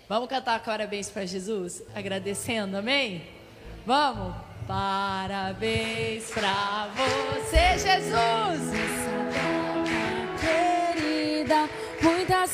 Vamos 0.06 0.28
cantar 0.28 0.62
parabéns 0.62 1.08
para 1.08 1.24
Jesus, 1.24 1.82
agradecendo, 1.94 2.76
amém? 2.76 3.22
Vamos? 3.86 4.34
Parabéns 4.66 6.30
para 6.30 6.88
você, 6.94 7.78
Jesus! 7.78 8.60
Querida, 10.38 11.70
muitas 12.02 12.50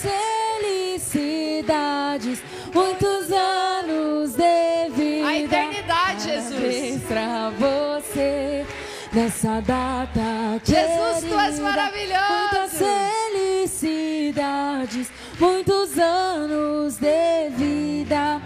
felicidades, 0.60 2.40
muitos 2.72 3.32
anos 3.32 4.34
de 4.34 4.88
vida. 4.94 5.26
A 5.26 5.36
eternidade, 5.36 6.22
Jesus! 6.22 6.52
Parabéns 6.52 7.02
pra 7.02 7.50
você 7.50 8.64
nessa 9.12 9.60
data 9.60 10.20
Jesus, 10.64 11.24
tu 11.28 11.36
és 11.38 11.58
maravilhoso. 11.58 12.30
Muitas 12.30 12.78
felicidades, 12.78 15.10
muitos 15.40 15.98
anos 15.98 16.96
de 16.98 17.48
vida. 17.56 18.40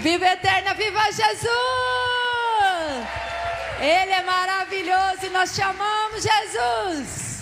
Viva 0.00 0.26
eterna, 0.26 0.74
viva 0.74 1.00
Jesus! 1.10 1.48
Ele 3.80 4.12
é 4.12 4.22
maravilhoso 4.22 5.24
e 5.26 5.30
nós 5.30 5.54
te 5.54 5.62
amamos, 5.62 6.22
Jesus! 6.22 7.38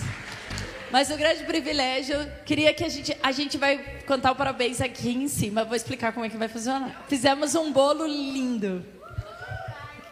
Mas 0.89 1.11
o 1.11 1.17
grande 1.17 1.43
privilégio, 1.43 2.15
queria 2.45 2.73
que 2.73 2.83
a 2.83 2.89
gente, 2.89 3.15
a 3.21 3.31
gente 3.33 3.57
vai 3.57 3.77
cantar 4.07 4.31
o 4.31 4.35
parabéns 4.35 4.79
aqui 4.79 5.09
em 5.11 5.27
cima, 5.27 5.65
vou 5.65 5.75
explicar 5.75 6.13
como 6.13 6.25
é 6.25 6.29
que 6.29 6.37
vai 6.37 6.47
funcionar. 6.47 7.03
Fizemos 7.09 7.55
um 7.55 7.73
bolo 7.73 8.07
lindo, 8.07 8.85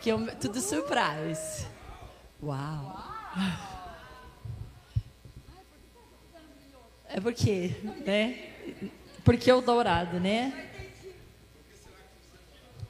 que 0.02 0.10
é 0.10 0.16
um- 0.16 0.26
tudo 0.28 0.60
surprise. 0.60 1.66
Uau! 2.44 3.02
É 7.08 7.22
porque, 7.22 7.74
né? 8.06 8.55
Porque 9.24 9.52
o 9.52 9.62
dourado, 9.62 10.20
né? 10.20 10.70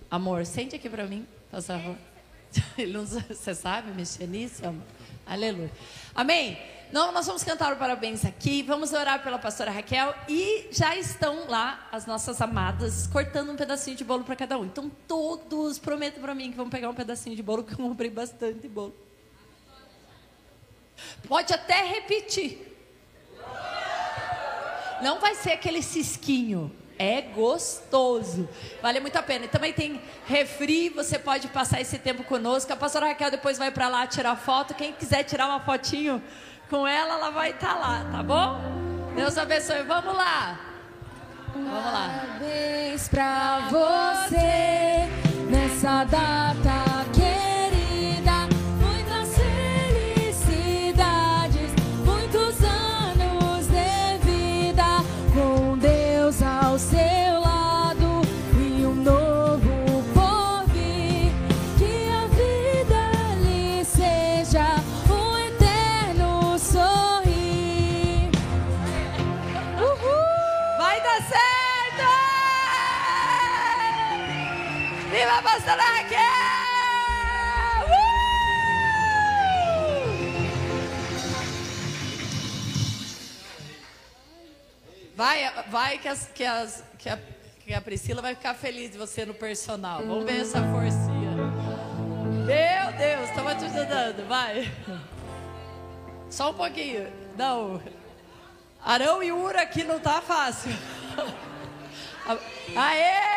Amor, 0.09 0.45
sente 0.45 0.75
aqui 0.75 0.89
pra 0.89 1.05
mim, 1.05 1.25
por 1.49 1.61
favor. 1.61 1.97
Você 3.29 3.53
sabe 3.53 3.91
mexer 3.91 4.27
nisso, 4.27 4.65
amor? 4.65 4.83
Aleluia. 5.25 5.71
Amém? 6.13 6.57
Não, 6.91 7.11
nós 7.11 7.25
vamos 7.25 7.43
cantar 7.43 7.73
o 7.73 7.77
parabéns 7.77 8.23
aqui, 8.23 8.61
vamos 8.61 8.93
orar 8.93 9.23
pela 9.23 9.39
pastora 9.39 9.71
Raquel 9.71 10.13
e 10.29 10.67
já 10.71 10.95
estão 10.95 11.47
lá 11.49 11.87
as 11.91 12.05
nossas 12.05 12.39
amadas 12.39 13.07
cortando 13.07 13.51
um 13.51 13.55
pedacinho 13.55 13.97
de 13.97 14.03
bolo 14.03 14.23
para 14.23 14.35
cada 14.35 14.57
um. 14.57 14.65
Então 14.65 14.89
todos 15.07 15.79
prometam 15.79 16.21
para 16.21 16.35
mim 16.35 16.51
que 16.51 16.57
vão 16.57 16.69
pegar 16.69 16.89
um 16.89 16.93
pedacinho 16.93 17.35
de 17.35 17.41
bolo 17.41 17.63
que 17.63 17.73
eu 17.73 17.77
comprei 17.77 18.09
bastante 18.09 18.67
bolo. 18.67 18.95
Pode 21.27 21.53
até 21.53 21.83
repetir. 21.83 22.74
Não 25.01 25.19
vai 25.19 25.35
ser 25.35 25.51
aquele 25.53 25.81
cisquinho. 25.81 26.71
É 26.97 27.21
gostoso. 27.21 28.47
Vale 28.81 28.99
muito 29.01 29.17
a 29.17 29.23
pena. 29.23 29.45
E 29.45 29.47
também 29.49 29.73
tem 29.73 30.01
refri, 30.25 30.89
você 30.89 31.19
pode 31.19 31.47
passar 31.49 31.81
esse 31.81 31.97
tempo 31.99 32.23
conosco. 32.23 32.71
A 32.71 32.75
pastora 32.75 33.07
Raquel 33.07 33.31
depois 33.31 33.57
vai 33.57 33.69
para 33.69 33.87
lá 33.89 34.07
tirar 34.07 34.35
foto. 34.37 34.73
Quem 34.73 34.93
quiser 34.93 35.23
tirar 35.23 35.47
uma 35.47 35.59
fotinho 35.59 36.23
com 36.69 36.87
ela, 36.87 37.15
ela 37.15 37.29
vai 37.31 37.51
estar 37.51 37.75
lá, 37.75 38.05
tá 38.11 38.23
bom? 38.23 38.61
Deus 39.15 39.37
abençoe. 39.37 39.83
Vamos 39.83 40.15
lá. 40.15 40.59
Vamos 41.53 41.73
lá. 41.73 42.25
Parabéns 42.39 43.07
pra 43.09 43.67
você 43.69 45.09
nessa 45.49 46.03
data 46.05 47.05
Viva 75.15 75.37
a 75.37 75.41
pastora 75.41 75.81
Raquel! 75.95 76.19
Uh! 77.87 79.15
Vai, 85.15 85.49
vai 85.69 85.97
que, 85.97 86.07
as- 86.07 86.29
que 86.33 86.43
as- 86.43 86.83
que 86.97 87.09
a, 87.09 87.19
que 87.63 87.73
a 87.73 87.81
Priscila 87.81 88.21
vai 88.21 88.35
ficar 88.35 88.53
feliz 88.53 88.91
de 88.91 88.97
você 88.97 89.25
no 89.25 89.33
personal. 89.33 89.99
Vamos 90.05 90.25
ver 90.25 90.41
essa 90.41 90.61
forcinha. 90.71 91.35
Meu 92.45 92.91
Deus, 92.97 93.29
tava 93.31 93.55
te 93.55 93.65
ajudando, 93.65 94.27
vai. 94.27 94.71
Só 96.29 96.51
um 96.51 96.53
pouquinho. 96.53 97.11
Não. 97.37 97.81
Arão 98.83 99.23
e 99.23 99.31
Ura 99.31 99.61
aqui 99.61 99.83
não 99.83 99.99
tá 99.99 100.21
fácil. 100.21 100.71
Aê! 102.75 103.34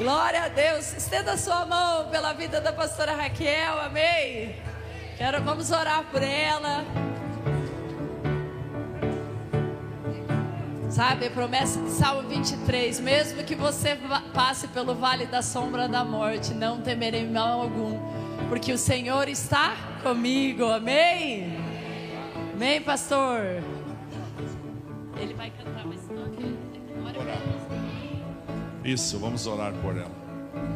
Glória 0.00 0.44
a 0.44 0.48
Deus. 0.48 0.94
Estenda 0.94 1.36
sua 1.36 1.66
mão 1.66 2.08
pela 2.08 2.32
vida 2.32 2.58
da 2.58 2.72
pastora 2.72 3.14
Raquel, 3.14 3.80
amém? 3.80 4.56
Quero, 5.18 5.42
vamos 5.42 5.70
orar 5.70 6.04
por 6.10 6.22
ela. 6.22 6.86
Sabe, 10.88 11.26
a 11.26 11.30
promessa 11.30 11.80
de 11.82 11.90
Salmo 11.90 12.26
23: 12.28 12.98
mesmo 12.98 13.44
que 13.44 13.54
você 13.54 13.96
passe 14.32 14.68
pelo 14.68 14.94
vale 14.94 15.26
da 15.26 15.42
sombra 15.42 15.86
da 15.86 16.02
morte, 16.02 16.54
não 16.54 16.80
temerei 16.80 17.28
mal 17.28 17.60
algum, 17.60 17.98
porque 18.48 18.72
o 18.72 18.78
Senhor 18.78 19.28
está 19.28 19.76
comigo, 20.02 20.64
amém? 20.64 21.59
Amém, 22.60 22.82
pastor? 22.82 23.40
Ele 25.18 25.32
vai 25.32 25.50
cantar, 25.50 25.86
mas. 25.86 25.98
Isso, 28.84 29.18
vamos 29.18 29.46
orar 29.46 29.72
por 29.80 29.96
ela. 29.96 30.10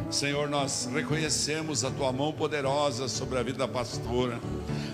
Senhor, 0.09 0.49
nós 0.49 0.89
reconhecemos 0.91 1.85
a 1.85 1.91
tua 1.91 2.11
mão 2.11 2.33
poderosa 2.33 3.07
sobre 3.07 3.37
a 3.37 3.43
vida 3.43 3.59
da 3.59 3.67
pastora. 3.67 4.39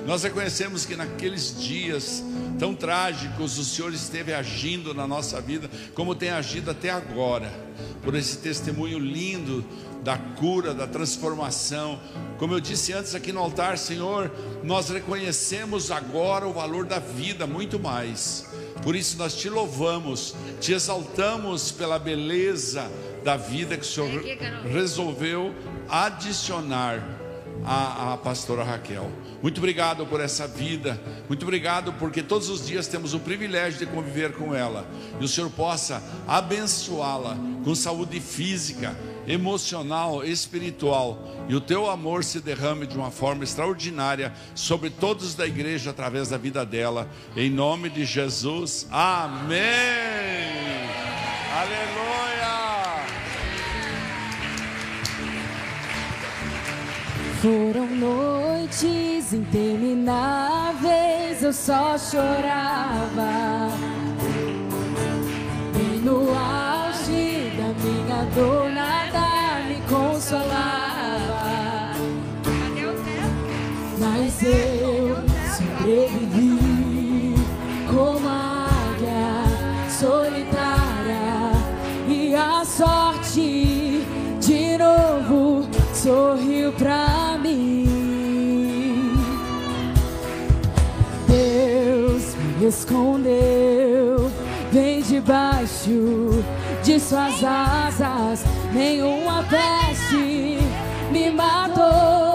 Nós 0.06 0.24
reconhecemos 0.24 0.86
que 0.86 0.98
naqueles 0.98 1.58
dias 1.62 2.26
tão 2.60 2.76
trágicos 2.76 3.58
o 3.58 3.64
Senhor 3.64 3.94
esteve 3.94 4.34
agindo 4.34 4.94
na 4.94 5.08
nossa 5.08 5.40
vida, 5.40 5.72
como 5.96 6.14
tem 6.14 6.32
agido 6.32 6.72
até 6.72 6.90
agora. 6.90 7.50
por 8.04 8.16
esse 8.16 8.40
testemunho 8.40 9.00
lindo 9.00 9.64
da 10.04 10.18
cura, 10.18 10.74
da 10.74 10.88
transformação. 10.88 12.00
Como 12.38 12.54
eu 12.54 12.60
disse 12.60 12.94
antes 12.94 13.14
aqui 13.14 13.32
no 13.32 13.40
altar, 13.40 13.78
Senhor, 13.78 14.32
nós 14.64 14.90
reconhecemos 14.90 15.92
agora 15.92 16.48
o 16.48 16.54
valor 16.54 16.86
da 16.86 17.00
vida 17.00 17.46
muito 17.46 17.80
mais. 17.80 18.48
Por 18.82 18.96
isso 18.96 19.18
nós 19.18 19.36
te 19.36 19.50
louvamos, 19.50 20.36
te 20.60 20.74
exaltamos 20.74 21.72
pela 21.72 22.00
beleza 22.00 22.90
da 23.24 23.38
vida 23.38 23.78
que 23.78 23.84
o 23.84 23.88
Senhor 23.88 24.24
resolveu 24.72 25.54
adicionar 25.88 27.04
à, 27.64 28.14
à 28.14 28.18
pastora 28.18 28.64
Raquel. 28.64 29.12
Muito 29.42 29.58
obrigado 29.58 30.06
por 30.06 30.20
essa 30.20 30.48
vida, 30.48 31.00
muito 31.28 31.44
obrigado 31.44 31.94
porque 31.94 32.22
todos 32.22 32.50
os 32.50 32.66
dias 32.66 32.88
temos 32.88 33.14
o 33.14 33.20
privilégio 33.20 33.80
de 33.80 33.86
conviver 33.86 34.34
com 34.34 34.54
ela 34.54 34.86
e 35.20 35.24
o 35.24 35.28
Senhor 35.28 35.50
possa 35.50 36.02
abençoá-la 36.28 37.36
com 37.64 37.74
saúde 37.74 38.20
física, 38.20 38.96
emocional, 39.32 40.24
espiritual 40.24 41.20
e 41.48 41.56
o 41.56 41.62
teu 41.62 41.90
amor 41.90 42.24
se 42.24 42.40
derrame 42.40 42.86
de 42.86 42.98
uma 42.98 43.12
forma 43.12 43.44
extraordinária 43.44 44.34
sobre 44.54 44.90
todos 44.90 45.36
da 45.36 45.48
igreja 45.48 45.92
através 45.92 46.30
da 46.30 46.38
vida 46.38 46.66
dela, 46.66 47.10
em 47.36 47.50
nome 47.50 47.90
de 47.90 48.06
Jesus, 48.06 48.88
amém. 48.92 49.60
Aleluia. 51.54 52.22
Foram 57.42 57.88
noites 57.88 59.34
intermináveis, 59.34 61.42
eu 61.42 61.52
só 61.52 61.98
chorava. 61.98 63.68
E 65.76 65.98
no 66.06 66.30
auge 66.30 67.52
da 67.58 67.74
minha 67.84 68.24
dor, 68.36 68.71
Mas 74.00 74.42
eu 74.44 75.18
sobrevivi 75.58 77.36
como 77.94 78.30
a 78.30 78.70
águia 78.94 79.90
solitária 79.90 81.52
e 82.08 82.34
a 82.34 82.64
sorte 82.64 84.08
de 84.40 84.78
novo 84.78 85.68
sorriu 85.94 86.72
pra 86.74 87.38
mim. 87.38 87.90
Deus 91.28 92.36
me 92.58 92.68
escondeu 92.68 94.32
bem 94.72 95.02
debaixo 95.02 96.42
de 96.84 97.00
suas 97.02 97.44
asas. 97.44 98.46
Nenhuma 98.74 99.44
peste 99.44 100.01
me 101.12 101.30
matou, 101.30 102.31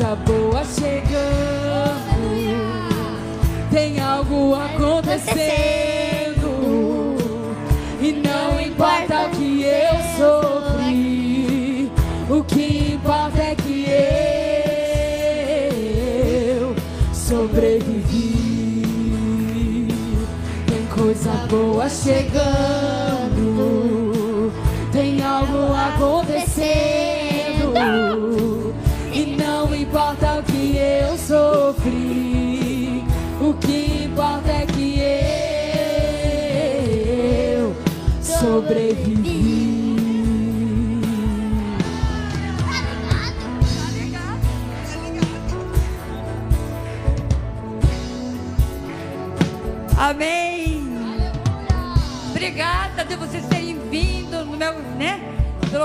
coisa 0.00 0.16
boa 0.16 0.64
chegando, 0.64 1.10
tem 3.70 4.00
algo 4.00 4.54
acontecendo. 4.54 5.36
E 8.00 8.12
não 8.12 8.58
importa 8.58 9.26
o 9.26 9.30
que 9.30 9.62
eu 9.62 9.92
sofri, 10.16 11.92
o 12.30 12.42
que 12.42 12.94
importa 12.94 13.42
é 13.42 13.54
que 13.54 13.84
eu 16.58 16.74
sobrevivi. 17.12 18.30
Tem 20.66 20.86
coisa 20.86 21.30
boa 21.50 21.86
chegando, 21.90 22.79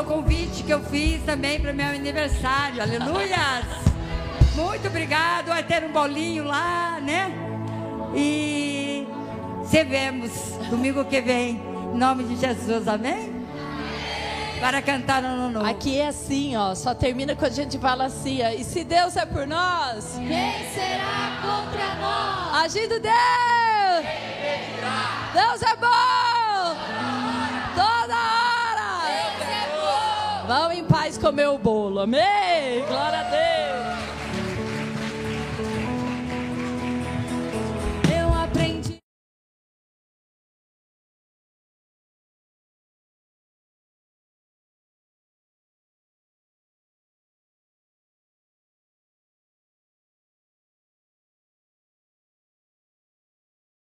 convite 0.05 0.63
que 0.63 0.71
eu 0.71 0.81
fiz 0.83 1.21
também 1.23 1.59
para 1.59 1.73
meu 1.73 1.87
aniversário. 1.87 2.81
Aleluias. 2.81 3.65
Muito 4.55 4.87
obrigado. 4.87 5.47
Vai 5.47 5.63
ter 5.63 5.83
um 5.83 5.91
bolinho 5.91 6.43
lá, 6.45 6.99
né? 7.01 7.31
E 8.15 9.05
se 9.65 9.83
vemos 9.83 10.31
domingo 10.69 11.03
que 11.05 11.19
vem. 11.21 11.61
Em 11.93 11.97
nome 11.97 12.23
de 12.23 12.35
Jesus. 12.35 12.87
Amém? 12.87 13.33
Para 14.59 14.81
cantar 14.81 15.21
no 15.21 15.27
ano 15.27 15.49
novo. 15.49 15.65
Aqui 15.65 15.99
é 15.99 16.07
assim, 16.07 16.55
ó. 16.55 16.73
Só 16.73 16.93
termina 16.95 17.35
quando 17.35 17.51
a 17.51 17.55
gente 17.55 17.77
fala 17.77 18.05
assim, 18.05 18.41
ó. 18.41 18.49
E 18.49 18.63
se 18.63 18.83
Deus 18.83 19.15
é 19.17 19.25
por 19.25 19.45
nós, 19.45 20.13
Quem 20.15 20.69
será 20.73 21.41
contra 21.41 21.95
nós? 21.95 22.63
agindo 22.63 22.99
Deus! 22.99 24.05
Deus 25.33 25.61
é 25.61 25.75
bom! 25.75 26.24
Vamos 30.47 30.77
em 30.77 30.83
paz 30.83 31.17
comer 31.17 31.47
o 31.47 31.57
bolo, 31.57 32.01
amém? 32.01 32.85
Glória 32.87 33.19
a 33.19 33.23
Deus! 33.23 33.44